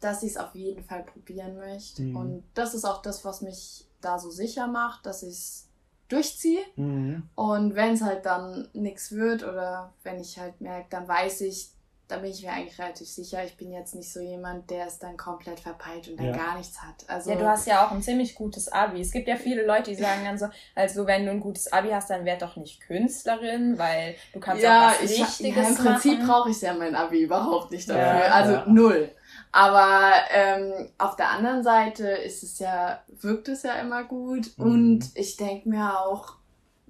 dass 0.00 0.22
ich 0.22 0.32
es 0.32 0.36
auf 0.36 0.54
jeden 0.54 0.84
Fall 0.84 1.02
probieren 1.04 1.56
möchte. 1.56 2.02
Mhm. 2.02 2.16
Und 2.16 2.44
das 2.54 2.74
ist 2.74 2.84
auch 2.84 3.00
das, 3.00 3.24
was 3.24 3.40
mich 3.40 3.86
da 4.02 4.18
so 4.18 4.30
sicher 4.30 4.66
macht, 4.66 5.06
dass 5.06 5.22
ich 5.22 5.30
es 5.30 5.68
durchziehe. 6.12 6.60
Mhm. 6.76 7.22
Und 7.34 7.74
wenn 7.74 7.94
es 7.94 8.02
halt 8.02 8.26
dann 8.26 8.68
nichts 8.72 9.12
wird 9.12 9.42
oder 9.42 9.92
wenn 10.02 10.20
ich 10.20 10.38
halt 10.38 10.60
merke, 10.60 10.86
dann 10.90 11.08
weiß 11.08 11.42
ich, 11.42 11.70
da 12.08 12.18
bin 12.18 12.30
ich 12.30 12.42
mir 12.42 12.52
eigentlich 12.52 12.78
relativ 12.78 13.08
sicher, 13.08 13.42
ich 13.42 13.56
bin 13.56 13.72
jetzt 13.72 13.94
nicht 13.94 14.12
so 14.12 14.20
jemand, 14.20 14.68
der 14.68 14.86
es 14.86 14.98
dann 14.98 15.16
komplett 15.16 15.60
verpeilt 15.60 16.08
und 16.08 16.18
dann 16.18 16.26
Ja. 16.26 16.36
gar 16.36 16.58
nichts 16.58 16.82
hat. 16.82 17.08
Also, 17.08 17.30
Ja, 17.30 17.36
du 17.36 17.48
hast 17.48 17.66
ja 17.66 17.86
auch 17.86 17.90
ein 17.90 18.02
ziemlich 18.02 18.34
gutes 18.34 18.70
Abi. 18.70 19.00
Es 19.00 19.12
gibt 19.12 19.28
ja 19.28 19.36
viele 19.36 19.64
Leute, 19.64 19.90
die 19.92 19.96
sagen 19.96 20.22
dann 20.24 20.36
so, 20.36 20.46
also 20.74 21.06
wenn 21.06 21.24
du 21.24 21.30
ein 21.30 21.40
gutes 21.40 21.72
Abi 21.72 21.88
hast, 21.88 22.10
dann 22.10 22.26
werd 22.26 22.42
doch 22.42 22.56
nicht 22.56 22.82
Künstlerin, 22.82 23.78
weil 23.78 24.14
du 24.34 24.40
kannst 24.40 24.62
ja, 24.62 24.88
auch 24.88 24.92
was 25.00 25.10
ich, 25.10 25.22
Richtiges 25.22 25.56
ja, 25.56 25.68
im 25.68 25.74
Prinzip 25.76 26.26
brauche 26.26 26.50
ich 26.50 26.60
ja 26.60 26.74
mein 26.74 26.94
Abi 26.94 27.22
überhaupt 27.22 27.70
nicht 27.70 27.88
dafür. 27.88 28.02
Ja, 28.02 28.32
also 28.32 28.52
ja. 28.52 28.64
null. 28.66 29.10
Aber 29.52 30.12
ähm, 30.30 30.88
auf 30.98 31.14
der 31.16 31.28
anderen 31.30 31.62
Seite 31.62 32.08
ist 32.08 32.42
es 32.42 32.58
ja, 32.58 33.02
wirkt 33.08 33.48
es 33.48 33.62
ja 33.62 33.74
immer 33.74 34.02
gut. 34.04 34.50
Mhm. 34.56 34.64
Und 34.64 35.10
ich 35.14 35.36
denke 35.36 35.68
mir 35.68 36.00
auch, 36.00 36.36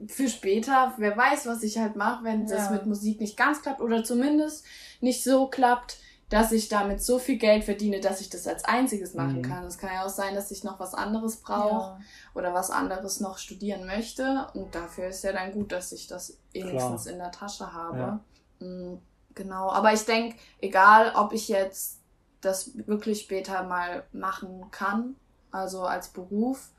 für 0.06 0.28
später, 0.28 0.94
wer 0.96 1.16
weiß, 1.16 1.46
was 1.46 1.62
ich 1.62 1.78
halt 1.78 1.96
mache, 1.96 2.24
wenn 2.24 2.46
das 2.46 2.66
Ja. 2.66 2.70
mit 2.70 2.86
Musik 2.86 3.20
nicht 3.20 3.36
ganz 3.36 3.62
klappt 3.62 3.80
oder 3.80 4.02
zumindest 4.04 4.64
nicht 5.00 5.22
so 5.22 5.48
klappt, 5.48 5.98
dass 6.28 6.50
ich 6.50 6.68
damit 6.68 7.02
so 7.02 7.18
viel 7.18 7.36
Geld 7.36 7.62
verdiene, 7.64 8.00
dass 8.00 8.20
ich 8.20 8.30
das 8.30 8.46
als 8.46 8.64
einziges 8.64 9.12
machen 9.14 9.38
Mhm. 9.38 9.42
kann. 9.42 9.64
Es 9.66 9.76
kann 9.76 9.90
ja 9.92 10.04
auch 10.04 10.08
sein, 10.08 10.34
dass 10.34 10.50
ich 10.50 10.64
noch 10.64 10.80
was 10.80 10.94
anderes 10.94 11.36
brauche 11.36 11.68
Ja. 11.98 12.00
oder 12.34 12.54
was 12.54 12.70
anderes 12.70 13.20
noch 13.20 13.38
studieren 13.38 13.86
möchte. 13.86 14.46
Und 14.54 14.74
dafür 14.74 15.08
ist 15.08 15.22
ja 15.24 15.32
dann 15.32 15.52
gut, 15.52 15.72
dass 15.72 15.92
ich 15.92 16.06
das 16.06 16.38
wenigstens 16.52 17.06
in 17.06 17.18
der 17.18 17.32
Tasche 17.32 17.72
habe. 17.72 18.20
Ja. 18.60 18.66
Mm, 18.66 18.98
Genau, 19.34 19.70
aber 19.72 19.94
ich 19.94 20.04
denke, 20.04 20.36
egal 20.60 21.12
ob 21.16 21.32
ich 21.32 21.48
jetzt 21.48 22.00
das 22.42 22.72
wirklich 22.86 23.22
später 23.22 23.62
mal 23.62 24.04
machen 24.12 24.66
kann, 24.70 25.16
also 25.50 25.82
als 25.82 26.08
Beruf 26.08 26.70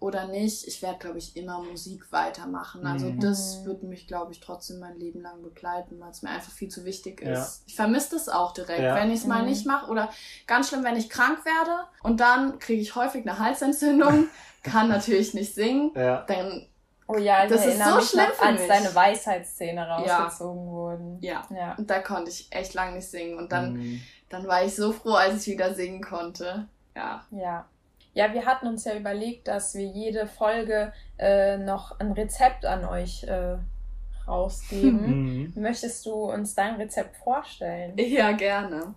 oder 0.00 0.26
nicht, 0.26 0.66
ich 0.66 0.82
werde, 0.82 0.98
glaube 0.98 1.18
ich, 1.18 1.36
immer 1.36 1.62
Musik 1.62 2.10
weitermachen. 2.10 2.84
Also 2.86 3.06
Mhm. 3.06 3.20
das 3.20 3.60
Mhm. 3.60 3.66
wird 3.66 3.82
mich, 3.84 4.08
glaube 4.08 4.32
ich, 4.32 4.40
trotzdem 4.40 4.80
mein 4.80 4.98
Leben 4.98 5.20
lang 5.20 5.40
begleiten, 5.42 6.00
weil 6.00 6.10
es 6.10 6.22
mir 6.22 6.30
einfach 6.30 6.50
viel 6.50 6.68
zu 6.68 6.84
wichtig 6.84 7.22
Ja. 7.22 7.32
ist. 7.40 7.62
Ich 7.66 7.76
vermisse 7.76 8.16
das 8.16 8.28
auch 8.28 8.52
direkt, 8.52 8.80
Ja. 8.82 8.96
wenn 8.96 9.10
ich 9.12 9.20
es 9.20 9.26
mal 9.26 9.42
Mhm. 9.42 9.48
nicht 9.48 9.64
mache 9.64 9.88
oder 9.88 10.10
ganz 10.48 10.68
schlimm, 10.68 10.82
wenn 10.82 10.96
ich 10.96 11.08
krank 11.08 11.44
werde 11.44 11.86
und 12.02 12.18
dann 12.18 12.58
kriege 12.58 12.82
ich 12.82 12.96
häufig 12.96 13.22
eine 13.28 13.38
Halsentzündung, 13.38 14.24
kann 14.64 14.88
natürlich 14.88 15.34
nicht 15.34 15.54
singen, 15.54 15.92
Ja. 15.94 16.22
dann 16.26 16.66
Oh 17.08 17.18
ja, 17.18 17.44
ich 17.44 17.50
Das 17.50 17.66
ist 17.66 17.78
so 17.82 17.96
mich 17.96 18.08
schlimm 18.08 18.24
noch, 18.24 18.32
für 18.34 18.42
als 18.46 18.60
mich. 18.60 18.68
deine 18.68 18.94
Weisheitszähne 18.94 19.80
Ja. 20.06 20.18
rausgezogen 20.24 20.66
wurden. 20.66 21.18
ja, 21.20 21.42
Ja. 21.54 21.74
und 21.76 21.90
da 21.90 21.98
konnte 21.98 22.30
ich 22.30 22.46
echt 22.50 22.74
lange 22.74 22.96
nicht 22.96 23.08
singen 23.08 23.36
und 23.38 23.52
dann 23.52 23.74
Mhm. 23.74 24.00
Dann 24.32 24.48
war 24.48 24.64
ich 24.64 24.74
so 24.74 24.92
froh, 24.92 25.12
als 25.12 25.46
ich 25.46 25.52
wieder 25.54 25.74
singen 25.74 26.02
konnte. 26.02 26.66
Ja. 26.96 27.24
Ja. 27.30 27.66
Ja, 28.14 28.32
wir 28.34 28.44
hatten 28.44 28.66
uns 28.66 28.84
ja 28.84 28.94
überlegt, 28.94 29.48
dass 29.48 29.74
wir 29.74 29.86
jede 29.86 30.26
Folge 30.26 30.92
äh, 31.18 31.56
noch 31.56 31.98
ein 31.98 32.12
Rezept 32.12 32.66
an 32.66 32.84
euch 32.84 33.24
äh, 33.24 33.56
rausgeben. 34.26 35.52
Mhm. 35.54 35.62
Möchtest 35.62 36.04
du 36.06 36.12
uns 36.30 36.54
dein 36.54 36.76
Rezept 36.76 37.16
vorstellen? 37.16 37.92
Ja, 37.96 38.32
gerne. 38.32 38.94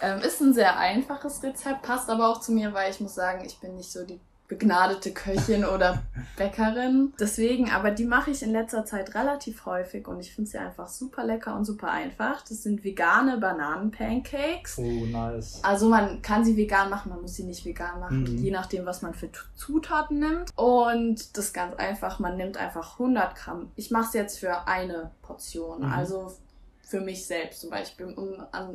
Ähm, 0.00 0.20
ist 0.20 0.40
ein 0.40 0.52
sehr 0.52 0.78
einfaches 0.78 1.42
Rezept, 1.42 1.82
passt 1.82 2.10
aber 2.10 2.28
auch 2.28 2.40
zu 2.40 2.52
mir, 2.52 2.72
weil 2.74 2.90
ich 2.90 3.00
muss 3.00 3.14
sagen, 3.14 3.44
ich 3.44 3.58
bin 3.58 3.76
nicht 3.76 3.90
so 3.90 4.04
die 4.04 4.20
begnadete 4.48 5.12
Köchin 5.12 5.64
oder 5.66 6.02
Bäckerin. 6.36 7.12
Deswegen, 7.20 7.70
aber 7.70 7.90
die 7.90 8.06
mache 8.06 8.30
ich 8.30 8.42
in 8.42 8.50
letzter 8.52 8.84
Zeit 8.86 9.14
relativ 9.14 9.66
häufig 9.66 10.08
und 10.08 10.20
ich 10.20 10.34
finde 10.34 10.50
sie 10.50 10.58
einfach 10.58 10.88
super 10.88 11.22
lecker 11.24 11.54
und 11.54 11.66
super 11.66 11.90
einfach. 11.90 12.40
Das 12.48 12.62
sind 12.62 12.82
vegane 12.82 13.36
Bananen-Pancakes. 13.36 14.78
Oh, 14.78 15.06
nice. 15.06 15.60
Also 15.62 15.88
man 15.88 16.22
kann 16.22 16.44
sie 16.44 16.56
vegan 16.56 16.88
machen, 16.90 17.10
man 17.10 17.20
muss 17.20 17.34
sie 17.34 17.44
nicht 17.44 17.64
vegan 17.64 18.00
machen, 18.00 18.22
Mhm. 18.22 18.38
je 18.38 18.50
nachdem, 18.50 18.86
was 18.86 19.02
man 19.02 19.12
für 19.14 19.28
Zutaten 19.54 20.18
nimmt. 20.20 20.50
Und 20.56 21.36
das 21.36 21.52
ganz 21.52 21.74
einfach, 21.76 22.18
man 22.18 22.36
nimmt 22.36 22.56
einfach 22.56 22.98
100 22.98 23.34
Gramm. 23.36 23.70
Ich 23.76 23.90
mache 23.90 24.06
es 24.08 24.12
jetzt 24.14 24.38
für 24.38 24.66
eine 24.66 25.10
Portion, 25.22 25.80
Mhm. 25.86 25.92
also 25.92 26.32
für 26.80 27.02
mich 27.02 27.26
selbst 27.26 27.60
zum 27.60 27.68
Beispiel. 27.68 28.06
Um, 28.06 28.32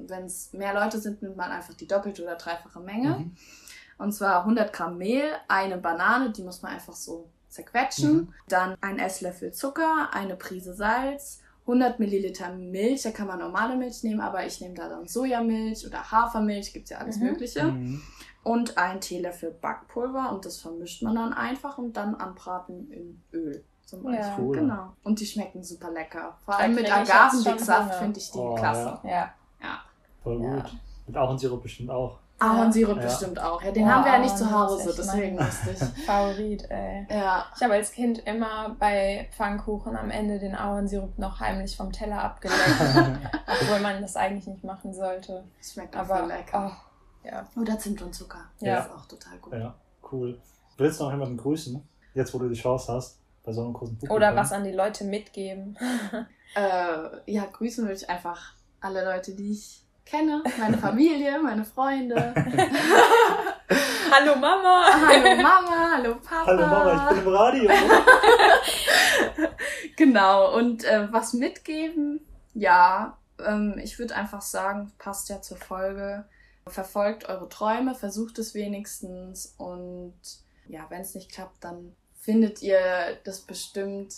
Wenn 0.08 0.26
es 0.26 0.54
mehr 0.54 0.76
Leute 0.76 1.00
sind, 1.00 1.24
nimmt 1.24 1.36
man 1.36 1.50
einfach 1.50 1.74
die 1.74 1.88
doppelte 1.88 2.22
oder 2.22 2.36
dreifache 2.36 2.80
Menge. 2.80 3.10
Mhm. 3.18 3.36
Und 4.04 4.12
zwar 4.12 4.40
100 4.42 4.74
Gramm 4.74 4.98
Mehl, 4.98 5.24
eine 5.48 5.78
Banane, 5.78 6.32
die 6.32 6.44
muss 6.44 6.62
man 6.62 6.74
einfach 6.74 6.94
so 6.94 7.30
zerquetschen. 7.48 8.14
Mhm. 8.16 8.34
Dann 8.50 8.76
ein 8.82 9.00
Esslöffel 9.00 9.54
Zucker, 9.54 10.10
eine 10.12 10.36
Prise 10.36 10.74
Salz, 10.74 11.42
100 11.62 12.00
Milliliter 12.00 12.54
Milch. 12.54 13.04
Da 13.04 13.12
kann 13.12 13.28
man 13.28 13.40
normale 13.40 13.78
Milch 13.78 14.04
nehmen, 14.04 14.20
aber 14.20 14.46
ich 14.46 14.60
nehme 14.60 14.74
da 14.74 14.90
dann 14.90 15.08
Sojamilch 15.08 15.88
oder 15.88 16.12
Hafermilch, 16.12 16.74
gibt's 16.74 16.90
ja 16.90 16.98
alles 16.98 17.18
Mhm. 17.18 17.24
Mögliche. 17.28 17.64
Mhm. 17.64 18.02
Und 18.44 18.78
ein 18.78 19.00
Teelöffel 19.00 19.52
Backpulver 19.52 20.34
und 20.34 20.46
das 20.46 20.60
vermischt 20.60 21.02
man 21.02 21.16
dann 21.16 21.32
einfach 21.32 21.78
und 21.78 21.96
dann 21.96 22.16
anbraten 22.16 22.92
in 22.92 23.22
Öl. 23.32 23.64
Zum 23.86 24.04
Beispiel. 24.04 24.26
Ja. 24.26 24.38
Cool. 24.38 24.56
Genau. 24.58 24.94
Und 25.04 25.20
die 25.22 25.26
schmecken 25.26 25.64
super 25.64 25.92
lecker. 25.92 26.38
Vor 26.44 26.58
allem 26.58 26.76
mit 26.76 26.92
Agavendicksaft 26.92 27.96
finde 27.96 28.20
ich 28.20 28.32
die 28.32 28.38
Oh, 28.38 28.56
klasse. 28.56 29.00
Ja. 29.06 29.32
Voll 30.24 30.42
Ja. 30.44 30.56
gut. 30.56 30.74
Mit 31.08 31.16
Ahornsirup 31.16 31.64
bestimmt 31.64 31.90
auch. 31.90 32.20
Ahornsirup 32.44 32.98
Ja. 32.98 33.04
bestimmt 33.04 33.40
auch. 33.40 33.62
Ja, 33.62 33.72
den 33.72 33.86
Boah, 33.86 33.92
haben 33.94 34.06
wir 34.06 34.12
ja 34.14 34.20
nicht 34.20 34.38
zu 34.38 34.52
Hause, 34.52 34.86
das 34.86 35.00
ist 35.00 35.00
echt 35.00 35.08
deswegen 35.14 35.40
wusste 35.40 35.70
ich. 35.72 36.06
Favorit, 36.06 36.70
ey. 36.70 37.08
Ja. 37.10 37.46
Ich 37.56 37.64
habe 37.64 37.74
als 37.74 37.92
Kind 37.92 38.20
immer 38.20 38.76
bei 38.80 39.28
Pfannkuchen 39.36 39.96
am 39.96 40.10
Ende 40.10 40.40
den 40.40 40.56
Ahornsirup 40.56 41.18
noch 41.18 41.40
heimlich 41.40 41.76
vom 41.78 41.92
Teller 41.92 42.24
abgeleckt, 42.24 42.62
obwohl 43.62 43.80
man 43.80 44.02
das 44.02 44.16
eigentlich 44.16 44.48
nicht 44.48 44.64
machen 44.64 44.94
sollte. 44.94 45.44
Schmeckt 45.62 45.96
Aber 45.96 46.18
voll 46.18 46.28
lecker. 46.28 46.72
oh, 47.24 47.28
ja. 47.28 47.48
Oder 47.60 47.80
Zimt 47.80 48.02
und 48.02 48.14
Zucker. 48.14 48.46
Ja. 48.60 48.76
Das 48.78 48.86
ist 48.88 48.92
auch 48.94 49.06
total 49.06 49.38
gut. 49.40 49.54
Ja, 49.54 49.76
cool. 50.12 50.40
Willst 50.78 51.00
du 51.00 51.06
noch 51.06 51.12
jemanden 51.12 51.38
grüßen? 51.38 51.82
Jetzt, 52.14 52.34
wo 52.34 52.40
du 52.40 52.50
die 52.50 52.60
Chance 52.60 52.92
hast, 52.92 53.20
bei 53.44 53.52
so 53.52 53.64
einem 53.64 53.74
großen 53.74 53.96
Publikum. 53.96 54.16
Oder 54.16 54.36
was 54.36 54.52
an 54.52 54.64
die 54.64 54.72
Leute 54.72 55.04
mitgeben. 55.04 55.78
Äh, 56.56 57.32
ja, 57.32 57.46
grüßen 57.52 57.84
würde 57.84 57.96
ich 57.96 58.08
einfach 58.08 58.54
alle 58.80 59.04
Leute, 59.04 59.34
die 59.34 59.54
ich 59.54 59.83
kenne. 60.06 60.44
Meine 60.60 60.78
Familie, 60.78 61.40
meine 61.40 61.66
Freunde. 61.66 62.34
Hallo 64.12 64.36
Mama! 64.36 64.86
hallo 65.08 65.42
Mama, 65.42 65.92
hallo 65.96 66.16
Papa. 66.16 66.46
Hallo 66.46 66.68
Mama, 66.68 66.94
ich 66.94 67.18
bin 67.18 67.28
im 67.28 67.34
Radio. 67.34 67.70
Genau, 69.96 70.56
und 70.56 70.84
äh, 70.84 71.12
was 71.12 71.34
mitgeben? 71.34 72.20
Ja, 72.54 73.18
ähm, 73.40 73.80
ich 73.82 74.00
würde 74.00 74.16
einfach 74.16 74.42
sagen, 74.42 74.92
passt 74.98 75.30
ja 75.30 75.42
zur 75.42 75.58
Folge. 75.58 76.26
Verfolgt 76.68 77.30
eure 77.30 77.50
Träume, 77.50 77.94
versucht 77.96 78.40
es 78.40 78.54
wenigstens 78.54 79.54
und 79.58 80.14
ja, 80.68 80.86
wenn 80.90 81.02
es 81.02 81.14
nicht 81.14 81.32
klappt, 81.32 81.64
dann 81.64 81.96
findet 82.16 82.62
ihr 82.62 82.80
das 83.26 83.42
bestimmt, 83.42 84.14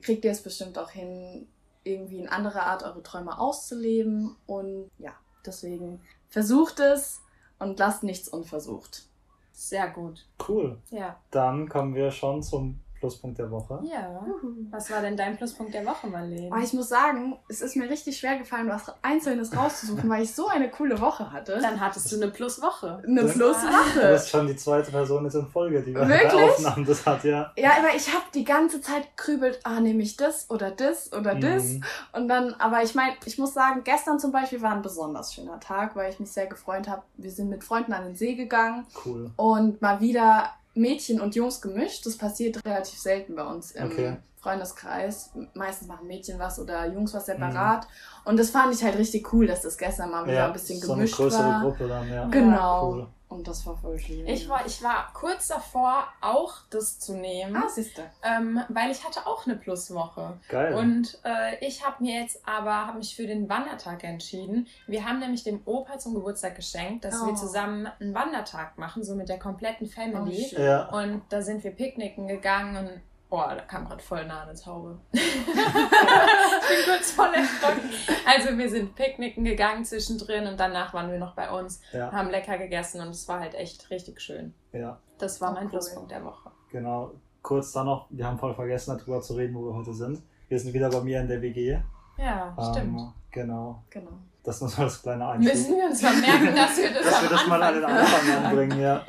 kriegt 0.00 0.24
ihr 0.24 0.30
es 0.30 0.42
bestimmt 0.42 0.78
auch 0.78 0.90
hin, 0.90 1.46
irgendwie 1.84 2.18
in 2.18 2.28
anderer 2.28 2.62
Art 2.62 2.82
eure 2.82 3.02
Träume 3.02 3.38
auszuleben 3.38 4.36
und 4.46 4.90
ja, 4.98 5.14
deswegen 5.46 6.00
versucht 6.28 6.80
es 6.80 7.22
und 7.58 7.78
lasst 7.78 8.02
nichts 8.02 8.28
unversucht. 8.28 9.04
Sehr 9.52 9.90
gut. 9.90 10.26
Cool. 10.48 10.80
Ja. 10.90 11.20
Dann 11.30 11.68
kommen 11.68 11.94
wir 11.94 12.10
schon 12.10 12.42
zum 12.42 12.80
Pluspunkt 13.02 13.36
der 13.36 13.50
Woche. 13.50 13.80
Ja. 13.82 14.24
Was 14.70 14.88
war 14.88 15.00
denn 15.02 15.16
dein 15.16 15.36
Pluspunkt 15.36 15.74
der 15.74 15.84
Woche, 15.84 16.06
Marlene? 16.06 16.52
Aber 16.52 16.62
ich 16.62 16.72
muss 16.72 16.88
sagen, 16.88 17.36
es 17.48 17.60
ist 17.60 17.74
mir 17.74 17.90
richtig 17.90 18.16
schwer 18.16 18.38
gefallen, 18.38 18.68
was 18.68 18.82
Einzelnes 19.02 19.56
rauszusuchen, 19.56 20.08
weil 20.08 20.22
ich 20.22 20.32
so 20.32 20.46
eine 20.46 20.70
coole 20.70 21.00
Woche 21.00 21.32
hatte. 21.32 21.58
Dann 21.60 21.80
hattest 21.80 22.12
du 22.12 22.16
eine 22.16 22.28
Pluswoche. 22.30 23.02
Eine 23.04 23.22
Das- 23.22 23.32
Du 23.32 23.38
Pluswoche. 23.40 24.08
bist 24.12 24.30
schon 24.30 24.46
die 24.46 24.54
zweite 24.54 24.92
Person 24.92 25.24
jetzt 25.24 25.34
in 25.34 25.48
Folge, 25.48 25.82
die 25.82 25.92
wir 25.96 26.06
Wirklich? 26.08 26.32
bei 26.32 26.44
Aufnahmen 26.44 26.84
das 26.86 27.04
hat, 27.04 27.24
ja. 27.24 27.50
Ja, 27.56 27.70
aber 27.76 27.88
ich 27.96 28.06
habe 28.14 28.24
die 28.34 28.44
ganze 28.44 28.80
Zeit 28.80 29.16
grübelt, 29.16 29.58
ah, 29.64 29.80
nehme 29.80 30.02
ich 30.04 30.16
das 30.16 30.48
oder 30.48 30.70
das 30.70 31.12
oder 31.12 31.34
das. 31.34 31.64
Mhm. 31.64 31.84
Und 32.12 32.28
dann, 32.28 32.54
aber 32.54 32.84
ich 32.84 32.94
meine, 32.94 33.14
ich 33.24 33.36
muss 33.36 33.52
sagen, 33.52 33.80
gestern 33.82 34.20
zum 34.20 34.30
Beispiel 34.30 34.62
war 34.62 34.72
ein 34.76 34.82
besonders 34.82 35.34
schöner 35.34 35.58
Tag, 35.58 35.96
weil 35.96 36.12
ich 36.12 36.20
mich 36.20 36.30
sehr 36.30 36.46
gefreut 36.46 36.86
habe. 36.86 37.02
Wir 37.16 37.32
sind 37.32 37.48
mit 37.50 37.64
Freunden 37.64 37.92
an 37.94 38.04
den 38.04 38.14
See 38.14 38.36
gegangen 38.36 38.86
Cool. 39.04 39.32
und 39.36 39.82
mal 39.82 39.98
wieder 40.00 40.50
Mädchen 40.74 41.20
und 41.20 41.34
Jungs 41.34 41.60
gemischt. 41.60 42.06
Das 42.06 42.16
passiert 42.16 42.64
relativ 42.64 42.98
selten 42.98 43.34
bei 43.34 43.44
uns 43.44 43.72
im 43.72 43.86
Okay. 43.86 44.16
Freundeskreis. 44.40 45.30
Meistens 45.54 45.86
machen 45.88 46.06
Mädchen 46.08 46.38
was 46.38 46.58
oder 46.58 46.86
Jungs 46.92 47.14
was 47.14 47.26
Mhm. 47.26 47.32
separat. 47.32 47.86
Und 48.24 48.38
das 48.38 48.50
fand 48.50 48.74
ich 48.74 48.82
halt 48.82 48.96
richtig 48.98 49.32
cool, 49.32 49.46
dass 49.46 49.62
das 49.62 49.78
gestern 49.78 50.10
mal 50.10 50.24
wieder 50.24 50.34
Ja, 50.34 50.46
ein 50.46 50.52
bisschen 50.52 50.80
so 50.80 50.92
eine 50.92 51.00
gemischt 51.00 51.16
größere 51.16 51.48
war. 51.48 51.60
Gruppe 51.62 51.88
dann, 51.88 52.10
ja. 52.10 52.26
Genau. 52.28 52.92
Cool. 52.92 53.06
Und 53.32 53.48
das 53.48 53.66
war 53.66 53.76
voll 53.76 53.98
schön. 53.98 54.26
Ich 54.26 54.48
war, 54.48 54.66
ich 54.66 54.82
war 54.82 55.10
kurz 55.14 55.48
davor, 55.48 56.04
auch 56.20 56.54
das 56.70 56.98
zu 56.98 57.14
nehmen, 57.14 57.56
Ah, 57.56 57.68
siehste. 57.68 58.02
ähm, 58.22 58.60
weil 58.68 58.90
ich 58.90 59.04
hatte 59.04 59.26
auch 59.26 59.46
eine 59.46 59.56
Pluswoche. 59.56 60.38
Geil. 60.48 60.74
Und 60.74 61.18
äh, 61.24 61.64
ich 61.66 61.84
habe 61.86 61.96
mir 62.02 62.20
jetzt 62.20 62.46
aber 62.46 62.86
hab 62.86 62.96
mich 62.96 63.16
für 63.16 63.26
den 63.26 63.48
Wandertag 63.48 64.04
entschieden. 64.04 64.66
Wir 64.86 65.06
haben 65.06 65.18
nämlich 65.18 65.44
dem 65.44 65.62
Opa 65.64 65.98
zum 65.98 66.14
Geburtstag 66.14 66.56
geschenkt, 66.56 67.04
dass 67.04 67.20
Oh. 67.22 67.26
wir 67.26 67.34
zusammen 67.34 67.88
einen 68.00 68.14
Wandertag 68.14 68.76
machen, 68.78 69.02
so 69.02 69.14
mit 69.14 69.28
der 69.28 69.38
kompletten 69.38 69.86
Family. 69.88 70.46
Oh, 70.56 70.60
ja. 70.60 70.88
und 70.90 71.22
da 71.30 71.40
sind 71.42 71.64
wir 71.64 71.70
picknicken 71.70 72.28
gegangen 72.28 72.76
und 72.76 73.00
boah, 73.30 73.54
da 73.54 73.62
kam 73.62 73.86
gerade 73.88 74.02
voll 74.02 74.26
nah 74.26 74.42
eine 74.42 74.54
Taube. 74.54 74.98
ich 75.12 75.20
bin 75.20 76.84
kurz 76.86 77.12
voll 77.12 77.32
erschrocken. 77.32 77.90
Also 78.26 78.56
wir 78.56 78.68
sind 78.70 78.94
picknicken 78.94 79.44
gegangen 79.44 79.84
zwischendrin 79.84 80.46
und 80.46 80.58
danach 80.60 80.94
waren 80.94 81.10
wir 81.10 81.18
noch 81.18 81.34
bei 81.34 81.50
uns, 81.50 81.80
ja, 81.92 82.10
haben 82.12 82.30
lecker 82.30 82.58
gegessen 82.58 83.00
und 83.00 83.08
es 83.08 83.26
war 83.28 83.40
halt 83.40 83.54
echt 83.54 83.90
richtig 83.90 84.20
schön. 84.20 84.54
ja, 84.72 84.98
Das 85.18 85.40
war 85.40 85.50
Oh, 85.50 85.54
mein 85.54 85.64
cool. 85.64 85.70
Pluspunkt 85.70 86.10
der 86.10 86.24
Woche. 86.24 86.50
genau. 86.70 87.12
Kurz 87.42 87.72
dann 87.72 87.86
noch, 87.86 88.06
wir 88.10 88.24
haben 88.24 88.38
voll 88.38 88.54
vergessen, 88.54 88.96
darüber 88.96 89.20
zu 89.20 89.34
reden, 89.34 89.52
wo 89.56 89.64
wir 89.66 89.74
heute 89.74 89.92
sind. 89.92 90.22
Wir 90.48 90.60
sind 90.60 90.72
wieder 90.74 90.88
bei 90.90 91.00
mir 91.00 91.20
in 91.20 91.26
der 91.26 91.42
WG. 91.42 91.76
Ja, 92.16 92.56
stimmt. 92.70 93.00
Ähm, 93.00 93.12
genau. 93.32 93.82
Genau. 93.90 94.10
Das 94.44 94.62
ist 94.62 94.78
nur 94.78 94.86
das 94.86 95.02
kleine 95.02 95.26
Einstieg. 95.26 95.52
Müssen 95.54 95.76
wir 95.76 95.86
uns 95.86 96.02
mal 96.02 96.16
merken, 96.20 96.54
dass 96.54 96.76
wir 96.78 96.92
das, 96.94 97.02
dass 97.04 97.22
wir 97.22 97.30
das 97.30 97.46
mal 97.48 97.60
an 97.60 97.74
den 97.74 97.84
Anfang 97.84 98.20
Anfang 98.30 98.44
anbringen, 98.44 98.80
ja. 98.80 99.04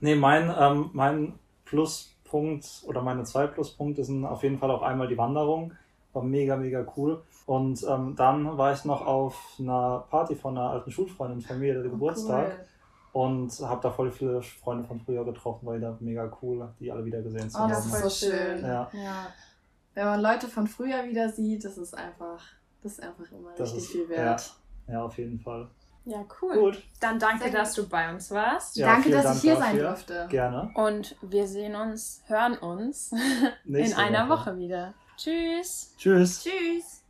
Nee, 0.00 0.16
mein, 0.16 0.52
ähm, 0.58 0.90
mein 0.92 1.38
Pluspunkt 1.64 2.82
oder 2.86 3.00
meine 3.02 3.22
zwei 3.24 3.46
Pluspunkte 3.46 4.04
sind 4.04 4.24
auf 4.24 4.42
jeden 4.42 4.58
Fall 4.58 4.70
auch 4.70 4.82
einmal 4.82 5.08
die 5.08 5.16
Wanderung. 5.18 5.72
War 6.12 6.22
mega, 6.24 6.56
mega 6.56 6.84
cool. 6.96 7.22
Und 7.46 7.82
ähm, 7.88 8.14
dann 8.16 8.58
war 8.58 8.72
ich 8.72 8.84
noch 8.84 9.06
auf 9.06 9.54
einer 9.60 10.04
Party 10.10 10.34
von 10.34 10.58
einer 10.58 10.70
alten 10.70 10.90
Schulfreundin 10.90 11.40
von 11.40 11.58
mir, 11.60 11.74
der 11.74 11.82
Geburtstag. 11.84 12.66
Und 13.12 13.50
habe 13.60 13.80
da 13.82 13.90
voll 13.90 14.10
viele 14.10 14.42
Freunde 14.42 14.84
von 14.84 15.00
früher 15.00 15.24
getroffen, 15.24 15.64
war 15.66 15.76
wieder 15.76 15.96
mega 16.00 16.30
cool, 16.42 16.68
die 16.78 16.92
alle 16.92 17.02
wieder 17.04 17.22
gesehen 17.22 17.48
zu 17.48 17.58
Oh, 17.58 17.66
das 17.68 17.90
haben. 17.90 18.04
ist 18.04 18.20
so 18.20 18.26
schön. 18.30 18.60
Ja. 18.62 18.90
Ja. 18.92 19.26
Wenn 19.94 20.04
man 20.04 20.20
Leute 20.20 20.48
von 20.48 20.66
früher 20.66 21.02
wieder 21.06 21.30
sieht, 21.30 21.64
das 21.64 21.78
ist 21.78 21.96
einfach, 21.96 22.42
das 22.82 22.92
ist 22.92 23.02
einfach 23.02 23.30
immer 23.32 23.52
Das 23.56 23.70
richtig 23.72 23.84
ist- 23.84 23.90
viel 23.92 24.08
wert. 24.10 24.54
ja, 24.88 25.02
auf 25.02 25.16
jeden 25.16 25.38
Fall. 25.40 25.68
Ja, 26.04 26.24
cool. 26.42 26.54
Gut, 26.58 26.82
Dann 27.00 27.18
danke, 27.18 27.50
dass 27.50 27.72
du 27.74 27.88
bei 27.88 28.12
uns 28.12 28.30
warst. 28.30 28.76
Ja, 28.76 28.88
Danke, 28.92 29.10
dass 29.10 29.24
Dank 29.24 29.36
ich 29.36 29.42
hier 29.42 29.54
dafür. 29.54 29.66
sein 29.66 29.78
durfte. 29.78 30.26
gerne. 30.28 30.70
Und 30.74 31.16
wir 31.22 31.46
sehen 31.48 31.74
uns, 31.74 32.22
hören 32.26 32.58
uns 32.58 33.12
in 33.64 33.94
einer 33.94 34.28
Woche 34.28 34.56
wieder. 34.58 34.92
Tschüss. 35.16 35.94
Tschüss. 35.96 36.42
Tschüss. 36.44 36.95